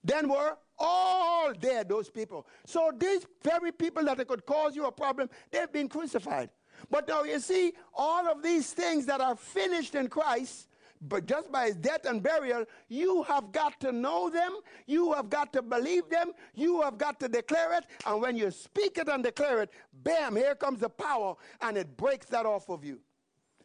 then 0.04 0.28
were 0.28 0.58
all 0.78 1.54
dead, 1.54 1.88
those 1.88 2.10
people. 2.10 2.46
So 2.66 2.92
these 2.98 3.26
very 3.44 3.72
people 3.72 4.04
that 4.06 4.28
could 4.28 4.46
cause 4.46 4.76
you 4.76 4.86
a 4.86 4.92
problem, 4.92 5.30
they've 5.52 5.72
been 5.72 5.88
crucified. 5.88 6.50
But 6.90 7.08
now 7.08 7.24
you 7.24 7.40
see, 7.40 7.74
all 7.94 8.28
of 8.28 8.44
these 8.44 8.72
things 8.74 9.06
that 9.06 9.22
are 9.22 9.36
finished 9.36 9.96
in 9.96 10.10
Christ 10.10 10.68
but 11.02 11.26
just 11.26 11.52
by 11.52 11.68
his 11.68 11.76
death 11.76 12.06
and 12.06 12.22
burial, 12.22 12.66
you 12.88 13.24
have 13.24 13.52
got 13.52 13.80
to 13.82 13.92
know 13.92 14.30
them, 14.30 14.58
you 14.88 15.14
have 15.14 15.30
got 15.30 15.54
to 15.54 15.62
believe 15.62 16.10
them, 16.10 16.32
you 16.54 16.82
have 16.82 16.98
got 16.98 17.20
to 17.20 17.28
declare 17.28 17.78
it, 17.78 17.86
and 18.06 18.22
when 18.22 18.36
you 18.36 18.52
speak 18.52 18.98
it 18.98 19.08
and 19.08 19.24
declare 19.24 19.62
it, 19.62 19.72
bam, 20.04 20.36
here 20.36 20.56
comes 20.56 20.80
the 20.80 20.90
power, 20.90 21.36
and 21.62 21.78
it 21.78 21.96
breaks 21.98 22.26
that 22.28 22.46
off 22.46 22.70
of 22.70 22.84
you. 22.84 23.00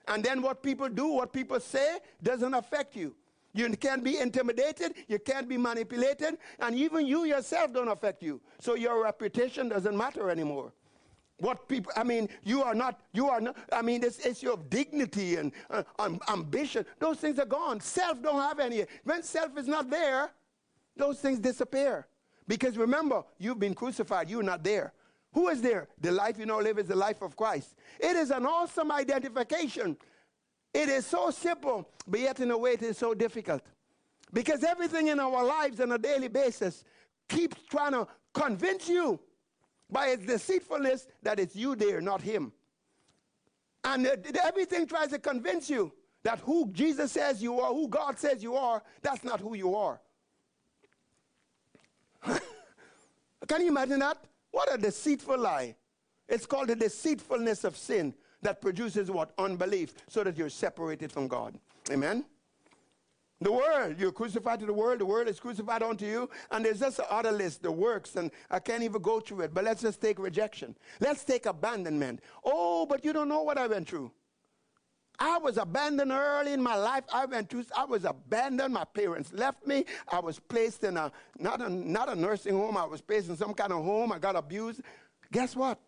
And 0.08 0.24
then 0.24 0.42
what 0.42 0.62
people 0.62 0.88
do, 0.88 1.08
what 1.08 1.32
people 1.32 1.60
say, 1.60 1.98
doesn't 2.22 2.54
affect 2.54 2.96
you. 2.96 3.14
You 3.52 3.68
can't 3.70 4.04
be 4.04 4.18
intimidated, 4.18 4.94
you 5.08 5.18
can't 5.18 5.48
be 5.48 5.56
manipulated, 5.56 6.38
and 6.60 6.76
even 6.76 7.06
you 7.06 7.24
yourself 7.24 7.72
don't 7.72 7.88
affect 7.88 8.22
you. 8.22 8.40
So 8.60 8.76
your 8.76 9.02
reputation 9.02 9.68
doesn't 9.68 9.96
matter 9.96 10.30
anymore 10.30 10.72
what 11.40 11.68
people, 11.68 11.92
I 11.96 12.04
mean, 12.04 12.28
you 12.44 12.62
are 12.62 12.74
not, 12.74 13.00
you 13.12 13.28
are 13.28 13.40
not, 13.40 13.56
I 13.72 13.82
mean, 13.82 14.00
this 14.00 14.24
issue 14.24 14.50
of 14.50 14.70
dignity 14.70 15.36
and 15.36 15.52
uh, 15.70 15.82
um, 15.98 16.20
ambition, 16.28 16.84
those 16.98 17.18
things 17.18 17.38
are 17.38 17.46
gone. 17.46 17.80
Self 17.80 18.22
don't 18.22 18.40
have 18.40 18.60
any. 18.60 18.84
When 19.04 19.22
self 19.22 19.56
is 19.58 19.66
not 19.66 19.90
there, 19.90 20.30
those 20.96 21.18
things 21.18 21.38
disappear. 21.38 22.06
Because 22.46 22.76
remember, 22.76 23.24
you've 23.38 23.58
been 23.58 23.74
crucified, 23.74 24.28
you're 24.28 24.42
not 24.42 24.62
there. 24.62 24.92
Who 25.32 25.48
is 25.48 25.62
there? 25.62 25.88
The 26.00 26.10
life 26.10 26.38
you 26.38 26.46
now 26.46 26.60
live 26.60 26.78
is 26.78 26.88
the 26.88 26.96
life 26.96 27.22
of 27.22 27.36
Christ. 27.36 27.74
It 27.98 28.16
is 28.16 28.30
an 28.30 28.44
awesome 28.44 28.90
identification. 28.90 29.96
It 30.74 30.88
is 30.88 31.06
so 31.06 31.30
simple, 31.30 31.88
but 32.06 32.20
yet 32.20 32.40
in 32.40 32.50
a 32.50 32.58
way 32.58 32.72
it 32.72 32.82
is 32.82 32.98
so 32.98 33.14
difficult. 33.14 33.62
Because 34.32 34.62
everything 34.64 35.08
in 35.08 35.18
our 35.20 35.44
lives 35.44 35.80
on 35.80 35.92
a 35.92 35.98
daily 35.98 36.28
basis 36.28 36.84
keeps 37.28 37.56
trying 37.68 37.92
to 37.92 38.06
convince 38.34 38.88
you 38.88 39.18
by 39.90 40.08
its 40.08 40.24
deceitfulness 40.24 41.06
that 41.22 41.38
it's 41.38 41.56
you 41.56 41.74
there, 41.76 42.00
not 42.00 42.20
him. 42.20 42.52
And 43.84 44.06
uh, 44.06 44.16
everything 44.44 44.86
tries 44.86 45.08
to 45.08 45.18
convince 45.18 45.70
you 45.70 45.92
that 46.22 46.38
who 46.40 46.70
Jesus 46.72 47.12
says 47.12 47.42
you 47.42 47.60
are, 47.60 47.72
who 47.72 47.88
God 47.88 48.18
says 48.18 48.42
you 48.42 48.56
are, 48.56 48.82
that's 49.02 49.24
not 49.24 49.40
who 49.40 49.54
you 49.54 49.74
are. 49.74 50.00
Can 53.48 53.62
you 53.62 53.68
imagine 53.68 54.00
that? 54.00 54.18
What 54.50 54.72
a 54.72 54.78
deceitful 54.78 55.38
lie. 55.38 55.76
It's 56.28 56.46
called 56.46 56.68
the 56.68 56.76
deceitfulness 56.76 57.64
of 57.64 57.76
sin 57.76 58.14
that 58.42 58.60
produces 58.60 59.10
what? 59.10 59.32
Unbelief, 59.38 59.94
so 60.08 60.22
that 60.24 60.36
you're 60.36 60.50
separated 60.50 61.10
from 61.10 61.28
God. 61.28 61.58
Amen? 61.90 62.24
The 63.42 63.50
world, 63.50 63.96
you're 63.98 64.12
crucified 64.12 64.60
to 64.60 64.66
the 64.66 64.72
world, 64.72 65.00
the 65.00 65.06
world 65.06 65.26
is 65.26 65.40
crucified 65.40 65.82
unto 65.82 66.04
you, 66.04 66.28
and 66.50 66.62
there's 66.62 66.80
just 66.80 67.00
another 67.10 67.32
list, 67.32 67.62
the 67.62 67.72
works, 67.72 68.16
and 68.16 68.30
I 68.50 68.58
can't 68.58 68.82
even 68.82 69.00
go 69.00 69.18
through 69.18 69.42
it, 69.42 69.54
but 69.54 69.64
let's 69.64 69.80
just 69.80 70.00
take 70.00 70.18
rejection. 70.18 70.76
Let's 71.00 71.24
take 71.24 71.46
abandonment. 71.46 72.20
Oh, 72.44 72.84
but 72.84 73.02
you 73.02 73.14
don't 73.14 73.28
know 73.28 73.42
what 73.42 73.56
I 73.56 73.66
went 73.66 73.88
through. 73.88 74.12
I 75.18 75.38
was 75.38 75.58
abandoned 75.58 76.12
early 76.12 76.54
in 76.54 76.62
my 76.62 76.76
life. 76.76 77.04
I 77.12 77.26
went 77.26 77.50
through, 77.50 77.64
I 77.76 77.84
was 77.84 78.04
abandoned. 78.04 78.72
My 78.72 78.84
parents 78.84 79.32
left 79.34 79.66
me. 79.66 79.84
I 80.10 80.18
was 80.18 80.38
placed 80.38 80.82
in 80.84 80.96
a 80.96 81.12
not, 81.38 81.60
a, 81.60 81.68
not 81.68 82.08
a 82.08 82.14
nursing 82.14 82.54
home. 82.54 82.76
I 82.78 82.86
was 82.86 83.02
placed 83.02 83.28
in 83.28 83.36
some 83.36 83.52
kind 83.52 83.72
of 83.72 83.84
home. 83.84 84.12
I 84.12 84.18
got 84.18 84.34
abused. 84.34 84.80
Guess 85.30 85.56
what? 85.56 85.78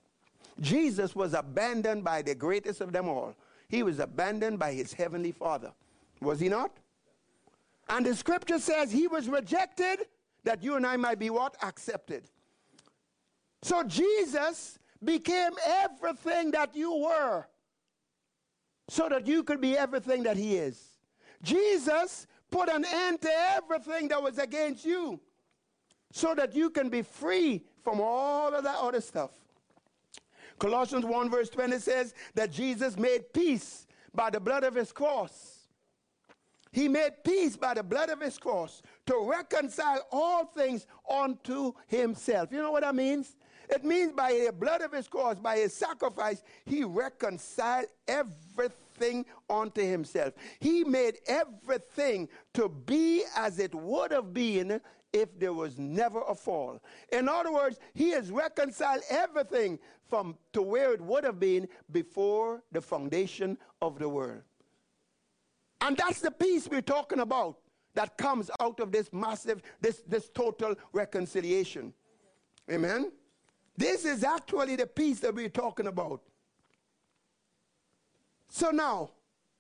Jesus 0.61 1.15
was 1.15 1.33
abandoned 1.33 2.05
by 2.05 2.21
the 2.21 2.35
greatest 2.35 2.83
of 2.83 2.93
them 2.93 3.09
all. 3.09 3.35
He 3.69 3.83
was 3.83 4.01
abandoned 4.01 4.59
by 4.59 4.75
his 4.75 4.93
heavenly 4.93 5.33
Father. 5.33 5.73
Was 6.21 6.39
he 6.39 6.51
not? 6.51 6.77
And 7.93 8.07
the 8.07 8.17
scripture 8.17 8.59
says 8.59 8.91
he 8.91 9.07
was 9.07 9.29
rejected 9.29 10.07
that 10.45 10.63
you 10.63 10.77
and 10.77 10.87
I 10.87 10.97
might 10.97 11.19
be 11.19 11.29
what? 11.29 11.63
Accepted. 11.63 12.25
So 13.61 13.83
Jesus 13.83 14.79
became 15.05 15.53
everything 15.67 16.53
that 16.53 16.75
you 16.75 16.97
were 16.97 17.45
so 18.89 19.11
that 19.11 19.27
you 19.27 19.43
could 19.43 19.61
be 19.61 19.77
everything 19.77 20.23
that 20.23 20.39
he 20.39 20.57
is. 20.57 20.83
Jesus 21.43 22.27
put 22.51 22.71
an 22.71 22.87
end 22.91 23.21
to 23.21 23.31
everything 23.31 24.09
that 24.09 24.23
was 24.23 24.39
against 24.39 24.87
you 24.87 25.21
so 26.13 26.35
that 26.35 26.55
you 26.55 26.71
can 26.71 26.89
be 26.89 27.03
free 27.03 27.63
from 27.85 28.01
all 28.01 28.55
of 28.55 28.65
that 28.65 28.77
other 28.79 29.03
stuff. 29.03 29.33
Colossians 30.59 31.05
1 31.05 31.29
verse 31.29 31.51
20 31.51 31.79
says 31.79 32.15
that 32.35 32.51
Jesus 32.51 32.97
made 32.97 33.35
peace 33.35 33.87
by 34.15 34.31
the 34.31 34.41
blood 34.41 34.65
of 34.65 34.75
his 34.75 34.93
cross. 34.93 35.62
He 36.73 36.89
made 36.89 37.23
peace 37.23 37.57
by 37.57 37.75
the 37.75 37.83
blood 37.83 38.09
of 38.09 38.21
his 38.21 38.39
cross 38.39 38.83
to 39.07 39.29
reconcile 39.29 40.07
all 40.11 40.47
things 40.47 40.87
unto 41.09 41.75
himself. 41.87 42.51
You 42.51 42.59
know 42.59 42.73
what 42.73 42.83
that 42.83 42.95
means? 42.95 43.37
It 43.69 43.85
means 43.85 44.13
by 44.13 44.33
the 44.47 44.53
blood 44.53 44.81
of 44.81 44.93
his 44.93 45.07
cross, 45.07 45.39
by 45.39 45.59
his 45.59 45.75
sacrifice, 45.75 46.43
he 46.65 46.83
reconciled 46.83 47.87
everything 48.09 49.25
unto 49.49 49.83
himself. 49.83 50.35
He 50.61 50.83
made 50.85 51.19
everything 51.27 52.29
to 52.55 52.69
be 52.69 53.25
as 53.37 53.59
it 53.59 53.75
would 53.75 54.11
have 54.11 54.33
been 54.33 54.81
if 55.13 55.39
there 55.39 55.53
was 55.53 55.79
never 55.79 56.23
a 56.23 56.35
fall. 56.35 56.81
In 57.13 57.29
other 57.29 57.53
words, 57.53 57.79
he 57.93 58.11
has 58.11 58.31
reconciled 58.31 59.03
everything 59.11 59.79
from 60.09 60.37
to 60.53 60.63
where 60.63 60.93
it 60.93 61.01
would 61.01 61.25
have 61.25 61.39
been 61.39 61.69
before 61.91 62.63
the 62.73 62.81
foundation 62.81 63.59
of 63.81 63.99
the 63.99 64.09
world. 64.09 64.43
And 65.83 65.97
that's 65.97 66.21
the 66.21 66.31
peace 66.31 66.69
we're 66.71 66.81
talking 66.81 67.19
about 67.19 67.59
that 67.95 68.17
comes 68.17 68.51
out 68.61 68.79
of 68.79 68.93
this 68.93 69.13
massive, 69.13 69.63
this, 69.81 70.03
this 70.07 70.31
total 70.33 70.77
reconciliation. 70.93 71.93
Amen? 72.71 73.11
This 73.77 74.05
is 74.05 74.23
actually 74.23 74.77
the 74.77 74.87
peace 74.87 75.19
that 75.21 75.35
we're 75.35 75.49
talking 75.49 75.89
about. 75.89 76.23
So 78.49 78.71
now, 78.71 79.11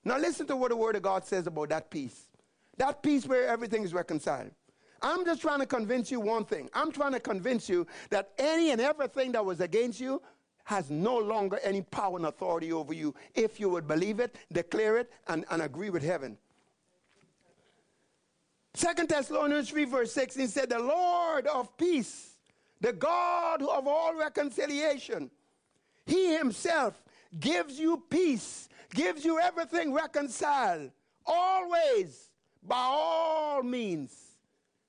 now 0.04 0.16
listen 0.16 0.46
to 0.46 0.56
what 0.56 0.70
the 0.70 0.76
Word 0.76 0.94
of 0.94 1.02
God 1.02 1.24
says 1.24 1.48
about 1.48 1.70
that 1.70 1.90
peace. 1.90 2.28
That 2.76 3.02
peace 3.02 3.26
where 3.26 3.48
everything 3.48 3.82
is 3.82 3.92
reconciled. 3.92 4.52
I'm 5.02 5.24
just 5.24 5.40
trying 5.40 5.58
to 5.58 5.66
convince 5.66 6.12
you 6.12 6.20
one 6.20 6.44
thing. 6.44 6.70
I'm 6.72 6.92
trying 6.92 7.12
to 7.12 7.20
convince 7.20 7.68
you 7.68 7.84
that 8.10 8.30
any 8.38 8.70
and 8.70 8.80
everything 8.80 9.32
that 9.32 9.44
was 9.44 9.60
against 9.60 9.98
you 9.98 10.22
has 10.64 10.90
no 10.90 11.16
longer 11.18 11.58
any 11.62 11.82
power 11.82 12.16
and 12.16 12.26
authority 12.26 12.72
over 12.72 12.92
you 12.92 13.14
if 13.34 13.58
you 13.58 13.68
would 13.68 13.86
believe 13.86 14.20
it, 14.20 14.36
declare 14.52 14.98
it, 14.98 15.10
and, 15.28 15.44
and 15.50 15.62
agree 15.62 15.90
with 15.90 16.02
heaven. 16.02 16.38
Second 18.74 19.08
Thessalonians 19.08 19.70
3, 19.70 19.84
verse 19.84 20.12
16 20.12 20.48
said, 20.48 20.70
The 20.70 20.78
Lord 20.78 21.46
of 21.46 21.76
peace 21.76 22.32
the 22.82 22.92
God 22.92 23.62
of 23.62 23.86
all 23.86 24.18
reconciliation, 24.18 25.30
He 26.04 26.36
Himself 26.36 27.00
gives 27.38 27.78
you 27.78 28.02
peace, 28.10 28.68
gives 28.92 29.24
you 29.24 29.38
everything 29.38 29.92
reconciled, 29.94 30.90
always, 31.24 32.30
by 32.60 32.76
all 32.76 33.62
means. 33.62 34.12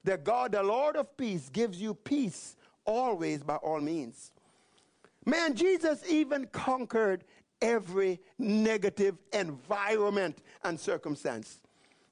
The 0.03 0.17
God, 0.17 0.53
the 0.53 0.63
Lord 0.63 0.95
of 0.95 1.15
peace, 1.15 1.49
gives 1.49 1.79
you 1.79 1.93
peace 1.93 2.55
always 2.83 3.43
by 3.43 3.57
all 3.57 3.79
means. 3.79 4.31
Man, 5.25 5.55
Jesus 5.55 6.03
even 6.09 6.47
conquered 6.47 7.23
every 7.61 8.19
negative 8.37 9.17
environment 9.31 10.39
and 10.63 10.79
circumstance. 10.79 11.59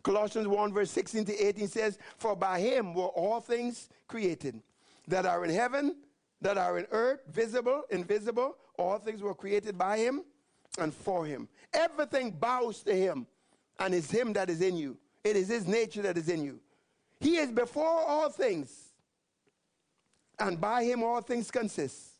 Colossians 0.03 0.47
1, 0.47 0.73
verse 0.73 0.89
16 0.91 1.25
to 1.25 1.37
18 1.37 1.67
says, 1.67 1.99
For 2.17 2.35
by 2.35 2.59
him 2.59 2.93
were 2.93 3.07
all 3.07 3.39
things 3.39 3.89
created 4.07 4.61
that 5.07 5.25
are 5.25 5.43
in 5.43 5.51
heaven, 5.51 5.97
that 6.41 6.57
are 6.57 6.79
in 6.79 6.87
earth, 6.91 7.21
visible, 7.29 7.83
invisible. 7.91 8.57
All 8.77 8.97
things 8.97 9.21
were 9.21 9.35
created 9.35 9.77
by 9.77 9.97
him 9.97 10.23
and 10.79 10.93
for 10.93 11.25
him. 11.25 11.47
Everything 11.73 12.31
bows 12.31 12.81
to 12.83 12.95
him, 12.95 13.27
and 13.79 13.93
it's 13.93 14.09
him 14.09 14.33
that 14.33 14.49
is 14.49 14.61
in 14.61 14.75
you. 14.75 14.97
It 15.23 15.35
is 15.35 15.49
his 15.49 15.67
nature 15.67 16.01
that 16.01 16.17
is 16.17 16.29
in 16.29 16.43
you. 16.43 16.59
He 17.19 17.37
is 17.37 17.51
before 17.51 17.85
all 17.85 18.29
things, 18.29 18.93
and 20.39 20.59
by 20.59 20.83
him 20.83 21.03
all 21.03 21.21
things 21.21 21.51
consist, 21.51 22.10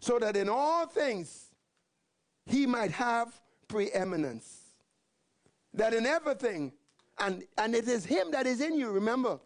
so 0.00 0.18
that 0.18 0.36
in 0.36 0.48
all 0.48 0.86
things 0.86 1.46
he 2.46 2.66
might 2.66 2.90
have 2.92 3.32
preeminence. 3.68 4.60
That 5.74 5.92
in 5.92 6.06
everything, 6.06 6.72
and, 7.18 7.44
and 7.58 7.74
it 7.74 7.86
is 7.86 8.04
him 8.04 8.30
that 8.30 8.46
is 8.46 8.60
in 8.60 8.74
you, 8.74 8.90
remember. 8.90 9.38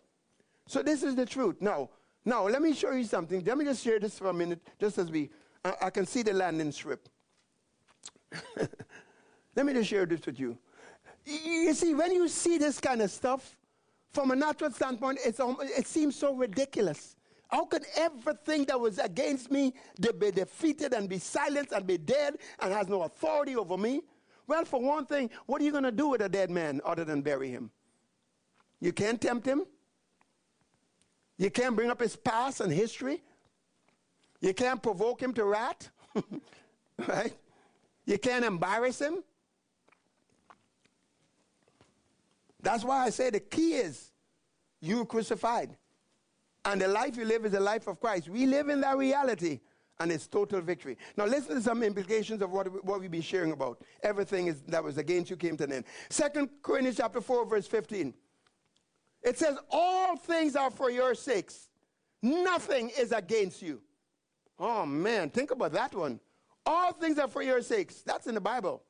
So 0.67 0.83
this 0.83 1.03
is 1.03 1.17
the 1.17 1.27
truth. 1.27 1.57
Now, 1.61 1.91
now, 2.25 2.47
let 2.47 2.63
me 2.63 2.73
show 2.73 2.93
you 2.93 3.05
something. 3.05 3.43
Let 3.45 3.59
me 3.59 3.65
just 3.65 3.83
share 3.83 3.99
this 3.99 4.19
for 4.19 4.29
a 4.29 4.33
minute, 4.33 4.61
just 4.79 4.97
as 4.99 5.11
we, 5.11 5.31
I, 5.65 5.75
I 5.83 5.91
can 5.91 6.07
see 6.07 6.23
the 6.23 6.33
landing 6.33 6.71
strip. 6.71 7.09
let 9.57 9.67
me 9.67 9.73
just 9.73 9.91
share 9.91 10.07
this 10.07 10.25
with 10.25 10.39
you. 10.39 10.57
You 11.25 11.75
see, 11.75 11.95
when 11.95 12.13
you 12.13 12.29
see 12.29 12.59
this 12.59 12.81
kind 12.81 13.03
of 13.03 13.11
stuff, 13.11 13.57
from 14.13 14.31
a 14.31 14.37
natural 14.37 14.71
standpoint, 14.71 15.19
it's, 15.25 15.41
um, 15.41 15.57
it 15.61 15.87
seems 15.87 16.15
so 16.15 16.35
ridiculous. 16.35 17.17
How 17.53 17.67
could 17.67 17.85
everything 17.97 18.65
that 18.65 18.81
was 18.81 18.99
against 18.99 19.51
me 19.51 19.75
be 20.19 20.31
defeated 20.31 20.95
and 20.95 21.07
be 21.07 21.19
silenced 21.19 21.73
and 21.73 21.87
be 21.87 21.99
dead 21.99 22.39
and 22.59 22.73
has 22.73 22.89
no 22.89 23.03
authority 23.03 23.57
over 23.57 23.77
me? 23.77 24.01
Well, 24.47 24.65
for 24.65 24.81
one 24.81 25.05
thing, 25.05 25.29
what 25.45 25.61
are 25.61 25.65
you 25.65 25.71
going 25.71 25.85
to 25.85 25.93
do 25.93 26.09
with 26.09 26.23
a 26.23 26.31
dead 26.31 26.51
man 26.51 26.81
other 26.83 27.05
than 27.05 27.21
bury 27.21 27.51
him? 27.51 27.71
You 28.81 28.93
can't 28.93 29.21
tempt 29.21 29.47
him. 29.47 29.67
You 31.37 31.51
can't 31.51 31.77
bring 31.77 31.91
up 31.91 32.01
his 32.01 32.17
past 32.17 32.63
and 32.63 32.73
history. 32.73 33.23
You 34.41 34.55
can't 34.55 34.83
provoke 34.83 35.23
him 35.23 35.35
to 35.35 35.45
wrath. 35.45 35.91
right? 37.07 37.37
You 38.07 38.19
can't 38.19 38.47
embarrass 38.47 38.99
him. 38.99 39.23
That's 42.63 42.83
why 42.83 43.05
I 43.05 43.11
say 43.11 43.29
the 43.29 43.41
key 43.41 43.75
is 43.75 44.11
you 44.81 45.05
crucified. 45.05 45.77
And 46.65 46.81
the 46.81 46.89
life 46.89 47.17
you 47.17 47.25
live 47.25 47.45
is 47.45 47.53
the 47.53 47.61
life 47.61 47.87
of 47.87 48.01
Christ. 48.01 48.29
We 48.29 48.47
live 48.47 48.69
in 48.69 48.81
that 48.83 48.97
reality, 48.97 49.61
and 49.99 50.13
it's 50.13 50.29
total 50.29 50.61
victory. 50.61 50.97
Now, 51.17 51.27
listen 51.27 51.57
to 51.57 51.63
some 51.63 51.83
implications 51.83 52.41
of 52.41 52.51
what, 52.51 52.85
what 52.85 53.01
we've 53.01 53.11
been 53.11 53.21
sharing 53.21 53.53
about. 53.53 53.83
Everything 54.03 54.47
is, 54.47 54.63
that 54.69 54.83
was 54.83 54.99
against 54.99 55.31
you 55.31 55.37
came 55.37 55.57
to 55.57 55.65
an 55.65 55.73
end. 55.73 55.85
Second 56.09 56.51
Corinthians 56.63 56.99
chapter 56.99 57.21
4, 57.21 57.47
verse 57.47 57.67
15. 57.67 58.15
It 59.23 59.39
says, 59.39 59.57
All 59.71 60.17
things 60.17 60.55
are 60.57 60.71
for 60.71 60.91
your 60.91 61.15
sakes. 61.15 61.69
Nothing 62.23 62.91
is 62.97 63.11
against 63.11 63.63
you. 63.63 63.81
Oh 64.59 64.87
man, 64.87 65.31
think 65.31 65.51
about 65.51 65.73
that 65.73 65.95
one. 65.95 66.21
All 66.65 66.93
things 66.93 67.19
are 67.19 67.27
for 67.27 67.43
your 67.43 67.63
sakes. 67.63 68.03
That's 68.03 68.29
in 68.29 68.35
the 68.37 68.41
Bible. 68.41 68.83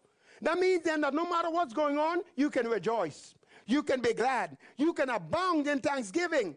That 0.42 0.58
means 0.58 0.82
then 0.82 1.00
that 1.02 1.14
no 1.14 1.24
matter 1.24 1.50
what's 1.50 1.72
going 1.72 1.98
on, 1.98 2.20
you 2.36 2.50
can 2.50 2.68
rejoice. 2.68 3.34
You 3.64 3.82
can 3.82 4.00
be 4.00 4.12
glad. 4.12 4.58
You 4.76 4.92
can 4.92 5.08
abound 5.08 5.66
in 5.68 5.80
thanksgiving 5.80 6.56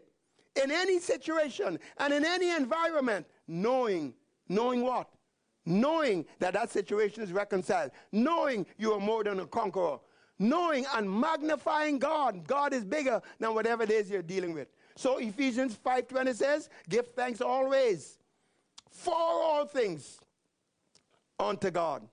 in 0.62 0.70
any 0.70 0.98
situation 0.98 1.78
and 1.98 2.12
in 2.12 2.24
any 2.24 2.50
environment, 2.50 3.26
knowing, 3.46 4.14
knowing 4.48 4.82
what? 4.82 5.08
Knowing 5.64 6.24
that 6.38 6.54
that 6.54 6.70
situation 6.70 7.22
is 7.22 7.32
reconciled. 7.32 7.90
Knowing 8.12 8.66
you 8.78 8.92
are 8.92 9.00
more 9.00 9.24
than 9.24 9.40
a 9.40 9.46
conqueror 9.46 9.98
knowing 10.38 10.84
and 10.94 11.10
magnifying 11.10 11.98
God. 11.98 12.46
God 12.46 12.72
is 12.72 12.84
bigger 12.84 13.22
than 13.38 13.54
whatever 13.54 13.82
it 13.82 13.90
is 13.90 14.10
you're 14.10 14.22
dealing 14.22 14.52
with. 14.54 14.68
So 14.96 15.18
Ephesians 15.18 15.74
5:20 15.74 16.32
says, 16.32 16.68
"Give 16.88 17.06
thanks 17.14 17.40
always 17.40 18.18
for 18.90 19.14
all 19.14 19.66
things 19.66 20.18
unto 21.38 21.70
God." 21.70 22.08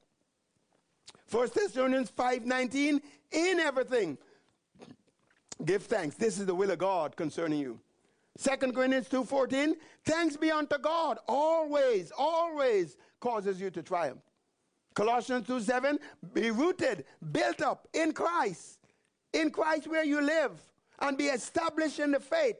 1 1.27 1.53
Thessalonians 1.53 2.09
5:19, 2.09 3.01
"In 3.31 3.59
everything 3.59 4.17
give 5.63 5.85
thanks. 5.85 6.15
This 6.15 6.39
is 6.39 6.45
the 6.45 6.55
will 6.55 6.71
of 6.71 6.77
God 6.77 7.15
concerning 7.15 7.59
you." 7.59 7.79
2 8.39 8.71
Corinthians 8.71 9.07
2.14, 9.09 9.73
thanks 10.05 10.37
be 10.37 10.51
unto 10.51 10.77
God, 10.79 11.19
always, 11.27 12.11
always 12.17 12.97
causes 13.19 13.61
you 13.61 13.69
to 13.69 13.83
triumph. 13.83 14.21
Colossians 14.95 15.47
2.7, 15.47 15.97
be 16.33 16.51
rooted, 16.51 17.05
built 17.31 17.61
up 17.61 17.87
in 17.93 18.11
Christ, 18.11 18.79
in 19.33 19.51
Christ 19.51 19.87
where 19.87 20.03
you 20.03 20.21
live, 20.21 20.51
and 20.99 21.17
be 21.17 21.25
established 21.25 21.99
in 21.99 22.11
the 22.11 22.19
faith, 22.19 22.57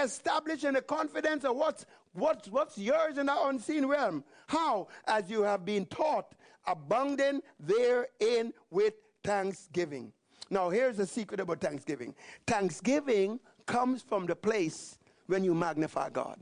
established 0.00 0.64
in 0.64 0.74
the 0.74 0.82
confidence 0.82 1.44
of 1.44 1.56
what's, 1.56 1.84
what's, 2.12 2.48
what's 2.48 2.78
yours 2.78 3.18
in 3.18 3.26
the 3.26 3.46
unseen 3.46 3.86
realm. 3.86 4.22
How? 4.46 4.88
As 5.06 5.30
you 5.30 5.42
have 5.42 5.64
been 5.64 5.86
taught, 5.86 6.34
abounding 6.66 7.42
therein 7.58 8.52
with 8.70 8.94
thanksgiving. 9.24 10.12
Now, 10.50 10.70
here's 10.70 10.96
the 10.96 11.06
secret 11.06 11.40
about 11.40 11.60
thanksgiving 11.60 12.14
thanksgiving 12.46 13.40
comes 13.66 14.00
from 14.00 14.26
the 14.26 14.34
place 14.34 14.98
when 15.28 15.44
you 15.44 15.54
magnify 15.54 16.10
God. 16.10 16.38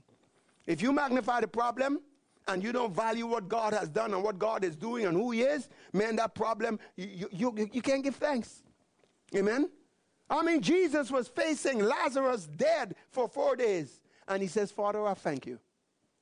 If 0.67 0.81
you 0.81 0.93
magnify 0.93 1.43
the 1.43 1.49
problem 1.49 2.01
and 2.49 2.63
you 2.63 2.73
don't 2.73 2.95
value 2.95 3.27
what 3.27 3.49
God 3.49 3.75
has 3.75 3.89
done 3.89 4.15
and 4.15 4.23
what 4.23 4.39
God 4.39 4.65
is 4.65 4.75
doing 4.75 5.05
and 5.05 5.17
who 5.17 5.33
He 5.33 5.43
is, 5.43 5.69
man, 5.93 6.17
that 6.17 6.35
problem, 6.35 6.79
you, 6.97 7.29
you, 7.31 7.55
you, 7.57 7.71
you 7.73 7.83
can't 7.83 8.03
give 8.03 8.17
thanks. 8.17 8.63
Amen? 9.35 9.69
I 10.29 10.43
mean, 10.43 10.61
Jesus 10.61 11.11
was 11.11 11.29
facing 11.29 11.81
Lazarus 11.81 12.47
dead 12.57 12.95
for 13.11 13.29
four 13.29 13.55
days. 13.57 14.01
And 14.29 14.43
he 14.43 14.49
says, 14.49 14.73
Father, 14.73 15.07
I 15.07 15.15
thank 15.15 15.47
you. 15.47 15.59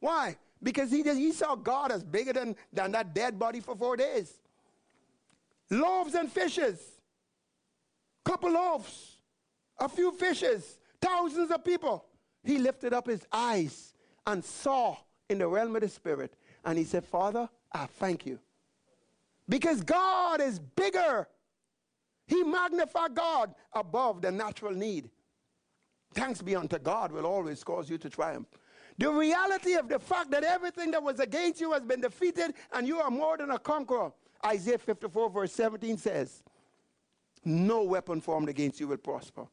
Why? 0.00 0.36
Because 0.62 0.90
he, 0.90 1.02
he 1.02 1.32
saw 1.32 1.54
God 1.54 1.90
as 1.90 2.04
bigger 2.04 2.32
than, 2.32 2.56
than 2.72 2.92
that 2.92 3.14
dead 3.14 3.38
body 3.38 3.60
for 3.60 3.74
four 3.74 3.96
days. 3.96 4.32
Loaves 5.70 6.14
and 6.14 6.30
fishes, 6.30 6.78
couple 8.24 8.52
loaves, 8.52 9.16
a 9.78 9.88
few 9.88 10.12
fishes, 10.12 10.78
thousands 11.00 11.50
of 11.50 11.64
people. 11.64 12.04
He 12.44 12.58
lifted 12.58 12.92
up 12.92 13.06
his 13.06 13.26
eyes 13.32 13.94
and 14.26 14.44
saw 14.44 14.96
in 15.28 15.38
the 15.38 15.48
realm 15.48 15.74
of 15.74 15.82
the 15.82 15.88
spirit. 15.88 16.34
And 16.64 16.78
he 16.78 16.84
said, 16.84 17.04
Father, 17.04 17.48
I 17.72 17.86
thank 17.86 18.26
you. 18.26 18.38
Because 19.48 19.82
God 19.82 20.40
is 20.40 20.58
bigger. 20.58 21.28
He 22.26 22.42
magnified 22.42 23.14
God 23.14 23.54
above 23.72 24.22
the 24.22 24.30
natural 24.30 24.72
need. 24.72 25.10
Thanks 26.14 26.40
be 26.40 26.54
unto 26.54 26.78
God 26.78 27.12
will 27.12 27.26
always 27.26 27.62
cause 27.64 27.90
you 27.90 27.98
to 27.98 28.08
triumph. 28.08 28.46
The 28.98 29.10
reality 29.10 29.74
of 29.74 29.88
the 29.88 29.98
fact 29.98 30.30
that 30.30 30.44
everything 30.44 30.92
that 30.92 31.02
was 31.02 31.18
against 31.18 31.60
you 31.60 31.72
has 31.72 31.82
been 31.82 32.00
defeated 32.00 32.54
and 32.72 32.86
you 32.86 33.00
are 33.00 33.10
more 33.10 33.36
than 33.36 33.50
a 33.50 33.58
conqueror. 33.58 34.12
Isaiah 34.46 34.78
54, 34.78 35.30
verse 35.30 35.52
17 35.52 35.98
says, 35.98 36.42
No 37.44 37.82
weapon 37.82 38.20
formed 38.20 38.48
against 38.48 38.78
you 38.78 38.86
will 38.86 38.98
prosper. 38.98 39.46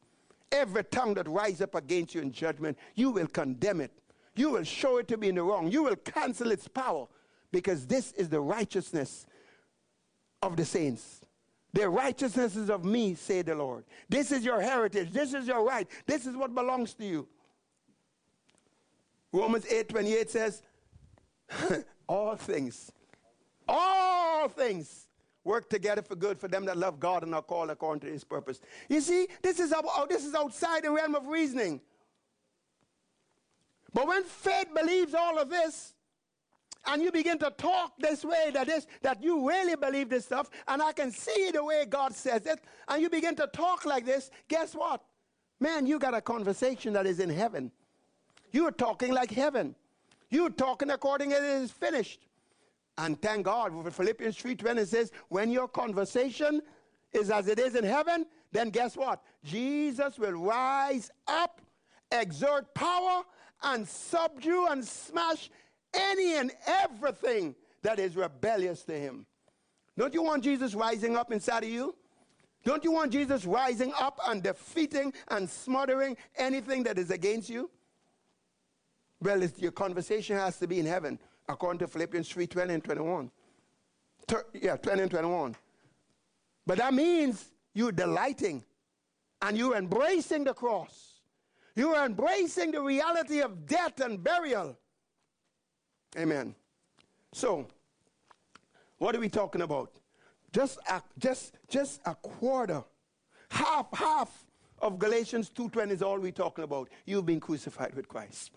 Every 0.52 0.84
tongue 0.84 1.14
that 1.14 1.28
rises 1.28 1.62
up 1.62 1.74
against 1.74 2.14
you 2.14 2.20
in 2.20 2.30
judgment, 2.30 2.78
you 2.94 3.10
will 3.10 3.26
condemn 3.26 3.80
it. 3.80 3.90
You 4.36 4.50
will 4.50 4.64
show 4.64 4.98
it 4.98 5.08
to 5.08 5.16
be 5.16 5.28
in 5.28 5.34
the 5.34 5.42
wrong. 5.42 5.70
You 5.70 5.82
will 5.82 5.96
cancel 5.96 6.52
its 6.52 6.68
power 6.68 7.06
because 7.50 7.86
this 7.86 8.12
is 8.12 8.28
the 8.28 8.40
righteousness 8.40 9.26
of 10.42 10.56
the 10.56 10.64
saints. 10.64 11.22
The 11.72 11.88
righteousness 11.88 12.54
is 12.54 12.68
of 12.68 12.84
me, 12.84 13.14
say 13.14 13.42
the 13.42 13.54
Lord. 13.54 13.84
This 14.08 14.30
is 14.30 14.44
your 14.44 14.60
heritage. 14.60 15.10
This 15.10 15.32
is 15.32 15.46
your 15.46 15.64
right. 15.64 15.88
This 16.06 16.26
is 16.26 16.36
what 16.36 16.54
belongs 16.54 16.92
to 16.94 17.04
you. 17.04 17.26
Romans 19.32 19.64
8 19.66 19.88
28 19.88 20.30
says, 20.30 20.62
All 22.08 22.36
things, 22.36 22.92
all 23.66 24.48
things 24.48 25.01
work 25.44 25.68
together 25.68 26.02
for 26.02 26.14
good 26.14 26.38
for 26.38 26.48
them 26.48 26.64
that 26.66 26.76
love 26.76 27.00
God 27.00 27.22
and 27.22 27.34
are 27.34 27.42
called 27.42 27.70
according 27.70 28.00
to 28.00 28.12
his 28.12 28.24
purpose. 28.24 28.60
You 28.88 29.00
see, 29.00 29.26
this 29.42 29.58
is, 29.58 29.72
about, 29.72 29.90
oh, 29.96 30.06
this 30.08 30.24
is 30.24 30.34
outside 30.34 30.84
the 30.84 30.90
realm 30.90 31.14
of 31.14 31.26
reasoning. 31.26 31.80
But 33.92 34.06
when 34.06 34.22
faith 34.24 34.68
believes 34.74 35.14
all 35.14 35.38
of 35.38 35.50
this, 35.50 35.94
and 36.86 37.02
you 37.02 37.12
begin 37.12 37.38
to 37.38 37.50
talk 37.50 37.92
this 37.98 38.24
way, 38.24 38.50
that 38.54 38.68
is, 38.68 38.86
that 39.02 39.22
you 39.22 39.48
really 39.48 39.76
believe 39.76 40.08
this 40.08 40.24
stuff, 40.24 40.50
and 40.66 40.82
I 40.82 40.92
can 40.92 41.10
see 41.12 41.50
the 41.52 41.64
way 41.64 41.84
God 41.88 42.14
says 42.14 42.46
it, 42.46 42.60
and 42.88 43.00
you 43.02 43.08
begin 43.08 43.36
to 43.36 43.46
talk 43.48 43.84
like 43.84 44.04
this, 44.04 44.30
guess 44.48 44.74
what? 44.74 45.02
Man, 45.60 45.86
you 45.86 45.98
got 45.98 46.14
a 46.14 46.20
conversation 46.20 46.92
that 46.94 47.06
is 47.06 47.20
in 47.20 47.30
heaven. 47.30 47.70
You're 48.50 48.72
talking 48.72 49.12
like 49.12 49.30
heaven. 49.30 49.76
You're 50.28 50.50
talking 50.50 50.90
according 50.90 51.32
as 51.32 51.40
it 51.40 51.62
is 51.62 51.70
finished. 51.70 52.20
And 52.98 53.20
thank 53.20 53.46
God, 53.46 53.72
Philippians 53.94 54.36
3.20 54.36 54.86
says, 54.86 55.12
when 55.28 55.50
your 55.50 55.68
conversation 55.68 56.60
is 57.12 57.30
as 57.30 57.48
it 57.48 57.58
is 57.58 57.74
in 57.74 57.84
heaven, 57.84 58.26
then 58.52 58.70
guess 58.70 58.96
what? 58.96 59.22
Jesus 59.44 60.18
will 60.18 60.32
rise 60.32 61.10
up, 61.26 61.60
exert 62.10 62.74
power, 62.74 63.22
and 63.62 63.88
subdue 63.88 64.66
and 64.68 64.84
smash 64.84 65.50
any 65.94 66.36
and 66.36 66.52
everything 66.66 67.54
that 67.82 67.98
is 67.98 68.16
rebellious 68.16 68.82
to 68.84 68.98
him. 68.98 69.26
Don't 69.96 70.14
you 70.14 70.22
want 70.22 70.44
Jesus 70.44 70.74
rising 70.74 71.16
up 71.16 71.32
inside 71.32 71.64
of 71.64 71.70
you? 71.70 71.94
Don't 72.64 72.84
you 72.84 72.92
want 72.92 73.12
Jesus 73.12 73.44
rising 73.44 73.92
up 73.98 74.20
and 74.28 74.42
defeating 74.42 75.12
and 75.28 75.48
smothering 75.48 76.16
anything 76.36 76.82
that 76.84 76.98
is 76.98 77.10
against 77.10 77.48
you? 77.48 77.70
Well, 79.20 79.42
your 79.58 79.72
conversation 79.72 80.36
has 80.36 80.58
to 80.58 80.66
be 80.66 80.78
in 80.78 80.86
heaven 80.86 81.18
according 81.52 81.78
to 81.80 81.86
Philippians 81.86 82.28
3 82.28 82.46
20 82.46 82.74
and 82.74 82.84
21. 82.84 83.30
Tur- 84.26 84.46
yeah, 84.54 84.76
20 84.76 85.02
and 85.02 85.10
21. 85.10 85.56
But 86.66 86.78
that 86.78 86.94
means 86.94 87.52
you're 87.74 87.92
delighting 87.92 88.64
and 89.40 89.56
you're 89.56 89.76
embracing 89.76 90.44
the 90.44 90.54
cross. 90.54 91.20
You're 91.74 92.04
embracing 92.04 92.72
the 92.72 92.82
reality 92.82 93.40
of 93.40 93.66
death 93.66 94.00
and 94.00 94.22
burial. 94.22 94.76
Amen. 96.16 96.54
So, 97.32 97.66
what 98.98 99.16
are 99.16 99.20
we 99.20 99.28
talking 99.28 99.62
about? 99.62 99.90
Just 100.52 100.78
a, 100.88 101.02
just, 101.18 101.54
just 101.68 102.00
a 102.04 102.14
quarter, 102.14 102.84
half, 103.50 103.86
half 103.94 104.44
of 104.80 104.98
Galatians 104.98 105.50
2.20 105.50 105.90
is 105.90 106.02
all 106.02 106.18
we're 106.18 106.30
talking 106.30 106.64
about. 106.64 106.90
You've 107.06 107.24
been 107.24 107.40
crucified 107.40 107.94
with 107.94 108.06
Christ. 108.06 108.50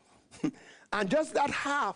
and 0.93 1.09
just 1.09 1.33
that 1.35 1.49
half 1.49 1.95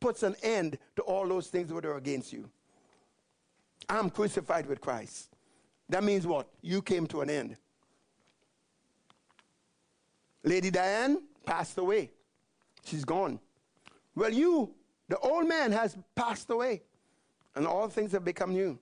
puts 0.00 0.22
an 0.22 0.36
end 0.42 0.78
to 0.96 1.02
all 1.02 1.26
those 1.26 1.48
things 1.48 1.70
that 1.70 1.84
are 1.84 1.96
against 1.96 2.32
you. 2.32 2.48
I'm 3.88 4.10
crucified 4.10 4.66
with 4.66 4.80
Christ. 4.80 5.34
That 5.88 6.02
means 6.02 6.26
what? 6.26 6.48
You 6.62 6.82
came 6.82 7.06
to 7.08 7.20
an 7.20 7.30
end. 7.30 7.56
Lady 10.42 10.70
Diane 10.70 11.22
passed 11.44 11.78
away. 11.78 12.10
She's 12.84 13.04
gone. 13.04 13.40
Well, 14.14 14.32
you, 14.32 14.74
the 15.08 15.18
old 15.18 15.48
man, 15.48 15.72
has 15.72 15.96
passed 16.14 16.50
away, 16.50 16.82
and 17.54 17.66
all 17.66 17.88
things 17.88 18.12
have 18.12 18.24
become 18.24 18.52
new. 18.52 18.78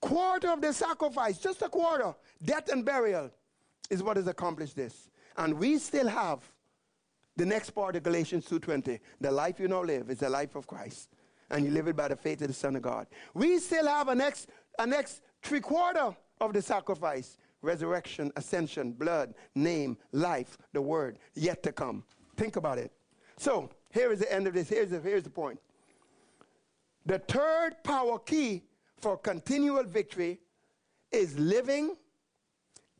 Quarter 0.00 0.50
of 0.50 0.60
the 0.60 0.72
sacrifice, 0.72 1.38
just 1.38 1.62
a 1.62 1.68
quarter, 1.68 2.14
death 2.44 2.70
and 2.70 2.84
burial, 2.84 3.30
is 3.90 4.02
what 4.02 4.16
has 4.16 4.26
accomplished 4.26 4.76
this. 4.76 5.10
And 5.36 5.54
we 5.54 5.78
still 5.78 6.08
have 6.08 6.40
the 7.36 7.46
next 7.46 7.70
part 7.70 7.96
of 7.96 8.02
Galatians 8.02 8.46
2.20, 8.46 8.98
the 9.20 9.30
life 9.30 9.60
you 9.60 9.68
now 9.68 9.82
live 9.82 10.10
is 10.10 10.18
the 10.18 10.30
life 10.30 10.54
of 10.56 10.66
Christ. 10.66 11.10
And 11.50 11.64
you 11.64 11.70
live 11.70 11.86
it 11.86 11.96
by 11.96 12.08
the 12.08 12.16
faith 12.16 12.40
of 12.42 12.48
the 12.48 12.54
Son 12.54 12.74
of 12.76 12.82
God. 12.82 13.06
We 13.34 13.58
still 13.58 13.86
have 13.86 14.08
a 14.08 14.14
next, 14.14 14.48
a 14.78 14.86
next 14.86 15.22
three 15.42 15.60
quarter 15.60 16.16
of 16.40 16.52
the 16.52 16.62
sacrifice. 16.62 17.38
Resurrection, 17.62 18.32
ascension, 18.36 18.92
blood, 18.92 19.34
name, 19.54 19.96
life, 20.12 20.58
the 20.72 20.80
word, 20.80 21.18
yet 21.34 21.62
to 21.62 21.72
come. 21.72 22.04
Think 22.36 22.56
about 22.56 22.78
it. 22.78 22.92
So, 23.38 23.70
here 23.90 24.12
is 24.12 24.20
the 24.20 24.32
end 24.32 24.46
of 24.46 24.54
this. 24.54 24.68
Here's 24.68 24.90
the, 24.90 25.00
here's 25.00 25.22
the 25.22 25.30
point. 25.30 25.58
The 27.06 27.18
third 27.18 27.76
power 27.82 28.18
key 28.18 28.64
for 28.98 29.16
continual 29.16 29.84
victory 29.84 30.40
is 31.12 31.38
living 31.38 31.96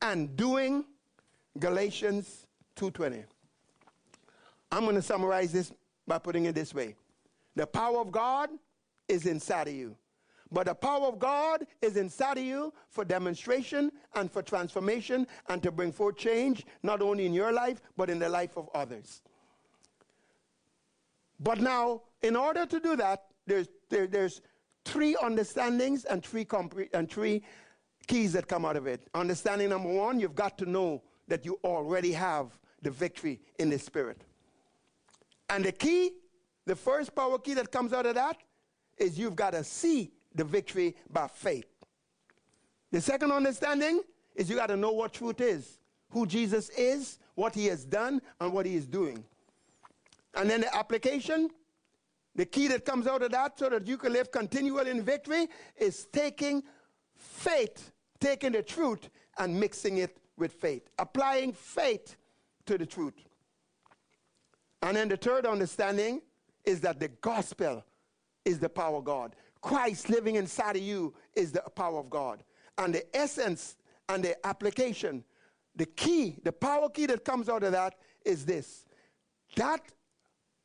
and 0.02 0.36
doing 0.36 0.84
Galatians 1.58 2.46
2:20. 2.76 3.24
I'm 4.70 4.84
going 4.84 4.96
to 4.96 5.02
summarize 5.02 5.52
this 5.52 5.72
by 6.06 6.18
putting 6.18 6.44
it 6.46 6.54
this 6.54 6.74
way 6.74 6.94
The 7.54 7.66
power 7.66 7.98
of 7.98 8.10
God 8.10 8.50
is 9.08 9.26
inside 9.26 9.68
of 9.68 9.74
you. 9.74 9.96
But 10.50 10.66
the 10.66 10.74
power 10.74 11.06
of 11.06 11.18
God 11.18 11.66
is 11.82 11.96
inside 11.96 12.38
of 12.38 12.44
you 12.44 12.72
for 12.88 13.04
demonstration 13.04 13.90
and 14.14 14.30
for 14.30 14.42
transformation 14.42 15.26
and 15.48 15.60
to 15.62 15.72
bring 15.72 15.90
forth 15.90 16.16
change, 16.16 16.64
not 16.84 17.02
only 17.02 17.26
in 17.26 17.34
your 17.34 17.50
life, 17.52 17.82
but 17.96 18.08
in 18.08 18.20
the 18.20 18.28
life 18.28 18.56
of 18.56 18.68
others. 18.72 19.22
But 21.40 21.60
now, 21.60 22.02
in 22.22 22.36
order 22.36 22.64
to 22.64 22.80
do 22.80 22.94
that, 22.96 23.24
there's, 23.46 23.68
there, 23.90 24.06
there's 24.06 24.40
three 24.84 25.16
understandings 25.20 26.04
and 26.04 26.24
three, 26.24 26.44
compre- 26.44 26.94
and 26.94 27.10
three 27.10 27.42
keys 28.06 28.32
that 28.34 28.46
come 28.46 28.64
out 28.64 28.76
of 28.76 28.86
it. 28.86 29.08
Understanding 29.14 29.70
number 29.70 29.92
one, 29.92 30.20
you've 30.20 30.36
got 30.36 30.56
to 30.58 30.66
know 30.66 31.02
that 31.28 31.44
you 31.44 31.58
already 31.64 32.12
have 32.12 32.56
the 32.82 32.90
victory 32.90 33.40
in 33.58 33.68
the 33.68 33.78
Spirit. 33.78 34.22
And 35.48 35.64
the 35.64 35.72
key, 35.72 36.12
the 36.64 36.76
first 36.76 37.14
power 37.14 37.38
key 37.38 37.54
that 37.54 37.70
comes 37.70 37.92
out 37.92 38.06
of 38.06 38.14
that, 38.14 38.36
is 38.98 39.18
you've 39.18 39.36
got 39.36 39.50
to 39.50 39.62
see 39.62 40.12
the 40.34 40.44
victory 40.44 40.96
by 41.10 41.28
faith. 41.28 41.66
The 42.92 43.00
second 43.00 43.32
understanding 43.32 44.02
is 44.34 44.48
you 44.50 44.56
got 44.56 44.68
to 44.68 44.76
know 44.76 44.92
what 44.92 45.12
truth 45.12 45.40
is. 45.40 45.78
who 46.10 46.26
Jesus 46.26 46.70
is, 46.70 47.18
what 47.34 47.54
he 47.54 47.66
has 47.66 47.84
done, 47.84 48.20
and 48.40 48.52
what 48.52 48.66
he 48.66 48.74
is 48.76 48.86
doing. 48.86 49.24
And 50.34 50.48
then 50.48 50.62
the 50.62 50.74
application, 50.74 51.50
the 52.34 52.46
key 52.46 52.68
that 52.68 52.84
comes 52.84 53.06
out 53.06 53.22
of 53.22 53.32
that 53.32 53.58
so 53.58 53.68
that 53.68 53.86
you 53.86 53.96
can 53.96 54.12
live 54.12 54.30
continually 54.30 54.90
in 54.90 55.02
victory 55.02 55.48
is 55.76 56.06
taking 56.12 56.62
faith, 57.16 57.92
taking 58.20 58.52
the 58.52 58.62
truth 58.62 59.08
and 59.38 59.58
mixing 59.58 59.98
it 59.98 60.18
with 60.36 60.52
faith, 60.52 60.88
applying 60.98 61.52
faith 61.52 62.16
to 62.66 62.76
the 62.76 62.86
truth. 62.86 63.14
And 64.82 64.96
then 64.96 65.08
the 65.08 65.16
third 65.16 65.46
understanding 65.46 66.22
is 66.64 66.80
that 66.82 67.00
the 67.00 67.08
gospel 67.08 67.84
is 68.44 68.58
the 68.58 68.68
power 68.68 68.98
of 68.98 69.04
God. 69.04 69.34
Christ 69.60 70.08
living 70.10 70.36
inside 70.36 70.76
of 70.76 70.82
you 70.82 71.14
is 71.34 71.52
the 71.52 71.62
power 71.74 71.98
of 71.98 72.10
God. 72.10 72.42
And 72.78 72.94
the 72.94 73.16
essence 73.16 73.76
and 74.08 74.22
the 74.22 74.46
application, 74.46 75.24
the 75.74 75.86
key, 75.86 76.36
the 76.44 76.52
power 76.52 76.88
key 76.88 77.06
that 77.06 77.24
comes 77.24 77.48
out 77.48 77.62
of 77.62 77.72
that 77.72 77.94
is 78.24 78.44
this. 78.44 78.86
That 79.56 79.80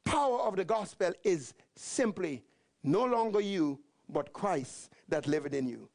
power 0.04 0.40
of 0.40 0.56
the 0.56 0.66
gospel 0.66 1.14
is 1.24 1.54
simply 1.76 2.44
no 2.84 3.06
longer 3.06 3.40
you, 3.40 3.80
but 4.10 4.34
Christ 4.34 4.90
that 5.08 5.28
liveth 5.28 5.54
in 5.54 5.68
you. 5.68 5.90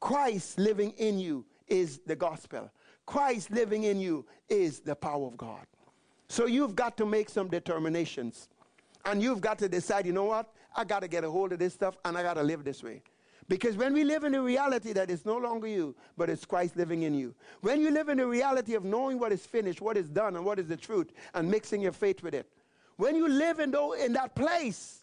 Christ 0.00 0.58
living 0.58 0.90
in 0.98 1.18
you 1.18 1.46
is 1.68 2.00
the 2.06 2.16
gospel. 2.16 2.70
Christ 3.06 3.50
living 3.50 3.84
in 3.84 4.00
you 4.00 4.26
is 4.48 4.80
the 4.80 4.94
power 4.94 5.26
of 5.26 5.36
God. 5.36 5.66
So 6.32 6.46
you've 6.46 6.74
got 6.74 6.96
to 6.96 7.04
make 7.04 7.28
some 7.28 7.48
determinations. 7.48 8.48
And 9.04 9.22
you've 9.22 9.42
got 9.42 9.58
to 9.58 9.68
decide, 9.68 10.06
you 10.06 10.14
know 10.14 10.24
what? 10.24 10.50
I 10.74 10.82
got 10.82 11.00
to 11.00 11.08
get 11.08 11.24
a 11.24 11.30
hold 11.30 11.52
of 11.52 11.58
this 11.58 11.74
stuff 11.74 11.98
and 12.06 12.16
I 12.16 12.22
got 12.22 12.34
to 12.34 12.42
live 12.42 12.64
this 12.64 12.82
way. 12.82 13.02
Because 13.50 13.76
when 13.76 13.92
we 13.92 14.02
live 14.02 14.24
in 14.24 14.32
the 14.32 14.40
reality 14.40 14.94
that 14.94 15.10
it's 15.10 15.26
no 15.26 15.36
longer 15.36 15.66
you, 15.66 15.94
but 16.16 16.30
it's 16.30 16.46
Christ 16.46 16.74
living 16.74 17.02
in 17.02 17.12
you, 17.12 17.34
when 17.60 17.82
you 17.82 17.90
live 17.90 18.08
in 18.08 18.16
the 18.16 18.26
reality 18.26 18.72
of 18.72 18.82
knowing 18.82 19.18
what 19.18 19.30
is 19.30 19.44
finished, 19.44 19.82
what 19.82 19.98
is 19.98 20.08
done, 20.08 20.36
and 20.36 20.42
what 20.42 20.58
is 20.58 20.68
the 20.68 20.76
truth, 20.76 21.12
and 21.34 21.50
mixing 21.50 21.82
your 21.82 21.92
faith 21.92 22.22
with 22.22 22.32
it, 22.32 22.48
when 22.96 23.14
you 23.14 23.28
live 23.28 23.60
in, 23.60 23.70
though, 23.70 23.92
in 23.92 24.14
that 24.14 24.34
place, 24.34 25.00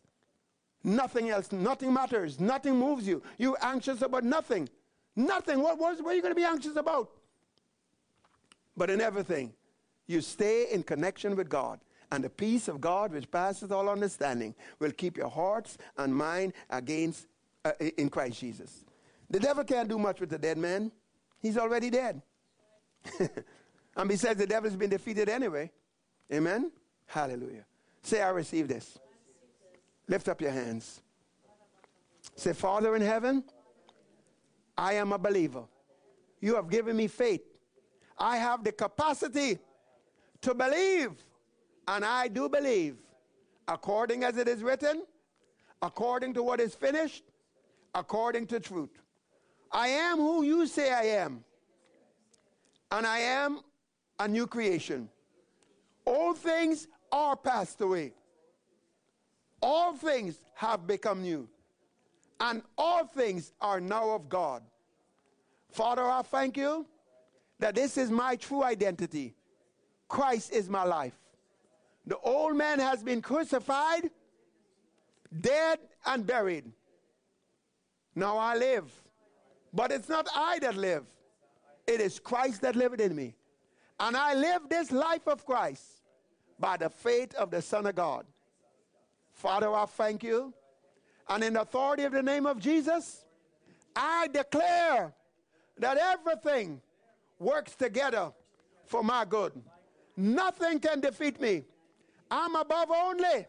nothing 0.84 1.30
else, 1.30 1.52
nothing 1.52 1.94
matters, 1.94 2.40
nothing 2.40 2.76
moves 2.76 3.08
you. 3.08 3.22
You're 3.38 3.58
anxious 3.62 4.02
about 4.02 4.24
nothing. 4.24 4.68
Nothing. 5.16 5.62
What, 5.62 5.78
what, 5.78 6.02
what 6.02 6.14
are 6.14 6.16
you 6.16 6.24
going 6.24 6.34
to 6.34 6.42
be 6.42 6.44
anxious 6.44 6.76
about? 6.76 7.12
But 8.76 8.90
in 8.90 9.00
everything, 9.00 9.54
you 10.10 10.22
stay 10.22 10.66
in 10.72 10.82
connection 10.82 11.36
with 11.36 11.50
God. 11.50 11.80
And 12.12 12.24
the 12.24 12.32
peace 12.32 12.68
of 12.68 12.82
God, 12.82 13.14
which 13.14 13.30
passes 13.30 13.72
all 13.72 13.88
understanding, 13.88 14.56
will 14.80 14.92
keep 14.92 15.16
your 15.16 15.30
hearts 15.30 15.78
and 15.98 16.14
mind 16.14 16.54
against 16.72 17.28
uh, 17.64 17.74
in 17.96 18.10
Christ 18.10 18.40
Jesus. 18.40 18.84
The 19.30 19.40
devil 19.40 19.64
can't 19.64 19.88
do 19.88 20.00
much 20.00 20.20
with 20.20 20.32
the 20.32 20.40
dead 20.40 20.58
man. 20.58 20.92
He's 21.40 21.60
already 21.60 21.92
dead. 21.92 22.24
and 23.20 24.10
besides, 24.10 24.40
the 24.40 24.48
devil 24.48 24.68
has 24.68 24.76
been 24.76 24.90
defeated 24.90 25.30
anyway. 25.30 25.70
Amen? 26.34 26.72
Hallelujah. 27.06 27.66
Say, 28.02 28.24
I 28.24 28.30
receive 28.30 28.68
this. 28.68 28.98
Lift 30.08 30.28
up 30.28 30.42
your 30.42 30.52
hands. 30.52 31.02
Say, 32.36 32.54
Father 32.54 32.96
in 32.96 33.04
heaven, 33.04 33.44
I 34.76 34.94
am 34.94 35.14
a 35.14 35.20
believer. 35.20 35.66
You 36.42 36.56
have 36.56 36.68
given 36.68 36.98
me 36.98 37.06
faith. 37.06 37.44
I 38.18 38.38
have 38.38 38.64
the 38.64 38.72
capacity 38.72 39.60
to 40.42 40.54
believe, 40.54 41.12
and 41.88 42.06
I 42.06 42.28
do 42.28 42.50
believe, 42.50 42.98
according 43.68 44.24
as 44.24 44.38
it 44.38 44.48
is 44.48 44.64
written, 44.64 45.04
according 45.82 46.34
to 46.36 46.44
what 46.44 46.60
is 46.60 46.76
finished, 46.76 47.24
according 47.96 48.48
to 48.48 48.60
truth. 48.60 49.02
I 49.72 49.90
am 49.90 50.18
who 50.18 50.44
you 50.44 50.66
say 50.68 50.92
I 50.92 51.04
am, 51.22 51.44
and 52.92 53.06
I 53.06 53.20
am 53.20 53.62
a 54.20 54.28
new 54.28 54.48
creation. 54.48 55.10
All 56.06 56.34
things 56.34 56.88
are 57.12 57.36
passed 57.36 57.82
away. 57.82 58.14
All 59.62 59.94
things 59.94 60.38
have 60.56 60.88
become 60.88 61.22
new. 61.22 61.48
And 62.40 62.64
all 62.78 63.06
things 63.06 63.54
are 63.60 63.82
now 63.82 64.12
of 64.12 64.30
God. 64.30 64.64
Father, 65.72 66.04
I 66.04 66.22
thank 66.22 66.58
you 66.58 66.86
that 67.60 67.76
this 67.76 67.98
is 67.98 68.10
my 68.10 68.36
true 68.38 68.64
identity. 68.64 69.36
Christ 70.10 70.52
is 70.52 70.68
my 70.68 70.84
life. 70.84 71.14
The 72.06 72.18
old 72.18 72.58
man 72.58 72.80
has 72.80 73.04
been 73.04 73.22
crucified, 73.22 74.10
dead, 75.40 75.80
and 76.06 76.26
buried. 76.26 76.66
Now 78.16 78.38
I 78.38 78.58
live. 78.58 78.92
But 79.72 79.92
it's 79.92 80.10
not 80.10 80.28
I 80.36 80.58
that 80.60 80.76
live, 80.76 81.06
it 81.86 82.02
is 82.02 82.20
Christ 82.20 82.62
that 82.62 82.76
liveth 82.76 83.00
in 83.00 83.16
me. 83.16 83.36
And 84.00 84.18
I 84.18 84.34
live 84.34 84.64
this 84.68 84.92
life 84.92 85.28
of 85.28 85.46
Christ 85.46 85.84
by 86.60 86.78
the 86.78 86.90
faith 86.90 87.36
of 87.36 87.52
the 87.52 87.62
Son 87.62 87.86
of 87.86 87.96
God. 87.96 88.26
Father, 89.34 89.74
I 89.74 89.86
thank 89.86 90.24
you. 90.24 90.54
And 91.30 91.44
in 91.44 91.54
the 91.54 91.62
authority 91.62 92.04
of 92.04 92.12
the 92.12 92.24
name 92.24 92.48
of 92.48 92.60
Jesus, 92.60 93.24
I 93.96 94.28
declare 94.28 95.14
that 95.78 95.98
everything 95.98 96.82
works 97.38 97.76
together 97.76 98.32
for 98.86 99.04
my 99.04 99.26
good. 99.26 99.54
Nothing 100.20 100.82
can 100.82 101.00
defeat 101.00 101.40
me. 101.40 101.64
I'm 102.30 102.54
above 102.58 102.92
only 102.92 103.46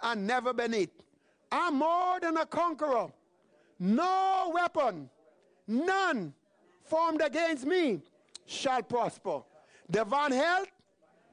and 0.00 0.26
never 0.26 0.54
beneath. 0.54 1.02
I'm 1.52 1.74
more 1.76 2.18
than 2.18 2.38
a 2.38 2.46
conqueror. 2.46 3.08
No 3.78 4.50
weapon, 4.54 5.10
none 5.68 6.32
formed 6.84 7.20
against 7.20 7.66
me 7.66 8.00
shall 8.46 8.82
prosper. 8.82 9.42
Divine 9.90 10.32
health 10.32 10.70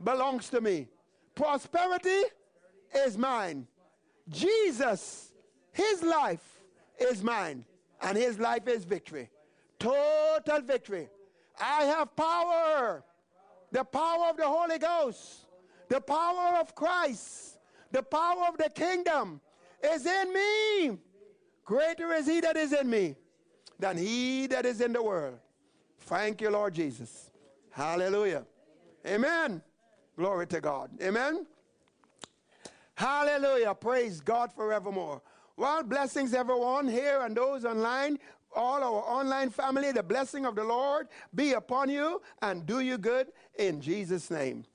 belongs 0.04 0.50
to 0.50 0.60
me. 0.60 0.90
Prosperity 1.34 2.24
is 2.94 3.18
mine. 3.18 3.66
Jesus, 4.28 5.32
his 5.72 6.04
life 6.04 6.60
is 7.00 7.24
mine, 7.24 7.64
and 8.02 8.18
his 8.18 8.38
life 8.38 8.68
is 8.68 8.84
victory. 8.84 9.30
Total 9.80 10.60
victory. 10.60 11.08
I 11.58 11.86
have 11.86 12.14
power. 12.18 13.06
The 13.74 13.84
power 13.84 14.30
of 14.30 14.38
the 14.38 14.48
Holy 14.48 14.78
Ghost, 14.78 15.48
the 15.90 16.00
power 16.00 16.60
of 16.62 16.76
Christ, 16.76 17.58
the 17.92 18.04
power 18.04 18.46
of 18.48 18.58
the 18.58 18.70
kingdom 18.70 19.42
is 19.84 20.06
in 20.06 20.32
me. 20.32 20.98
Greater 21.66 22.14
is 22.14 22.28
he 22.28 22.40
that 22.42 22.56
is 22.56 22.72
in 22.72 22.88
me 22.88 23.16
than 23.80 23.98
he 23.98 24.46
that 24.48 24.68
is 24.68 24.80
in 24.80 24.94
the 24.94 25.02
world. 25.02 25.40
Thank 26.02 26.40
you, 26.42 26.52
Lord 26.52 26.76
Jesus. 26.76 27.32
Hallelujah. 27.72 28.46
Amen. 29.08 29.60
Glory 30.16 30.46
to 30.48 30.62
God. 30.62 30.92
Amen. 31.02 31.48
Hallelujah. 32.94 33.74
Praise 33.74 34.22
God 34.22 34.54
forevermore. 34.54 35.24
Well, 35.58 35.82
blessings, 35.82 36.36
everyone 36.36 36.88
here 36.88 37.22
and 37.22 37.36
those 37.36 37.66
online, 37.66 38.20
all 38.56 38.84
our 38.84 39.20
online 39.20 39.50
family. 39.50 39.92
The 39.92 40.04
blessing 40.04 40.46
of 40.46 40.56
the 40.56 40.64
Lord 40.64 41.08
be 41.34 41.54
upon 41.54 41.90
you 41.90 42.22
and 42.44 42.66
do 42.68 42.80
you 42.80 42.98
good 42.98 43.28
in 43.56 43.82
Jesus' 43.82 44.30
name. 44.32 44.66